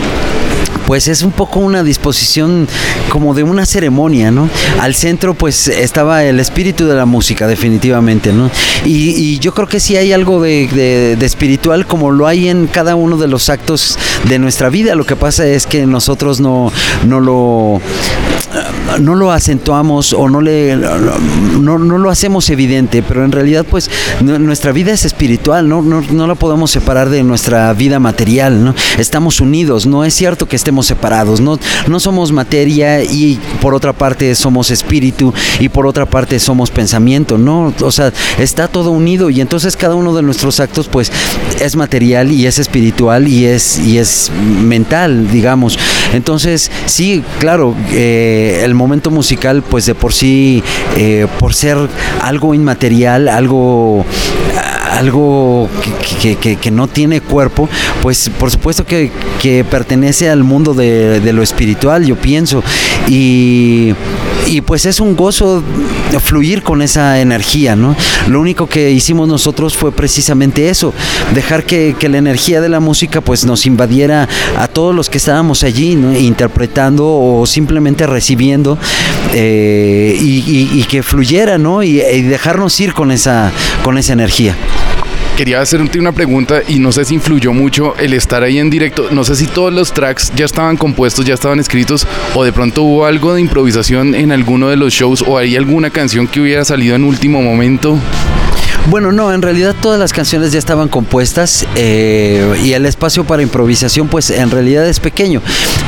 pues 0.89 1.07
es 1.07 1.20
un 1.20 1.32
poco 1.32 1.61
una 1.61 1.82
disposición 1.82 2.66
como 3.11 3.34
de 3.34 3.43
una 3.43 3.66
ceremonia, 3.66 4.30
¿no? 4.30 4.49
Al 4.80 4.95
centro 4.95 5.34
pues 5.34 5.68
estaba 5.68 6.24
el 6.24 6.41
espíritu 6.41 6.86
de 6.86 6.95
la 6.95 7.05
música 7.05 7.47
definitivamente, 7.47 8.32
¿no? 8.32 8.51
Y, 8.86 9.11
y 9.11 9.39
yo 9.39 9.53
creo 9.53 9.68
que 9.68 9.80
sí 9.80 9.97
hay 9.99 10.14
algo 10.14 10.41
de, 10.41 10.66
de- 11.18 11.26
espiritual 11.26 11.86
como 11.86 12.11
lo 12.11 12.26
hay 12.26 12.49
en 12.49 12.68
cada 12.68 12.97
uno 12.97 13.18
de 13.18 13.28
los 13.28 13.51
actos 13.51 13.99
de 14.30 14.39
nuestra 14.39 14.70
vida. 14.70 14.95
Lo 14.95 15.05
que 15.05 15.14
pasa 15.14 15.47
es 15.47 15.66
que 15.66 15.84
nosotros 15.84 16.41
no, 16.41 16.72
no 17.07 17.20
lo 17.20 17.82
no 19.01 19.14
lo 19.14 19.32
acentuamos 19.32 20.12
o 20.12 20.28
no 20.28 20.40
le 20.40 20.76
no, 20.76 21.78
no 21.78 21.99
lo 21.99 22.11
hacemos 22.11 22.49
evidente, 22.51 23.03
pero 23.03 23.24
en 23.24 23.32
realidad 23.32 23.64
pues 23.68 23.90
nu- 24.20 24.38
nuestra 24.38 24.72
vida 24.72 24.92
es 24.92 25.05
espiritual, 25.05 25.68
¿no? 25.68 25.82
No, 25.82 26.01
no 26.01 26.26
la 26.26 26.34
podemos 26.34 26.70
separar 26.70 27.09
de 27.11 27.22
nuestra 27.22 27.72
vida 27.74 27.99
material, 28.01 28.64
¿no? 28.64 28.74
Estamos 28.99 29.40
unidos, 29.40 29.86
no 29.86 30.05
es 30.05 30.14
cierto 30.14 30.46
que 30.46 30.57
estemos 30.57 30.86
separados, 30.86 31.40
no, 31.40 31.59
no 31.86 32.01
somos 32.01 32.32
materia 32.32 33.03
y 33.03 33.38
por 33.61 33.74
otra 33.74 33.92
parte 33.92 34.34
somos 34.34 34.70
espíritu 34.70 35.32
y 35.61 35.68
por 35.68 35.86
otra 35.86 36.07
parte 36.07 36.38
somos 36.38 36.70
pensamiento, 36.70 37.38
¿no? 37.38 37.72
O 37.82 37.92
sea, 37.92 38.12
está 38.38 38.68
todo 38.68 38.90
unido 38.90 39.30
y 39.30 39.40
entonces 39.40 39.76
cada 39.76 39.94
uno 39.94 40.14
de 40.14 40.22
nuestros 40.22 40.61
actos 40.61 40.88
pues 40.88 41.11
es 41.61 41.76
material 41.76 42.30
y 42.32 42.46
es 42.46 42.59
espiritual 42.59 43.28
y 43.28 43.44
es, 43.46 43.78
y 43.78 43.99
es 43.99 44.30
mental, 44.62 45.30
digamos. 45.30 45.78
Entonces, 46.12 46.70
sí, 46.86 47.22
claro, 47.38 47.74
eh, 47.92 48.62
el 48.64 48.74
momento 48.74 48.88
musical, 49.11 49.62
pues 49.62 49.86
de 49.86 49.95
por 49.95 50.12
sí, 50.12 50.62
eh, 50.97 51.26
por 51.39 51.55
ser 51.55 51.76
algo 52.22 52.55
inmaterial, 52.55 53.28
algo 53.28 54.05
algo 54.91 55.68
que- 56.20 56.34
que- 56.36 56.57
que 56.57 56.70
no 56.70 56.89
tiene 56.89 57.20
cuerpo, 57.20 57.68
pues 58.03 58.30
por 58.39 58.51
supuesto 58.51 58.84
que, 58.84 59.12
que 59.41 59.62
pertenece 59.62 60.28
al 60.30 60.43
mundo 60.43 60.72
de, 60.74 61.20
de 61.20 61.32
lo 61.32 61.43
espiritual, 61.43 62.05
yo 62.07 62.16
pienso. 62.16 62.64
Y, 63.07 63.95
y 64.47 64.61
pues 64.62 64.86
es 64.86 64.99
un 64.99 65.14
gozo 65.14 65.62
fluir 66.20 66.62
con 66.62 66.82
esa 66.82 67.20
energía, 67.20 67.76
¿no? 67.76 67.94
Lo 68.28 68.40
único 68.40 68.66
que 68.66 68.90
hicimos 68.90 69.28
nosotros 69.28 69.76
fue 69.76 69.92
precisamente 69.92 70.68
eso, 70.68 70.92
dejar 71.34 71.64
que, 71.64 71.94
la 72.09 72.16
energía 72.16 72.62
de 72.62 72.70
la 72.70 72.80
música 72.80 73.20
pues 73.20 73.44
nos 73.44 73.66
invadiera 73.66 74.26
a 74.56 74.66
todos 74.66 74.94
los 74.94 75.11
que 75.11 75.18
estábamos 75.18 75.62
allí, 75.62 75.94
¿no? 75.94 76.16
interpretando 76.18 77.06
o 77.06 77.44
simplemente 77.44 78.06
recibiendo 78.06 78.78
eh, 79.34 80.16
y 80.18 80.82
que 80.84 81.02
fluyera, 81.02 81.59
¿no? 81.59 81.82
Y, 81.82 82.00
y 82.00 82.22
dejarnos 82.22 82.80
ir 82.80 82.94
con 82.94 83.11
esa, 83.11 83.52
con 83.82 83.98
esa 83.98 84.14
energía. 84.14 84.56
Quería 85.39 85.61
hacerte 85.61 86.01
una 86.01 86.11
pregunta 86.11 86.62
y 86.66 86.80
no 86.80 86.91
sé 86.91 87.05
si 87.05 87.14
influyó 87.14 87.53
mucho 87.53 87.97
el 87.97 88.12
estar 88.12 88.43
ahí 88.43 88.59
en 88.59 88.70
directo. 88.70 89.07
No 89.12 89.22
sé 89.22 89.36
si 89.36 89.47
todos 89.47 89.72
los 89.72 89.93
tracks 89.93 90.32
ya 90.34 90.45
estaban 90.45 90.76
compuestos, 90.76 91.24
ya 91.26 91.34
estaban 91.34 91.61
escritos 91.61 92.09
o 92.34 92.43
de 92.43 92.53
pronto 92.53 92.82
hubo 92.82 93.05
algo 93.05 93.34
de 93.34 93.41
improvisación 93.41 94.16
en 94.16 94.32
alguno 94.32 94.68
de 94.68 94.74
los 94.74 94.93
shows 94.93 95.22
o 95.24 95.39
hay 95.39 95.55
alguna 95.55 95.91
canción 95.91 96.26
que 96.26 96.41
hubiera 96.41 96.64
salido 96.64 96.97
en 96.97 97.05
último 97.05 97.41
momento. 97.41 98.01
Bueno, 98.87 99.12
no, 99.12 99.33
en 99.35 99.43
realidad 99.43 99.74
todas 99.83 100.01
las 100.01 100.14
canciones 100.14 100.53
ya 100.53 100.59
estaban 100.59 100.89
compuestas 100.89 101.66
eh, 101.76 102.59
y 102.64 102.72
el 102.72 102.87
espacio 102.87 103.24
para 103.24 103.43
improvisación 103.43 104.09
pues 104.09 104.31
en 104.31 104.51
realidad 104.51 104.87
es 104.89 104.99
pequeño. 104.99 105.43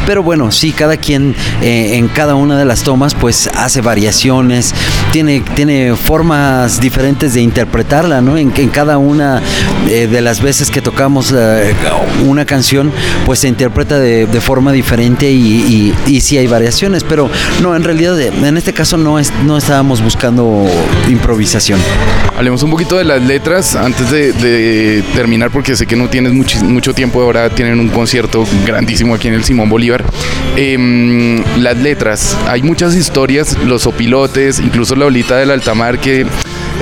Pero 0.06 0.22
bueno, 0.22 0.52
sí, 0.52 0.72
cada 0.72 0.98
quien 0.98 1.34
eh, 1.62 1.96
en 1.96 2.08
cada 2.08 2.34
una 2.34 2.58
de 2.58 2.66
las 2.66 2.82
tomas 2.82 3.14
pues 3.14 3.48
hace 3.54 3.80
variaciones, 3.80 4.74
tiene, 5.12 5.40
tiene 5.54 5.94
formas 5.96 6.78
diferentes 6.80 7.32
de 7.32 7.40
interpretarla, 7.40 8.20
¿no? 8.20 8.36
En, 8.36 8.50
cada 8.70 8.98
una 8.98 9.40
eh, 9.88 10.06
de 10.06 10.20
las 10.20 10.42
veces 10.42 10.70
que 10.70 10.82
tocamos 10.82 11.30
la- 11.30 11.62
una 12.26 12.44
canción 12.44 12.92
pues 13.24 13.38
se 13.40 13.48
interpreta 13.48 13.98
de, 13.98 14.26
forma 14.40 14.72
diferente 14.72 15.30
y, 15.30 15.94
y, 16.06 16.12
y 16.12 16.20
sí 16.20 16.36
hay 16.38 16.46
variaciones, 16.46 17.04
pero 17.04 17.30
no, 17.62 17.74
en 17.76 17.84
realidad 17.84 18.18
eh, 18.20 18.30
en 18.42 18.56
este 18.58 18.74
caso 18.74 18.96
no, 18.98 19.18
es, 19.18 19.32
no 19.46 19.56
estábamos 19.56 20.02
buscando 20.02 20.66
improvisación. 21.08 21.78
Hablemos 22.36 22.62
un 22.62 22.70
poquito 22.70 22.89
de 22.96 23.04
las 23.04 23.22
letras 23.22 23.76
antes 23.76 24.10
de, 24.10 25.04
terminar 25.14 25.50
porque 25.50 25.76
sé 25.76 25.86
que 25.86 25.96
no 25.96 26.08
tienes 26.08 26.32
mucho, 26.32 26.58
mucho 26.64 26.92
tiempo, 26.92 27.22
ahora 27.22 27.48
tienen 27.50 27.78
un 27.78 27.88
concierto 27.88 28.44
grandísimo 28.66 29.14
aquí 29.14 29.28
en 29.28 29.34
el 29.34 29.44
Simón 29.44 29.68
Bolívar. 29.68 30.04
Em, 30.56 31.42
las 31.58 31.76
letras, 31.76 32.36
hay 32.46 32.62
muchas 32.62 32.96
historias, 32.96 33.56
los 33.64 33.86
opilotes, 33.86 34.58
incluso 34.58 34.96
la 34.96 35.06
olita 35.06 35.36
del 35.36 35.50
altamar 35.50 35.98
que 35.98 36.26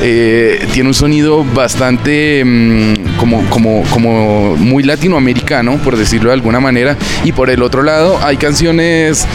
eh, 0.00 0.66
tiene 0.72 0.88
un 0.90 0.94
sonido 0.94 1.44
bastante 1.44 2.42
mm, 2.44 3.16
como, 3.18 3.44
como, 3.50 3.82
como 3.90 4.56
muy 4.56 4.82
latinoamericano, 4.84 5.76
por 5.78 5.96
decirlo 5.96 6.30
de 6.30 6.34
alguna 6.34 6.60
manera. 6.60 6.96
Y 7.24 7.32
por 7.32 7.50
el 7.50 7.62
otro 7.62 7.82
lado 7.82 8.18
hay 8.22 8.36
canciones 8.36 9.26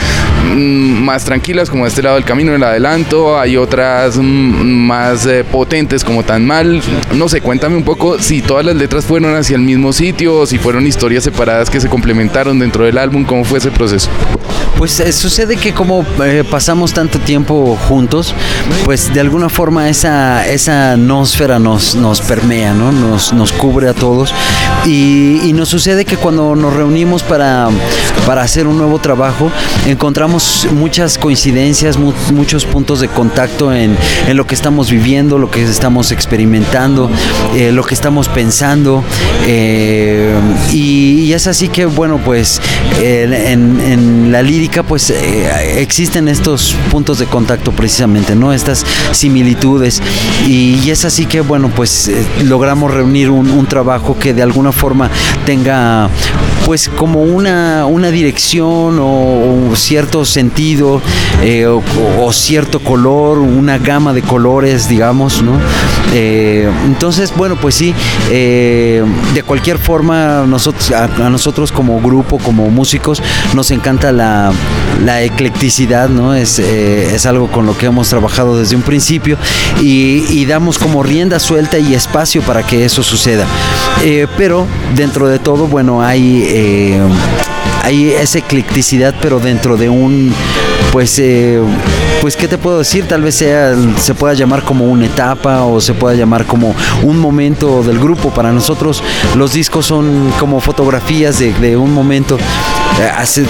mm, 0.53 1.03
más 1.03 1.25
tranquilas 1.25 1.69
como 1.69 1.85
este 1.85 2.01
lado 2.01 2.15
del 2.15 2.25
camino, 2.25 2.55
el 2.55 2.63
adelanto. 2.63 3.39
Hay 3.39 3.57
otras 3.57 4.17
mm, 4.17 4.21
más 4.21 5.25
eh, 5.25 5.43
potentes 5.43 6.03
como 6.03 6.23
Tan 6.23 6.45
Mal. 6.45 6.81
No 7.13 7.27
sé, 7.27 7.41
cuéntame 7.41 7.75
un 7.75 7.83
poco 7.83 8.19
si 8.19 8.41
todas 8.41 8.65
las 8.65 8.75
letras 8.75 9.05
fueron 9.05 9.35
hacia 9.35 9.55
el 9.55 9.63
mismo 9.63 9.91
sitio 9.93 10.39
o 10.39 10.45
si 10.45 10.57
fueron 10.57 10.87
historias 10.87 11.23
separadas 11.23 11.69
que 11.69 11.79
se 11.79 11.89
complementaron 11.89 12.59
dentro 12.59 12.85
del 12.85 12.97
álbum. 12.97 13.25
¿Cómo 13.25 13.43
fue 13.43 13.59
ese 13.59 13.71
proceso? 13.71 14.09
Pues 14.77 14.99
eh, 14.99 15.11
sucede 15.11 15.55
que 15.55 15.73
como 15.73 16.03
pasamos 16.49 16.93
tanto 16.93 17.19
tiempo 17.19 17.77
juntos, 17.87 18.33
pues 18.85 19.13
de 19.13 19.19
alguna 19.19 19.49
forma 19.49 19.89
esa, 19.89 20.45
esa 20.53 20.93
atmósfera 20.93 21.59
nos, 21.59 21.95
nos 21.95 22.21
permea, 22.21 22.73
¿no? 22.73 22.91
Nos, 22.91 23.33
nos 23.33 23.51
cubre 23.51 23.89
a 23.89 23.93
todos. 23.93 24.33
Y, 24.85 25.51
nos 25.53 25.69
sucede 25.69 26.03
que 26.03 26.17
cuando 26.17 26.55
nos 26.55 26.73
reunimos 26.73 27.21
para, 27.23 27.69
para 28.25 28.41
hacer 28.41 28.65
un 28.67 28.77
nuevo 28.77 28.97
trabajo, 28.99 29.51
encontramos 29.87 30.67
muchas 30.73 31.17
coincidencias, 31.17 31.97
mu- 31.97 32.11
muchos 32.33 32.65
puntos 32.65 32.99
de 32.99 33.07
contacto 33.07 33.71
en, 33.71 33.95
en 34.27 34.35
lo 34.37 34.45
que 34.47 34.55
estamos 34.55 34.89
viviendo, 34.89 35.37
lo 35.37 35.49
que 35.51 35.63
estamos 35.63 36.11
experimentando, 36.11 37.09
eh, 37.55 37.71
lo 37.71 37.83
que 37.83 37.93
estamos 37.93 38.27
pensando. 38.29 39.03
eh, 39.45 40.33
y, 40.71 41.31
es 41.33 41.47
así 41.47 41.67
que, 41.67 41.85
bueno, 41.85 42.19
pues 42.23 42.61
en- 43.01 43.33
en 43.81 44.31
la 44.31 44.41
lírica, 44.41 44.83
pues 44.83 45.09
eh, 45.09 45.81
existen 45.81 46.27
estos 46.27 46.75
puntos 46.91 47.19
de 47.19 47.25
contacto 47.25 47.71
precisamente, 47.71 48.35
¿no? 48.35 48.53
Estas 48.53 48.85
similitudes. 49.11 50.01
Y, 50.47 50.89
es 50.89 51.05
así 51.05 51.25
que, 51.25 51.41
bueno, 51.41 51.69
pues 51.73 52.09
eh, 52.09 52.25
logramos 52.43 52.93
reunir 52.93 53.29
un, 53.29 53.63
trabajo 53.63 54.17
que 54.19 54.33
de 54.33 54.43
alguna 54.43 54.73
forma 54.73 55.09
tenga 55.45 56.09
pues 56.65 56.89
como 56.89 57.21
una, 57.23 57.85
una 57.85 58.11
dirección 58.11 58.99
o, 58.99 59.69
o 59.71 59.75
cierto 59.75 60.25
sentido 60.25 61.01
eh, 61.41 61.65
o, 61.65 62.33
cierto 62.33 62.79
color, 62.79 63.39
una 63.39 63.77
gama 63.77 64.13
de 64.13 64.21
colores, 64.21 64.89
digamos, 64.89 65.41
¿no? 65.41 65.59
Eh, 66.13 66.69
entonces, 66.85 67.33
bueno, 67.35 67.55
pues 67.55 67.75
sí, 67.75 67.93
de 68.29 69.43
cualquier 69.45 69.77
forma, 69.77 70.45
nosotros, 70.45 70.91
a, 70.91 71.05
a 71.05 71.29
nosotros 71.29 71.71
como 71.71 71.99
grupo, 72.01 72.37
como 72.37 72.69
músicos, 72.69 73.21
nos 73.53 73.71
encanta 73.71 74.11
la, 74.11 74.51
la 75.03 75.21
eclecticidad, 75.21 76.09
¿no? 76.09 76.33
Es, 76.33 76.59
es 76.59 77.25
algo 77.25 77.47
con 77.47 77.65
lo 77.65 77.77
que 77.77 77.87
hemos 77.87 78.09
trabajado 78.09 78.57
desde 78.57 78.75
un 78.75 78.81
principio 78.83 79.37
y, 79.81 80.22
y 80.29 80.45
damos 80.45 80.77
como 80.77 81.03
rienda 81.03 81.39
suelta 81.39 81.77
y 81.79 81.93
espacio 81.93 82.41
para 82.41 82.63
que 82.63 82.85
eso 82.85 83.03
suceda. 83.03 83.45
Eh, 84.03 84.27
pero 84.37 84.67
dentro 84.95 85.27
de 85.27 85.39
todo, 85.39 85.67
bueno, 85.67 86.01
hay, 86.01 86.43
eh, 86.47 87.01
hay 87.83 88.11
esa 88.11 88.39
eclecticidad, 88.39 89.13
pero 89.21 89.39
dentro 89.39 89.77
de 89.77 89.89
un, 89.89 90.33
pues, 90.93 91.17
eh, 91.17 91.59
pues, 92.21 92.37
¿qué 92.37 92.47
te 92.47 92.59
puedo 92.59 92.77
decir? 92.77 93.07
Tal 93.07 93.23
vez 93.23 93.33
sea, 93.33 93.73
se 93.97 94.13
pueda 94.13 94.35
llamar 94.35 94.61
como 94.61 94.85
una 94.85 95.07
etapa 95.07 95.63
o 95.63 95.81
se 95.81 95.95
pueda 95.95 96.15
llamar 96.15 96.45
como 96.45 96.75
un 97.01 97.17
momento 97.17 97.81
del 97.81 97.97
grupo. 97.97 98.29
Para 98.29 98.51
nosotros 98.51 99.01
los 99.35 99.53
discos 99.53 99.87
son 99.87 100.31
como 100.39 100.59
fotografías 100.59 101.39
de, 101.39 101.75
un 101.75 101.91
momento, 101.95 102.37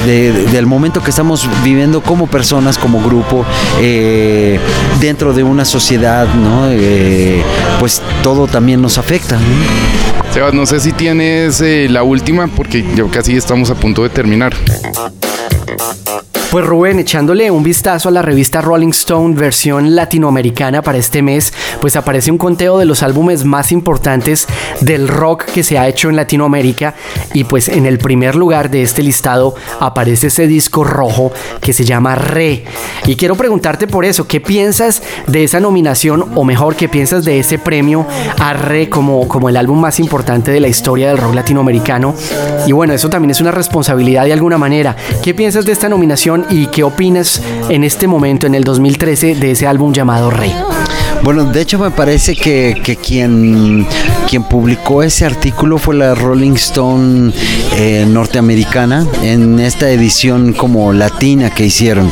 eh, 0.07 0.33
del 0.53 0.65
momento 0.65 1.03
que 1.03 1.09
estamos 1.09 1.49
viviendo 1.65 2.01
como 2.01 2.27
personas, 2.27 2.77
como 2.77 3.03
grupo, 3.03 3.45
eh, 3.81 4.57
dentro 5.01 5.33
de 5.33 5.43
una 5.43 5.65
sociedad, 5.65 6.25
¿no? 6.33 6.69
Pues 7.81 8.01
todo 8.23 8.47
también 8.47 8.81
nos 8.81 8.97
afecta. 8.97 9.37
Sebas, 10.33 10.53
no 10.53 10.65
sé 10.65 10.79
si 10.79 10.93
tienes 10.93 11.61
la 11.91 12.03
última 12.03 12.47
porque 12.47 12.85
ya 12.95 13.03
casi 13.11 13.35
estamos 13.35 13.69
a 13.69 13.75
punto 13.75 14.01
de 14.03 14.09
terminar. 14.09 14.53
Pues 16.53 16.67
Rubén, 16.67 16.99
echándole 16.99 17.49
un 17.49 17.63
vistazo 17.63 18.09
a 18.09 18.11
la 18.11 18.21
revista 18.21 18.61
Rolling 18.61 18.89
Stone 18.89 19.33
versión 19.33 19.95
latinoamericana 19.95 20.83
para 20.83 20.99
este 20.99 21.23
mes, 21.23 21.51
pues 21.81 21.95
aparece 21.95 22.29
un 22.29 22.37
conteo 22.37 22.77
de 22.77 22.85
los 22.85 23.01
álbumes 23.01 23.43
más 23.43 23.71
importantes 23.71 24.47
del 24.79 25.07
rock 25.07 25.45
que 25.45 25.63
se 25.63 25.79
ha 25.79 25.87
hecho 25.87 26.11
en 26.11 26.15
Latinoamérica 26.15 26.93
y 27.33 27.45
pues 27.45 27.69
en 27.69 27.87
el 27.87 27.97
primer 27.97 28.35
lugar 28.35 28.69
de 28.69 28.83
este 28.83 29.01
listado 29.01 29.55
aparece 29.79 30.27
ese 30.27 30.45
disco 30.45 30.83
rojo 30.83 31.31
que 31.59 31.73
se 31.73 31.85
llama 31.85 32.13
Re. 32.13 32.65
Y 33.07 33.15
quiero 33.15 33.33
preguntarte 33.33 33.87
por 33.87 34.05
eso, 34.05 34.27
¿qué 34.27 34.39
piensas 34.39 35.01
de 35.25 35.43
esa 35.43 35.59
nominación 35.59 36.33
o 36.35 36.43
mejor, 36.43 36.75
qué 36.75 36.87
piensas 36.87 37.25
de 37.25 37.39
ese 37.39 37.57
premio 37.57 38.05
a 38.37 38.53
Re 38.53 38.89
como, 38.89 39.27
como 39.27 39.49
el 39.49 39.57
álbum 39.57 39.81
más 39.81 39.99
importante 39.99 40.51
de 40.51 40.59
la 40.59 40.67
historia 40.67 41.07
del 41.07 41.17
rock 41.17 41.33
latinoamericano? 41.33 42.13
Y 42.67 42.73
bueno, 42.73 42.93
eso 42.93 43.09
también 43.09 43.31
es 43.31 43.41
una 43.41 43.49
responsabilidad 43.49 44.25
de 44.25 44.33
alguna 44.33 44.59
manera. 44.59 44.95
¿Qué 45.23 45.33
piensas 45.33 45.65
de 45.65 45.71
esta 45.71 45.89
nominación 45.89 46.42
y 46.49 46.67
qué 46.67 46.83
opinas 46.83 47.41
en 47.69 47.83
este 47.83 48.07
momento, 48.07 48.47
en 48.47 48.55
el 48.55 48.63
2013, 48.63 49.35
de 49.35 49.51
ese 49.51 49.67
álbum 49.67 49.93
llamado 49.93 50.29
Rey? 50.29 50.53
Bueno, 51.23 51.45
de 51.45 51.61
hecho 51.61 51.79
me 51.79 51.89
parece 51.89 52.35
que, 52.35 52.75
que 52.83 52.97
quien, 52.97 53.87
quien 54.29 54.43
publicó 54.43 55.03
ese 55.03 55.25
artículo 55.25 55.77
fue 55.77 55.95
la 55.95 56.15
Rolling 56.15 56.55
Stone 56.55 57.31
eh, 57.77 58.05
norteamericana 58.05 59.07
en 59.21 59.59
esta 59.61 59.89
edición 59.89 60.51
como 60.51 60.91
latina 60.91 61.49
que 61.49 61.65
hicieron. 61.65 62.11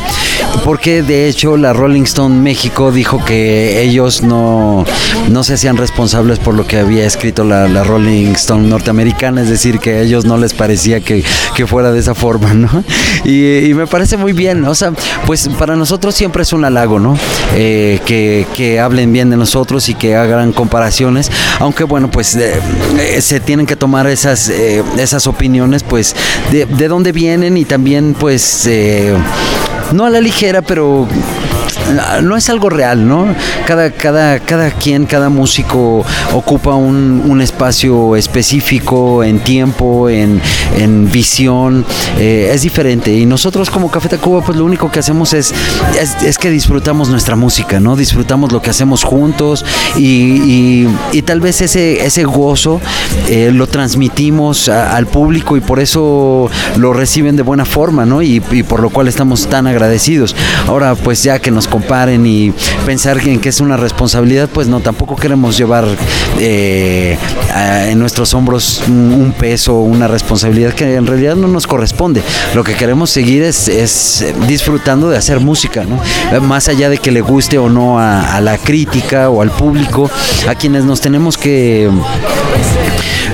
Porque 0.64 1.02
de 1.02 1.28
hecho 1.28 1.56
la 1.56 1.72
Rolling 1.72 2.02
Stone 2.02 2.40
México 2.40 2.92
dijo 2.92 3.24
que 3.24 3.82
ellos 3.82 4.22
no, 4.22 4.84
no 5.28 5.44
se 5.44 5.54
hacían 5.54 5.76
responsables 5.76 6.38
por 6.38 6.54
lo 6.54 6.66
que 6.66 6.78
había 6.78 7.04
escrito 7.04 7.44
la, 7.44 7.66
Rolling 7.82 8.32
Stone 8.32 8.68
norteamericana, 8.68 9.42
es 9.42 9.48
decir, 9.48 9.78
que 9.78 9.90
a 9.90 10.00
ellos 10.00 10.24
no 10.24 10.36
les 10.36 10.54
parecía 10.54 11.00
que, 11.00 11.24
que 11.56 11.66
fuera 11.66 11.90
de 11.90 11.98
esa 11.98 12.14
forma, 12.14 12.54
¿no? 12.54 12.84
Y, 13.24 13.58
y 13.58 13.74
me 13.74 13.86
parece 13.86 14.16
muy 14.16 14.32
bien, 14.32 14.64
o 14.64 14.74
sea, 14.74 14.92
pues 15.26 15.48
para 15.58 15.74
nosotros 15.74 16.14
siempre 16.14 16.42
es 16.42 16.52
un 16.52 16.64
halago, 16.64 17.00
¿no? 17.00 17.16
Eh, 17.56 18.00
que, 18.06 18.46
que 18.54 18.78
hablen 18.78 19.01
bien 19.10 19.30
de 19.30 19.38
nosotros 19.38 19.88
y 19.88 19.94
que 19.94 20.14
hagan 20.14 20.52
comparaciones, 20.52 21.30
aunque 21.60 21.84
bueno, 21.84 22.10
pues 22.10 22.34
eh, 22.36 22.60
eh, 22.98 23.22
se 23.22 23.40
tienen 23.40 23.64
que 23.64 23.76
tomar 23.76 24.06
esas, 24.06 24.50
eh, 24.50 24.82
esas 24.98 25.26
opiniones, 25.26 25.82
pues 25.82 26.14
de, 26.50 26.66
de 26.66 26.88
dónde 26.88 27.12
vienen 27.12 27.56
y 27.56 27.64
también 27.64 28.14
pues... 28.18 28.66
eh, 28.66 29.14
no 29.92 30.06
a 30.06 30.10
la 30.10 30.20
ligera, 30.20 30.62
pero 30.62 31.06
no 32.22 32.36
es 32.36 32.48
algo 32.48 32.70
real, 32.70 33.06
¿no? 33.06 33.26
Cada, 33.66 33.90
cada, 33.90 34.38
cada 34.40 34.70
quien, 34.70 35.06
cada 35.06 35.28
músico 35.28 36.04
ocupa 36.32 36.74
un, 36.74 37.22
un 37.26 37.40
espacio 37.40 38.16
específico 38.16 39.24
en 39.24 39.38
tiempo, 39.40 40.08
en, 40.08 40.40
en 40.76 41.10
visión, 41.10 41.84
eh, 42.18 42.50
es 42.54 42.62
diferente. 42.62 43.12
Y 43.12 43.26
nosotros 43.26 43.70
como 43.70 43.90
Café 43.90 44.08
Tacuba, 44.08 44.42
pues 44.44 44.56
lo 44.58 44.64
único 44.64 44.90
que 44.90 44.98
hacemos 44.98 45.32
es, 45.32 45.52
es, 46.24 46.38
que 46.38 46.50
disfrutamos 46.50 47.08
nuestra 47.08 47.36
música, 47.36 47.80
¿no? 47.80 47.96
Disfrutamos 47.96 48.52
lo 48.52 48.60
que 48.62 48.70
hacemos 48.70 49.04
juntos 49.04 49.64
y, 49.96 50.86
y- 51.12 51.22
tal 51.22 51.40
vez 51.40 51.60
ese, 51.60 52.04
ese 52.04 52.24
gozo 52.24 52.80
eh, 53.28 53.50
lo 53.54 53.68
transmitimos 53.68 54.68
al 54.68 55.06
público 55.06 55.56
y 55.56 55.60
por 55.60 55.78
eso 55.78 56.50
lo 56.76 56.92
reciben 56.92 57.36
de 57.36 57.42
buena 57.42 57.64
forma, 57.64 58.04
¿no? 58.04 58.22
Y, 58.22 58.42
y 58.50 58.62
por 58.64 58.80
lo 58.80 58.90
cual 58.90 59.06
estamos 59.08 59.46
tan 59.46 59.66
agradecidos. 59.68 60.34
Ahora, 60.66 60.94
pues 60.96 61.22
ya 61.22 61.38
que 61.38 61.50
nos 61.52 61.68
comparen 61.72 62.26
y 62.26 62.52
pensar 62.84 63.16
en 63.26 63.40
que 63.40 63.48
es 63.48 63.60
una 63.60 63.78
responsabilidad, 63.78 64.46
pues 64.52 64.68
no, 64.68 64.80
tampoco 64.80 65.16
queremos 65.16 65.56
llevar 65.56 65.86
eh, 66.38 67.16
en 67.88 67.98
nuestros 67.98 68.34
hombros 68.34 68.82
un, 68.86 69.10
un 69.14 69.32
peso, 69.32 69.80
una 69.80 70.06
responsabilidad 70.06 70.74
que 70.74 70.96
en 70.96 71.06
realidad 71.06 71.34
no 71.34 71.48
nos 71.48 71.66
corresponde. 71.66 72.22
Lo 72.54 72.62
que 72.62 72.74
queremos 72.74 73.08
seguir 73.08 73.42
es, 73.42 73.68
es 73.68 74.22
disfrutando 74.46 75.08
de 75.08 75.16
hacer 75.16 75.40
música, 75.40 75.84
¿no? 75.84 75.98
Más 76.42 76.68
allá 76.68 76.90
de 76.90 76.98
que 76.98 77.10
le 77.10 77.22
guste 77.22 77.56
o 77.56 77.70
no 77.70 77.98
a 77.98 78.38
la 78.42 78.58
crítica 78.58 79.30
o 79.30 79.40
al 79.40 79.50
público, 79.50 80.10
a 80.46 80.54
quienes 80.54 80.84
nos 80.84 81.00
tenemos 81.00 81.38
que 81.38 81.88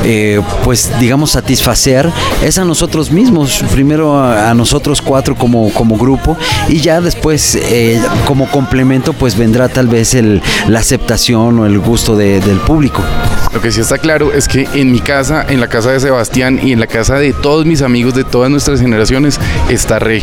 eh, 0.09 0.41
pues 0.65 0.91
digamos 0.99 1.31
satisfacer 1.33 2.11
es 2.43 2.59
a 2.59 2.65
nosotros 2.65 3.11
mismos 3.13 3.63
primero 3.73 4.19
a, 4.19 4.51
a 4.51 4.55
nosotros 4.55 5.01
cuatro 5.03 5.37
como, 5.37 5.71
como 5.73 5.97
grupo 5.97 6.37
y 6.69 6.81
ya 6.81 7.01
después 7.01 7.55
eh, 7.55 8.01
como 8.27 8.51
complemento 8.51 9.13
pues 9.13 9.37
vendrá 9.37 9.69
tal 9.69 9.87
vez 9.87 10.15
el, 10.15 10.43
la 10.67 10.81
aceptación 10.81 11.59
o 11.61 11.67
el 11.67 11.79
gusto 11.79 12.17
de- 12.17 12.41
del 12.41 12.57
público 12.59 13.03
Lo 13.53 13.61
que 13.61 13.71
sí 13.71 13.81
está 13.81 13.99
claro 13.99 14.33
es 14.33 14.49
que 14.49 14.67
en 14.75 14.91
mi 14.93 15.01
casa, 15.01 15.45
en 15.49 15.61
la 15.61 15.69
casa 15.69 15.91
de 15.91 16.01
Sebastián 16.01 16.59
y 16.63 16.73
en 16.73 16.81
la 16.81 16.87
casa 16.87 17.17
de 17.19 17.33
todos 17.33 17.65
mis 17.67 17.83
amigos 17.83 18.15
de 18.15 18.25
todas 18.25 18.51
nuestras 18.51 18.81
generaciones 18.81 19.39
está 19.69 19.99
Rey. 19.99 20.23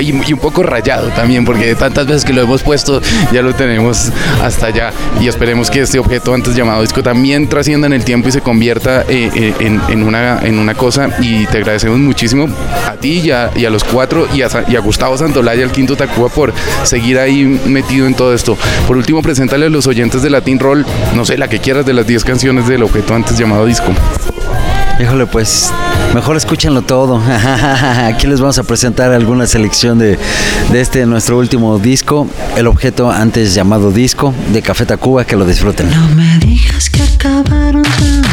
Y, 0.00 0.12
y 0.28 0.32
un 0.32 0.38
poco 0.38 0.62
rayado 0.62 1.08
también, 1.08 1.44
porque 1.44 1.66
de 1.66 1.74
tantas 1.74 2.06
veces 2.06 2.24
que 2.24 2.32
lo 2.32 2.42
hemos 2.42 2.62
puesto 2.62 3.00
ya 3.32 3.42
lo 3.42 3.54
tenemos 3.54 4.10
hasta 4.42 4.66
allá. 4.66 4.92
Y 5.20 5.28
esperemos 5.28 5.70
que 5.70 5.80
este 5.80 5.98
objeto 5.98 6.34
antes 6.34 6.54
llamado 6.54 6.82
disco 6.82 7.02
también 7.02 7.48
trascienda 7.48 7.86
en 7.86 7.92
el 7.94 8.04
tiempo 8.04 8.28
y 8.28 8.32
se 8.32 8.40
convierta 8.40 9.01
eh, 9.08 9.30
eh, 9.34 9.54
en, 9.60 9.80
en 9.88 10.02
una, 10.02 10.38
en 10.42 10.58
una 10.58 10.74
cosa 10.74 11.08
y 11.20 11.46
te 11.46 11.58
agradecemos 11.58 11.98
muchísimo 11.98 12.48
a 12.88 12.92
ti 12.94 13.20
y 13.20 13.30
a, 13.30 13.50
y 13.54 13.64
a 13.64 13.70
los 13.70 13.84
cuatro 13.84 14.26
y 14.34 14.42
a, 14.42 14.48
Sa- 14.48 14.64
y 14.68 14.76
a 14.76 14.80
Gustavo 14.80 15.16
Santolaya, 15.18 15.64
al 15.64 15.72
quinto 15.72 15.96
Tacuba, 15.96 16.28
por 16.28 16.52
seguir 16.84 17.18
ahí 17.18 17.44
metido 17.66 18.06
en 18.06 18.14
todo 18.14 18.34
esto. 18.34 18.56
Por 18.86 18.96
último, 18.96 19.22
preséntale 19.22 19.66
a 19.66 19.68
los 19.70 19.86
oyentes 19.86 20.22
de 20.22 20.30
Latin 20.30 20.58
Roll, 20.58 20.84
no 21.14 21.24
sé, 21.24 21.36
la 21.38 21.48
que 21.48 21.58
quieras 21.58 21.86
de 21.86 21.92
las 21.94 22.06
10 22.06 22.24
canciones 22.24 22.66
del 22.68 22.82
objeto 22.82 23.14
antes 23.14 23.36
llamado 23.38 23.66
disco. 23.66 23.92
Híjole, 25.00 25.26
pues 25.26 25.72
mejor 26.14 26.36
escúchenlo 26.36 26.82
todo. 26.82 27.20
Aquí 28.04 28.26
les 28.26 28.40
vamos 28.40 28.58
a 28.58 28.62
presentar 28.62 29.12
alguna 29.12 29.46
selección 29.46 29.98
de, 29.98 30.18
de 30.70 30.80
este 30.80 31.06
nuestro 31.06 31.38
último 31.38 31.78
disco, 31.78 32.28
el 32.56 32.66
objeto 32.66 33.10
antes 33.10 33.54
llamado 33.54 33.90
disco 33.90 34.32
de 34.52 34.62
Café 34.62 34.86
Tacuba, 34.86 35.24
que 35.24 35.34
lo 35.36 35.44
disfruten. 35.44 35.90
No 35.90 36.08
me 36.14 36.38
digas 36.38 36.88
que 36.90 37.02
acabaron. 37.02 37.82
No 37.82 38.31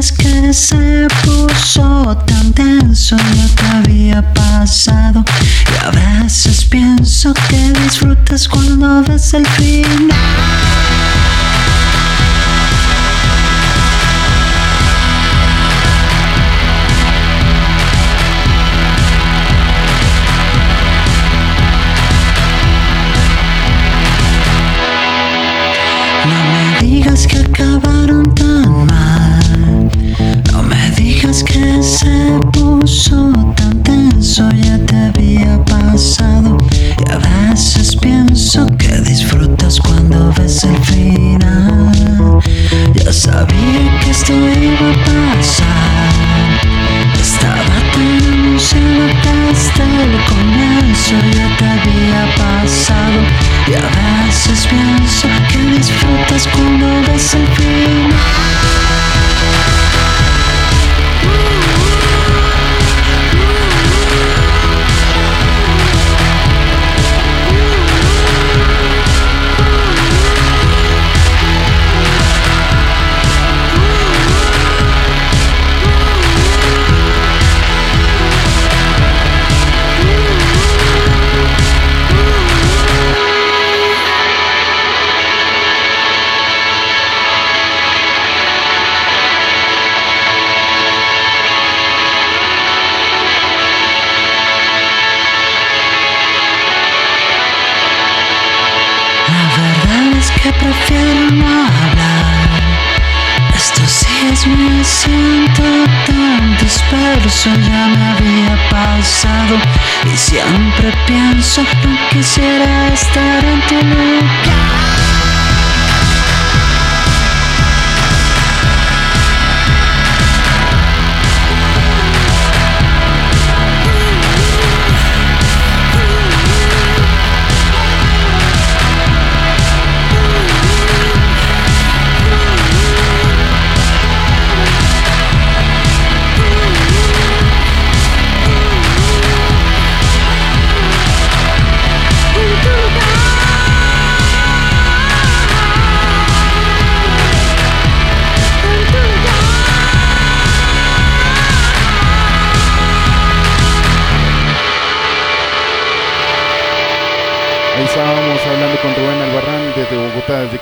digas 0.00 0.12
que 0.12 0.52
se 0.54 1.08
puso 1.24 2.16
tan 2.26 2.52
denso. 2.54 3.16
Ya 3.16 3.48
te 3.54 3.66
había 3.66 4.34
pasado. 4.34 5.24
Y 5.70 5.84
a 5.84 5.90
veces 5.90 6.64
pienso 6.64 7.34
que 7.48 7.72
disfrutas 7.84 8.48
cuando 8.48 9.02
ves 9.02 9.34
el 9.34 9.46
final. 9.46 10.89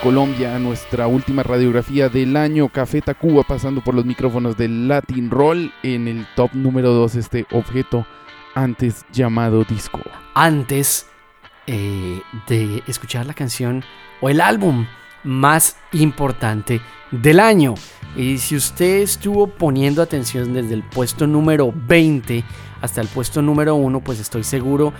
Colombia, 0.03 0.59
nuestra 0.61 1.09
última 1.09 1.43
radiografía 1.43 2.09
del 2.09 2.37
año, 2.37 2.69
Café 2.69 3.01
Tacuba, 3.01 3.43
pasando 3.43 3.83
por 3.83 3.95
los 3.95 4.05
micrófonos 4.05 4.57
del 4.57 4.87
Latin 4.87 5.29
Roll 5.29 5.73
en 5.83 6.07
el 6.07 6.27
top 6.37 6.53
número 6.55 6.93
2, 6.93 7.16
este 7.16 7.47
objeto 7.51 8.07
antes 8.55 9.05
llamado 9.12 9.65
disco. 9.65 10.01
antes 10.35 11.07
eh, 11.66 12.20
de 12.47 12.83
escuchar 12.87 13.27
la 13.27 13.35
canción 13.35 13.85
o 14.20 14.29
el 14.29 14.41
álbum 14.41 14.87
más 15.25 15.77
importante 15.93 16.81
del 17.11 17.41
año. 17.41 17.75
Y 18.16 18.39
si 18.39 18.57
usted 18.57 19.03
estuvo 19.03 19.49
poniendo 19.49 20.01
atención 20.01 20.55
desde 20.55 20.75
el 20.75 20.83
puesto 20.83 21.27
número 21.27 21.73
20 21.75 22.45
hasta 22.81 23.01
el 23.01 23.09
puesto 23.09 23.43
número 23.43 23.75
1, 23.75 24.01
pues 24.01 24.20
estoy 24.20 24.45
seguro 24.45 24.93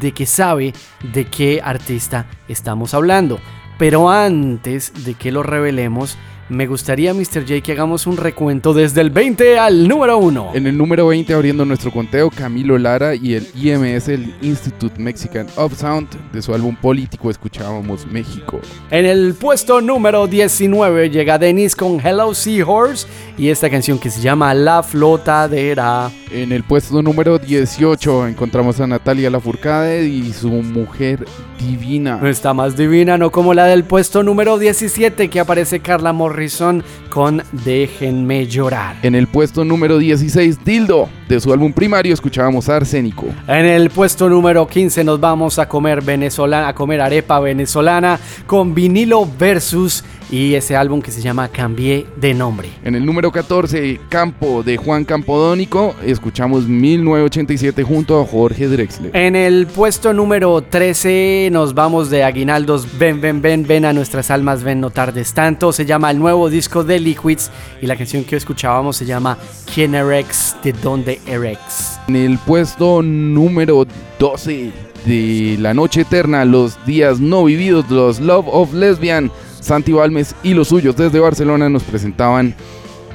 de 0.00 0.12
que 0.12 0.26
sabe 0.26 0.72
de 1.12 1.24
qué 1.26 1.60
artista 1.62 2.26
estamos 2.48 2.94
hablando. 2.94 3.40
Pero 3.78 4.10
antes 4.10 5.04
de 5.04 5.14
que 5.14 5.32
lo 5.32 5.42
revelemos, 5.42 6.16
me 6.48 6.66
gustaría, 6.66 7.14
Mr. 7.14 7.42
J, 7.46 7.60
que 7.62 7.72
hagamos 7.72 8.06
un 8.06 8.16
recuento 8.16 8.74
desde 8.74 9.00
el 9.00 9.10
20 9.10 9.58
al 9.58 9.88
número 9.88 10.18
1. 10.18 10.50
En 10.54 10.66
el 10.66 10.76
número 10.76 11.06
20, 11.06 11.32
abriendo 11.32 11.64
nuestro 11.64 11.90
conteo, 11.90 12.30
Camilo 12.30 12.78
Lara 12.78 13.14
y 13.14 13.34
el 13.34 13.46
IMS, 13.54 14.08
el 14.08 14.34
Institute 14.42 15.00
Mexican 15.00 15.46
of 15.56 15.74
Sound, 15.78 16.08
de 16.32 16.42
su 16.42 16.54
álbum 16.54 16.76
político, 16.76 17.30
escuchábamos 17.30 18.06
México. 18.06 18.60
En 18.90 19.06
el 19.06 19.34
puesto 19.34 19.80
número 19.80 20.26
19 20.26 21.10
llega 21.10 21.38
Dennis 21.38 21.74
con 21.74 21.98
Hello 22.04 22.34
Seahorse 22.34 23.06
y 23.38 23.48
esta 23.48 23.70
canción 23.70 23.98
que 23.98 24.10
se 24.10 24.20
llama 24.20 24.52
La 24.54 24.82
Flotadera. 24.82 26.10
En 26.30 26.52
el 26.52 26.64
puesto 26.64 27.00
número 27.00 27.38
18 27.38 28.26
encontramos 28.26 28.80
a 28.80 28.86
Natalia 28.86 29.30
Lafourcade 29.30 30.06
y 30.06 30.32
su 30.32 30.50
mujer 30.50 31.24
divina. 31.58 32.18
No 32.20 32.28
está 32.28 32.52
más 32.52 32.76
divina, 32.76 33.16
no 33.16 33.30
como 33.30 33.54
la 33.54 33.66
del 33.66 33.84
puesto 33.84 34.22
número 34.22 34.58
17 34.58 35.30
que 35.30 35.40
aparece 35.40 35.80
Carla 35.80 36.12
Morrison 36.34 36.82
con 37.10 37.44
Déjenme 37.52 38.48
llorar. 38.48 38.96
En 39.02 39.14
el 39.14 39.28
puesto 39.28 39.64
número 39.64 39.98
16, 39.98 40.64
Dildo, 40.64 41.08
de 41.28 41.38
su 41.38 41.52
álbum 41.52 41.72
primario, 41.72 42.12
escuchábamos 42.12 42.68
Arsénico. 42.68 43.26
En 43.46 43.66
el 43.66 43.88
puesto 43.88 44.28
número 44.28 44.66
15 44.66 45.04
nos 45.04 45.20
vamos 45.20 45.60
a 45.60 45.68
comer 45.68 46.02
venezolana, 46.02 46.66
a 46.66 46.74
comer 46.74 47.00
arepa 47.00 47.38
venezolana 47.38 48.18
con 48.48 48.74
vinilo 48.74 49.28
versus 49.38 50.02
y 50.30 50.54
ese 50.54 50.76
álbum 50.76 51.02
que 51.02 51.10
se 51.10 51.20
llama 51.20 51.48
Cambié 51.48 52.06
de 52.16 52.34
nombre. 52.34 52.68
En 52.84 52.94
el 52.94 53.04
número 53.04 53.30
14, 53.30 54.00
Campo, 54.08 54.62
de 54.62 54.76
Juan 54.76 55.04
Campodónico, 55.04 55.94
escuchamos 56.04 56.66
1987 56.66 57.82
junto 57.82 58.20
a 58.20 58.26
Jorge 58.26 58.68
Drexler. 58.68 59.14
En 59.14 59.36
el 59.36 59.66
puesto 59.66 60.12
número 60.12 60.62
13 60.62 61.48
nos 61.52 61.74
vamos 61.74 62.10
de 62.10 62.24
Aguinaldos 62.24 62.98
Ven, 62.98 63.20
ven, 63.20 63.42
ven, 63.42 63.66
ven 63.66 63.84
a 63.84 63.92
nuestras 63.92 64.30
almas, 64.30 64.62
ven, 64.62 64.80
no 64.80 64.90
tardes 64.90 65.34
tanto. 65.34 65.72
Se 65.72 65.84
llama 65.84 66.10
el 66.10 66.18
nuevo 66.18 66.48
disco 66.48 66.84
de 66.84 67.00
Liquids 67.00 67.50
y 67.80 67.86
la 67.86 67.96
canción 67.96 68.24
que 68.24 68.36
escuchábamos 68.36 68.96
se 68.96 69.06
llama 69.06 69.38
¿Quién 69.72 69.94
Erex? 69.94 70.56
¿De 70.62 70.72
dónde 70.72 71.20
Erex? 71.26 71.98
En 72.08 72.16
el 72.16 72.38
puesto 72.38 73.02
número 73.02 73.86
12 74.18 74.72
de 75.04 75.56
La 75.60 75.74
Noche 75.74 76.02
Eterna, 76.02 76.44
Los 76.44 76.84
Días 76.86 77.20
No 77.20 77.44
Vividos, 77.44 77.90
los 77.90 78.20
Love 78.20 78.46
of 78.48 78.72
Lesbian, 78.72 79.30
Santi 79.64 79.92
Balmes 79.92 80.34
y 80.42 80.52
los 80.52 80.68
suyos 80.68 80.94
desde 80.94 81.18
Barcelona 81.18 81.68
nos 81.70 81.82
presentaban 81.82 82.54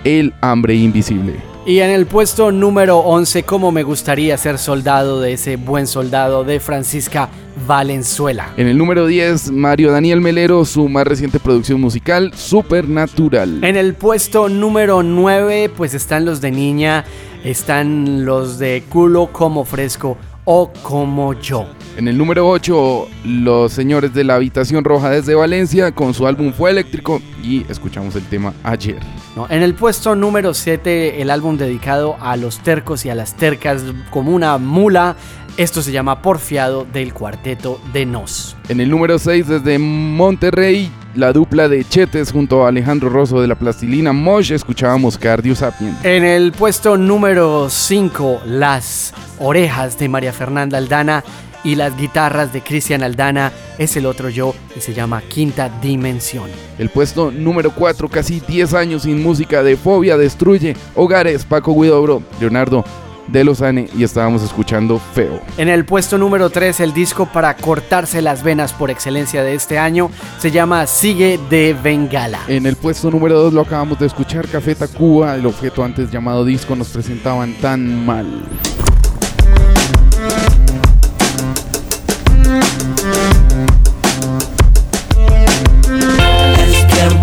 El 0.04 0.34
hambre 0.42 0.76
invisible. 0.76 1.36
Y 1.66 1.82
en 1.82 1.92
el 1.92 2.08
puesto 2.08 2.52
número 2.52 2.98
11, 2.98 3.44
como 3.44 3.72
me 3.72 3.84
gustaría 3.84 4.36
ser 4.38 4.58
soldado 4.58 5.22
de 5.22 5.34
ese 5.34 5.58
buen 5.58 5.86
soldado 5.86 6.44
de 6.44 6.60
Francisca 6.60 7.30
Valenzuela. 7.68 8.50
En 8.58 8.68
el 8.68 8.78
número 8.78 9.06
10, 9.06 9.52
Mario 9.52 9.92
Daniel 9.92 10.22
Melero, 10.22 10.66
su 10.66 10.90
más 10.90 11.06
reciente 11.06 11.40
producción 11.40 11.80
musical, 11.80 12.32
Supernatural. 12.34 13.64
En 13.64 13.76
el 13.76 13.94
puesto 13.94 14.50
número 14.50 15.04
9, 15.04 15.70
pues 15.78 15.94
están 15.94 16.26
los 16.26 16.42
de 16.42 16.50
niña, 16.50 17.06
están 17.44 18.26
los 18.26 18.58
de 18.58 18.84
culo 18.90 19.30
como 19.32 19.64
fresco 19.66 20.18
o 20.46 20.72
como 20.82 21.34
yo. 21.34 21.68
En 21.98 22.08
el 22.08 22.18
número 22.18 22.48
8, 22.48 23.08
los 23.26 23.74
señores 23.74 24.14
de 24.14 24.24
la 24.24 24.36
Habitación 24.36 24.84
Roja 24.84 25.10
desde 25.10 25.36
Valencia 25.36 25.92
con 25.92 26.14
su 26.14 26.28
álbum 26.28 26.54
Fue 26.54 26.72
Eléctrico 26.72 27.22
y 27.44 27.66
escuchamos 27.70 28.16
el 28.16 28.24
tema 28.24 28.54
ayer. 28.64 29.00
¿no? 29.36 29.48
En 29.50 29.62
el 29.62 29.74
puesto 29.74 30.16
número 30.16 30.54
7, 30.54 31.22
el 31.22 31.30
álbum 31.30 31.58
dedicado 31.58 32.16
a 32.22 32.38
los 32.38 32.60
tercos 32.60 33.06
y 33.06 33.10
a 33.10 33.16
las 33.16 33.36
tercas 33.36 33.84
como 34.12 34.32
una 34.32 34.58
mula. 34.58 35.16
Esto 35.58 35.82
se 35.82 35.92
llama 35.92 36.22
Porfiado 36.22 36.86
del 36.86 37.14
cuarteto 37.14 37.82
de 37.92 38.06
Nos. 38.06 38.56
En 38.70 38.80
el 38.80 38.90
número 38.90 39.20
6, 39.20 39.48
desde 39.48 39.78
Monterrey, 39.78 40.90
la 41.16 41.34
dupla 41.34 41.68
de 41.68 41.84
Chetes 41.84 42.32
junto 42.32 42.66
a 42.66 42.70
Alejandro 42.70 43.10
Rosso 43.10 43.42
de 43.42 43.48
la 43.48 43.56
Plastilina 43.56 44.14
Mosh, 44.14 44.54
escuchábamos 44.54 45.18
Cardio 45.18 45.56
Sapien. 45.56 45.98
En 46.04 46.24
el 46.24 46.54
puesto 46.54 46.98
número 46.98 47.70
5, 47.70 48.44
las 48.46 49.14
orejas 49.40 50.00
de 50.00 50.08
María 50.08 50.32
Fernanda 50.32 50.78
Aldana 50.78 51.26
y 51.64 51.76
las 51.76 51.98
guitarras 51.98 52.54
de 52.54 52.62
Cristian 52.62 53.04
Aldana 53.04 53.52
es 53.78 53.96
el 53.98 54.06
otro 54.06 54.30
yo 54.30 54.54
y 54.76 54.82
se 54.82 54.94
llama 54.94 55.22
Quinta 55.22 55.70
Dimensión. 55.82 56.50
El 56.78 56.90
puesto 56.90 57.32
número 57.32 57.72
4, 57.72 58.10
casi 58.10 58.40
10 58.40 58.74
años 58.74 59.04
sin 59.04 59.22
música 59.22 59.64
de 59.64 59.78
Fobia, 59.78 60.18
Destruye, 60.18 60.76
Hogares, 60.96 61.46
Paco 61.46 61.74
Guidobro, 61.74 62.24
Leonardo 62.40 62.84
de 63.32 63.44
Lozane 63.44 63.88
y 63.96 64.04
estábamos 64.04 64.44
escuchando 64.44 65.00
Feo. 65.14 65.40
En 65.58 65.70
el 65.70 65.86
puesto 65.86 66.18
número 66.18 66.50
3, 66.50 66.80
el 66.80 66.94
disco 66.94 67.26
para 67.28 67.56
cortarse 67.56 68.22
las 68.22 68.44
venas 68.44 68.74
por 68.74 68.90
excelencia 68.90 69.44
de 69.44 69.54
este 69.54 69.78
año 69.78 70.10
se 70.40 70.52
llama 70.52 70.86
Sigue 70.88 71.40
de 71.50 71.76
Bengala. 71.82 72.40
En 72.48 72.66
el 72.66 72.76
puesto 72.76 73.12
número 73.12 73.40
2 73.40 73.54
lo 73.54 73.62
acabamos 73.62 74.00
de 74.00 74.08
escuchar, 74.08 74.48
Café 74.48 74.76
Tacuba, 74.76 75.36
el 75.36 75.46
objeto 75.46 75.84
antes 75.84 76.12
llamado 76.12 76.44
disco, 76.44 76.76
nos 76.76 76.90
presentaban 76.90 77.54
tan 77.56 78.06
mal. 78.06 78.44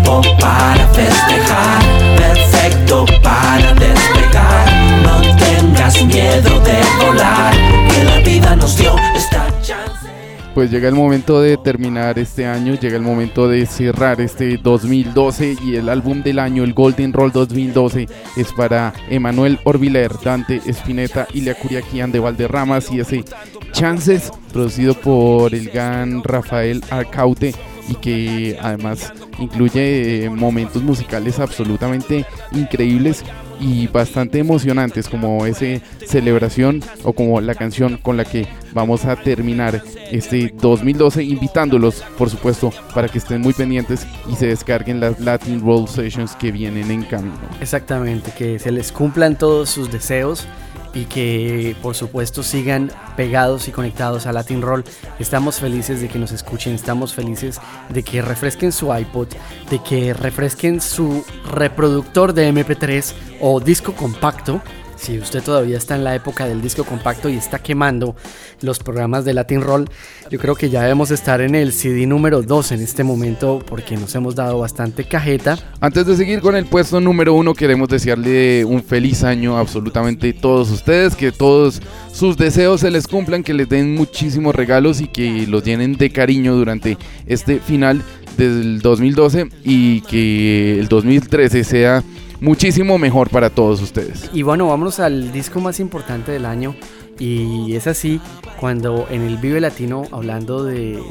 Tiempo 0.07 0.21
para 0.39 0.87
festejar, 0.89 1.81
perfecto 2.17 3.05
para 3.21 3.73
despegar. 3.73 5.03
No 5.03 5.21
tengas 5.37 6.03
miedo 6.05 6.59
de 6.61 7.05
volar, 7.05 7.53
que 7.89 8.03
la 8.03 8.19
vida 8.19 8.55
nos 8.55 8.77
dio 8.77 8.95
esta 9.15 9.47
chance. 9.61 10.07
Pues 10.53 10.71
llega 10.71 10.87
el 10.87 10.95
momento 10.95 11.39
de 11.41 11.57
terminar 11.57 12.17
este 12.17 12.47
año, 12.47 12.73
llega 12.75 12.95
el 12.95 13.03
momento 13.03 13.47
de 13.47 13.65
cerrar 13.65 14.19
este 14.21 14.57
2012 14.57 15.57
y 15.63 15.75
el 15.75 15.87
álbum 15.89 16.23
del 16.23 16.39
año, 16.39 16.63
el 16.63 16.73
Golden 16.73 17.13
Roll 17.13 17.31
2012, 17.31 18.07
es 18.37 18.53
para 18.53 18.93
Emanuel 19.09 19.59
Orbiler, 19.65 20.11
Dante 20.23 20.61
Spinetta, 20.65 21.27
Ilia 21.33 21.53
Curiaquian 21.53 22.11
de 22.11 22.19
Valderramas 22.19 22.91
y 22.91 23.01
ese 23.01 23.23
Chances, 23.71 24.31
producido 24.51 24.95
por 24.95 25.53
el 25.53 25.69
gran 25.69 26.23
Rafael 26.23 26.83
Arcaute 26.89 27.53
y 27.87 27.95
que 27.95 28.57
además 28.61 29.13
incluye 29.39 30.25
eh, 30.25 30.29
momentos 30.29 30.83
musicales 30.83 31.39
absolutamente 31.39 32.25
increíbles 32.51 33.23
y 33.59 33.87
bastante 33.87 34.39
emocionantes 34.39 35.09
como 35.09 35.45
ese 35.45 35.81
celebración 36.05 36.83
o 37.03 37.13
como 37.13 37.41
la 37.41 37.55
canción 37.55 37.97
con 37.97 38.17
la 38.17 38.25
que 38.25 38.47
vamos 38.73 39.05
a 39.05 39.15
terminar 39.15 39.81
este 40.11 40.53
2012 40.61 41.23
invitándolos 41.23 42.03
por 42.17 42.29
supuesto 42.29 42.71
para 42.93 43.07
que 43.07 43.17
estén 43.17 43.41
muy 43.41 43.53
pendientes 43.53 44.05
y 44.29 44.35
se 44.35 44.47
descarguen 44.47 44.99
las 44.99 45.19
Latin 45.19 45.61
Roll 45.61 45.87
Sessions 45.87 46.35
que 46.35 46.51
vienen 46.51 46.91
en 46.91 47.03
camino. 47.03 47.35
Exactamente, 47.59 48.31
que 48.37 48.59
se 48.59 48.71
les 48.71 48.91
cumplan 48.91 49.37
todos 49.37 49.69
sus 49.69 49.91
deseos 49.91 50.47
y 50.93 51.05
que 51.05 51.75
por 51.81 51.95
supuesto 51.95 52.43
sigan 52.43 52.91
pegados 53.15 53.67
y 53.67 53.71
conectados 53.71 54.25
a 54.25 54.33
Latin 54.33 54.61
Roll. 54.61 54.83
Estamos 55.19 55.59
felices 55.59 56.01
de 56.01 56.07
que 56.07 56.19
nos 56.19 56.31
escuchen, 56.31 56.73
estamos 56.73 57.13
felices 57.13 57.59
de 57.89 58.03
que 58.03 58.21
refresquen 58.21 58.71
su 58.71 58.93
iPod, 58.93 59.27
de 59.69 59.79
que 59.83 60.13
refresquen 60.13 60.81
su 60.81 61.23
reproductor 61.51 62.33
de 62.33 62.51
MP3 62.51 63.13
o 63.41 63.59
disco 63.59 63.93
compacto. 63.93 64.61
Si 64.97 65.17
usted 65.19 65.43
todavía 65.43 65.77
está 65.77 65.95
en 65.95 66.03
la 66.03 66.15
época 66.15 66.47
del 66.47 66.61
disco 66.61 66.83
compacto 66.83 67.29
y 67.29 67.35
está 67.35 67.59
quemando 67.59 68.15
los 68.61 68.79
programas 68.79 69.25
de 69.25 69.33
Latin 69.33 69.61
Roll, 69.61 69.89
yo 70.29 70.39
creo 70.39 70.55
que 70.55 70.69
ya 70.69 70.81
debemos 70.81 71.11
estar 71.11 71.39
en 71.41 71.55
el 71.55 71.71
CD 71.71 72.05
número 72.07 72.41
2 72.41 72.71
en 72.73 72.81
este 72.81 73.03
momento 73.03 73.63
porque 73.65 73.95
nos 73.95 74.13
hemos 74.15 74.35
dado 74.35 74.59
bastante 74.59 75.03
cajeta. 75.03 75.57
Antes 75.79 76.05
de 76.07 76.15
seguir 76.15 76.41
con 76.41 76.55
el 76.55 76.65
puesto 76.65 76.99
número 76.99 77.33
uno, 77.33 77.53
queremos 77.53 77.87
desearle 77.89 78.65
un 78.65 78.83
feliz 78.83 79.23
año 79.23 79.55
a 79.55 79.59
absolutamente 79.59 80.33
todos 80.33 80.71
ustedes, 80.71 81.15
que 81.15 81.31
todos 81.31 81.81
sus 82.11 82.35
deseos 82.35 82.81
se 82.81 82.89
les 82.89 83.07
cumplan, 83.07 83.43
que 83.43 83.53
les 83.53 83.69
den 83.69 83.95
muchísimos 83.95 84.55
regalos 84.55 84.99
y 85.01 85.07
que 85.07 85.45
los 85.47 85.63
llenen 85.63 85.97
de 85.97 86.09
cariño 86.09 86.55
durante 86.55 86.97
este 87.27 87.59
final 87.59 88.01
del 88.37 88.81
2012 88.81 89.49
y 89.63 90.01
que 90.01 90.79
el 90.79 90.87
2013 90.87 91.63
sea 91.63 92.03
muchísimo 92.41 92.97
mejor 92.97 93.29
para 93.29 93.49
todos 93.49 93.81
ustedes. 93.81 94.29
Y 94.33 94.43
bueno, 94.43 94.67
vámonos 94.67 94.99
al 94.99 95.31
disco 95.31 95.59
más 95.59 95.79
importante 95.79 96.31
del 96.31 96.45
año. 96.45 96.75
Y 97.19 97.75
es 97.75 97.87
así 97.87 98.21
cuando 98.59 99.07
en 99.09 99.23
el 99.23 99.37
Vive 99.37 99.59
Latino, 99.59 100.03
hablando 100.11 100.63
de, 100.63 101.01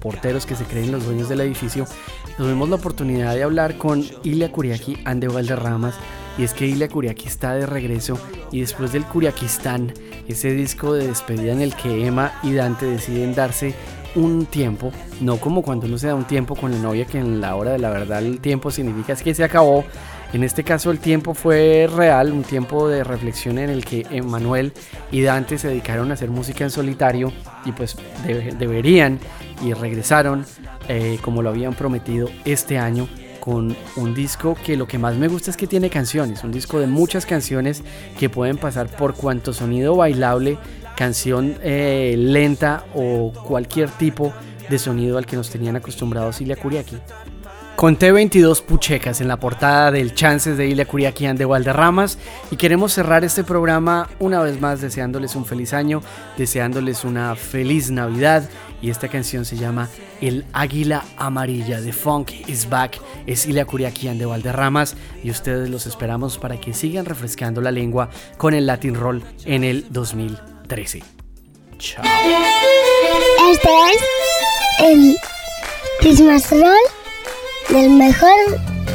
porteros 0.00 0.44
que 0.44 0.56
se 0.56 0.64
creen 0.64 0.92
los 0.92 1.06
dueños 1.06 1.28
del 1.28 1.40
edificio, 1.40 1.86
tuvimos 2.36 2.68
la 2.68 2.76
oportunidad 2.76 3.34
de 3.34 3.42
hablar 3.42 3.78
con 3.78 4.04
Ilia 4.22 4.52
Curiaki 4.52 4.98
Ande 5.04 5.28
Valderramas. 5.28 5.94
Y 6.36 6.42
es 6.42 6.52
que 6.52 6.66
Ilia 6.66 6.88
Curiaki 6.88 7.28
está 7.28 7.54
de 7.54 7.64
regreso 7.64 8.18
y 8.50 8.60
después 8.60 8.92
del 8.92 9.04
Curiaquistán, 9.04 9.94
ese 10.26 10.52
disco 10.52 10.92
de 10.92 11.06
despedida 11.06 11.52
en 11.52 11.60
el 11.60 11.74
que 11.76 12.06
Emma 12.06 12.32
y 12.42 12.52
Dante 12.52 12.86
deciden 12.86 13.34
darse 13.34 13.74
un 14.14 14.46
tiempo, 14.46 14.92
no 15.20 15.36
como 15.38 15.62
cuando 15.62 15.86
uno 15.86 15.98
se 15.98 16.06
da 16.08 16.14
un 16.14 16.24
tiempo 16.24 16.54
con 16.54 16.70
la 16.72 16.78
novia, 16.78 17.04
que 17.04 17.18
en 17.18 17.40
la 17.40 17.56
hora 17.56 17.72
de 17.72 17.78
la 17.78 17.90
verdad 17.90 18.20
el 18.24 18.40
tiempo 18.40 18.70
significa 18.70 19.12
es 19.12 19.22
que 19.22 19.34
se 19.34 19.44
acabó. 19.44 19.84
En 20.32 20.42
este 20.42 20.64
caso 20.64 20.90
el 20.90 20.98
tiempo 20.98 21.32
fue 21.34 21.88
real, 21.94 22.32
un 22.32 22.42
tiempo 22.42 22.88
de 22.88 23.04
reflexión 23.04 23.56
en 23.58 23.70
el 23.70 23.84
que 23.84 24.04
Emanuel 24.10 24.72
y 25.12 25.22
Dante 25.22 25.58
se 25.58 25.68
dedicaron 25.68 26.10
a 26.10 26.14
hacer 26.14 26.28
música 26.28 26.64
en 26.64 26.70
solitario 26.70 27.32
y 27.64 27.70
pues 27.70 27.96
de- 28.26 28.52
deberían 28.58 29.20
y 29.64 29.72
regresaron 29.74 30.44
eh, 30.88 31.18
como 31.22 31.40
lo 31.40 31.50
habían 31.50 31.74
prometido 31.74 32.28
este 32.44 32.78
año 32.78 33.08
con 33.38 33.76
un 33.96 34.14
disco 34.14 34.56
que 34.64 34.76
lo 34.76 34.88
que 34.88 34.98
más 34.98 35.14
me 35.16 35.28
gusta 35.28 35.50
es 35.52 35.56
que 35.56 35.66
tiene 35.68 35.88
canciones, 35.88 36.42
un 36.42 36.50
disco 36.50 36.80
de 36.80 36.86
muchas 36.88 37.26
canciones 37.26 37.82
que 38.18 38.28
pueden 38.28 38.56
pasar 38.56 38.88
por 38.88 39.14
cuanto 39.14 39.52
sonido 39.52 39.94
bailable, 39.94 40.58
canción 40.96 41.56
eh, 41.62 42.14
lenta 42.16 42.84
o 42.94 43.32
cualquier 43.32 43.90
tipo 43.90 44.32
de 44.68 44.78
sonido 44.78 45.18
al 45.18 45.26
que 45.26 45.36
nos 45.36 45.50
tenían 45.50 45.76
acostumbrados 45.76 46.40
Ilia 46.40 46.56
Kuriaki. 46.56 46.96
Conté 47.76 48.12
22 48.12 48.62
puchecas 48.62 49.20
en 49.20 49.26
la 49.26 49.38
portada 49.38 49.90
del 49.90 50.14
Chances 50.14 50.56
de 50.56 50.68
Ilia 50.68 50.86
Curiaquian 50.86 51.36
de 51.36 51.44
Valderramas 51.44 52.18
y 52.52 52.56
queremos 52.56 52.92
cerrar 52.92 53.24
este 53.24 53.42
programa 53.42 54.08
una 54.20 54.40
vez 54.40 54.60
más 54.60 54.80
deseándoles 54.80 55.34
un 55.34 55.44
feliz 55.44 55.72
año, 55.74 56.00
deseándoles 56.38 57.04
una 57.04 57.34
feliz 57.34 57.90
Navidad 57.90 58.48
y 58.80 58.90
esta 58.90 59.08
canción 59.08 59.44
se 59.44 59.56
llama 59.56 59.88
El 60.20 60.44
Águila 60.52 61.04
Amarilla 61.16 61.80
de 61.80 61.92
Funk 61.92 62.30
is 62.46 62.68
Back, 62.70 63.00
es 63.26 63.44
Ilia 63.46 63.64
Curiaquian 63.64 64.18
de 64.18 64.26
Valderramas 64.26 64.96
y 65.24 65.30
ustedes 65.30 65.68
los 65.68 65.86
esperamos 65.86 66.38
para 66.38 66.60
que 66.60 66.74
sigan 66.74 67.06
refrescando 67.06 67.60
la 67.60 67.72
lengua 67.72 68.08
con 68.36 68.54
el 68.54 68.66
Latin 68.66 68.94
Roll 68.94 69.24
en 69.46 69.64
el 69.64 69.86
2013. 70.74 71.02
Chao. 71.78 72.02
Este 73.52 73.68
es 73.68 74.02
el 74.80 75.16
Christmas 76.00 76.50
Roll 76.50 76.74
del 77.68 77.90
mejor 77.90 78.30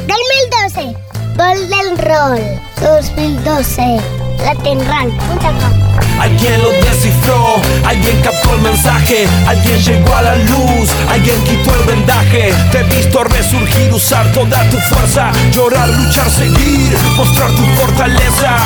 del 0.06 0.16
2012. 0.52 0.96
Golden 1.36 1.98
Roll 1.98 2.40
2012. 2.80 4.00
Latinroll.com. 4.44 5.80
Alguien 6.20 6.62
lo 6.62 6.70
descifró, 6.70 7.56
alguien 7.84 8.20
captó 8.20 8.54
el 8.54 8.60
mensaje, 8.60 9.26
alguien 9.46 9.78
llegó 9.80 10.14
a 10.14 10.22
la 10.22 10.36
luz, 10.36 10.90
alguien 11.08 11.42
quitó 11.44 11.74
el 11.74 11.84
vendaje. 11.84 12.52
Te 12.70 12.80
he 12.80 12.82
visto 12.84 13.24
resurgir, 13.24 13.92
usar 13.92 14.30
toda 14.32 14.68
tu 14.68 14.76
fuerza, 14.76 15.32
llorar, 15.50 15.88
luchar, 15.88 16.30
seguir, 16.30 16.94
mostrar 17.16 17.50
tu 17.52 17.64
fortaleza. 17.80 18.56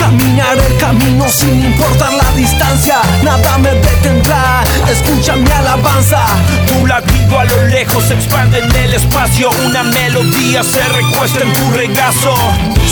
Caminar 0.00 0.58
el 0.58 0.76
camino 0.78 1.28
sin 1.28 1.64
importar 1.64 2.12
la 2.12 2.28
distancia, 2.32 3.00
nada 3.22 3.58
me 3.58 3.70
detendrá. 3.70 4.64
Escucha 4.90 5.36
mi 5.36 5.50
alabanza, 5.50 6.24
tú 6.66 6.86
la 6.86 7.00
vida 7.00 7.20
recuerdo 7.20 7.38
a 7.38 7.44
lo 7.44 7.66
lejos 7.66 8.04
se 8.04 8.14
expande 8.14 8.58
en 8.58 8.76
el 8.76 8.94
espacio. 8.94 9.50
Una 9.66 9.82
melodía 9.82 10.62
se 10.62 10.82
recuesta 10.88 11.40
en 11.42 11.52
tu 11.52 11.70
regazo. 11.72 12.34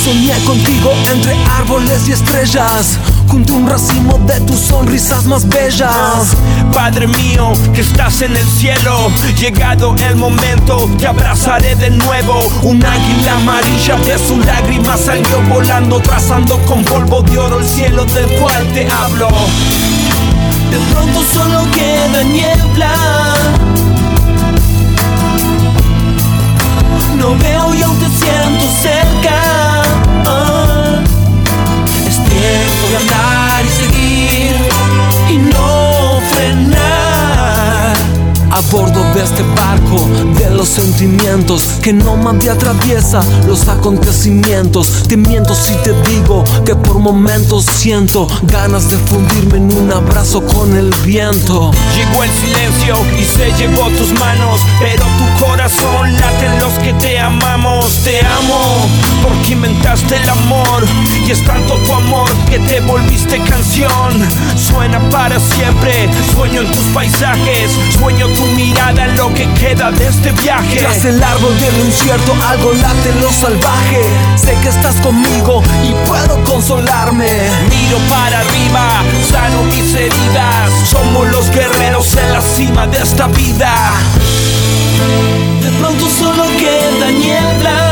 Soñé 0.05 0.39
contigo 0.45 0.93
entre 1.13 1.37
árboles 1.59 2.09
y 2.09 2.13
estrellas 2.13 2.99
junto 3.29 3.53
un 3.55 3.69
racimo 3.69 4.19
de 4.27 4.41
tus 4.41 4.59
sonrisas 4.59 5.27
más 5.27 5.47
bellas. 5.49 6.37
Padre 6.73 7.07
mío, 7.07 7.53
que 7.75 7.83
estás 7.83 8.23
en 8.23 8.37
el 8.37 8.47
cielo, 8.47 9.11
llegado 9.39 9.95
el 10.09 10.17
momento, 10.17 10.91
te 10.99 11.07
abrazaré 11.07 11.75
de 11.77 11.91
nuevo. 11.91 12.41
Un 12.63 12.85
águila 12.85 13.37
amarilla 13.37 13.97
de 13.97 14.19
su 14.19 14.39
lágrima 14.41 14.97
salió 14.97 15.41
volando, 15.49 16.01
trazando 16.01 16.59
con 16.67 16.83
polvo 16.85 17.23
de 17.23 17.39
oro 17.39 17.61
el 17.61 17.69
cielo 17.69 18.05
del 18.07 18.27
cual 18.39 18.67
te 18.73 18.91
hablo. 18.91 19.29
De 20.71 20.79
pronto 20.93 21.23
solo 21.33 21.71
queda 21.71 22.23
niebla. 22.25 22.93
No 27.19 27.37
veo 27.37 27.75
y 27.75 27.83
aún 27.83 27.99
te 27.99 28.07
siento 28.07 28.67
cerca. 28.83 29.48
Tiempo 32.49 32.89
de 32.91 32.97
andar 32.97 33.65
y 33.65 33.69
seguir 33.69 34.57
y 35.31 35.37
no 35.37 36.21
frenar. 36.33 37.97
A 38.51 38.61
bordo 38.73 39.05
de 39.13 39.23
este 39.23 39.43
barco 39.55 40.09
de 40.39 40.51
los 40.51 40.69
sentimientos 40.69 41.63
que 41.83 41.93
no 41.93 42.17
me 42.17 42.49
atraviesa 42.49 43.23
los 43.47 43.69
acontecimientos. 43.69 45.05
Te 45.07 45.17
miento 45.17 45.55
si 45.55 45.75
te 45.85 45.93
digo 46.11 46.45
que 46.65 46.75
por 46.75 46.99
momentos 46.99 47.67
siento 47.67 48.27
ganas 48.45 48.91
de 48.91 48.97
fundirme 48.97 49.59
en 49.59 49.77
un 49.77 49.93
abrazo 49.93 50.43
con 50.45 50.77
el 50.77 50.91
viento. 51.05 51.71
Llegó 51.95 52.25
el 52.25 52.31
silencio 52.31 52.97
y 53.19 53.25
se 53.25 53.53
llevó 53.59 53.89
tus 53.91 54.13
manos, 54.19 54.61
pero 54.81 55.05
tu 55.05 55.45
corazón 55.45 56.15
late 56.15 56.47
en 56.47 56.59
los 56.59 56.73
que 56.79 56.95
te 56.95 57.19
amamos. 57.19 57.99
Te 58.03 58.21
amo 58.21 58.89
porque 59.23 59.53
inventaste 59.53 60.17
el 60.17 60.29
amor 60.29 60.85
y 61.27 61.31
es 61.31 61.45
tanto 61.45 61.75
tu 61.75 61.93
amor 61.93 62.28
que 62.59 62.75
te 62.75 62.81
volviste 62.81 63.41
canción. 63.41 64.29
Suena 64.57 65.01
para 65.11 65.39
siempre, 65.39 66.09
sueño 66.35 66.63
en 66.63 66.71
tus 66.71 66.85
paisajes, 66.95 67.73
sueño 67.99 68.27
tu 68.29 68.43
mirada 68.57 69.07
en 69.07 69.17
lo 69.17 69.33
que 69.35 69.49
queda 69.55 69.91
de 69.91 70.07
este 70.07 70.33
viaje. 70.33 70.79
Tras 70.79 71.05
el 71.05 71.23
árbol 71.23 71.59
del 71.59 71.87
incierto 71.87 72.35
algo 72.49 72.73
late 72.73 73.11
en 73.11 73.21
lo 73.21 73.31
salvaje. 73.33 74.03
Sé 74.37 74.55
que 74.63 74.69
estás 74.69 74.97
conmigo 74.97 75.63
y 75.85 75.93
puedo 76.07 76.43
consolarme. 76.45 77.29
Miro 77.69 77.99
para 78.09 78.41
arriba, 78.41 79.03
sano 79.31 79.65
mis 79.65 79.95
heridas. 79.95 80.71
Somos 80.91 81.29
los 81.29 81.51
guerreros 81.51 82.17
en 82.17 82.33
la 82.33 82.41
cima 82.41 82.87
de 82.87 82.99
esta 82.99 83.27
vida. 83.29 83.73
De 85.63 85.71
pronto 85.79 86.07
solo 86.09 86.45
queda 86.59 87.11
niebla. 87.11 87.88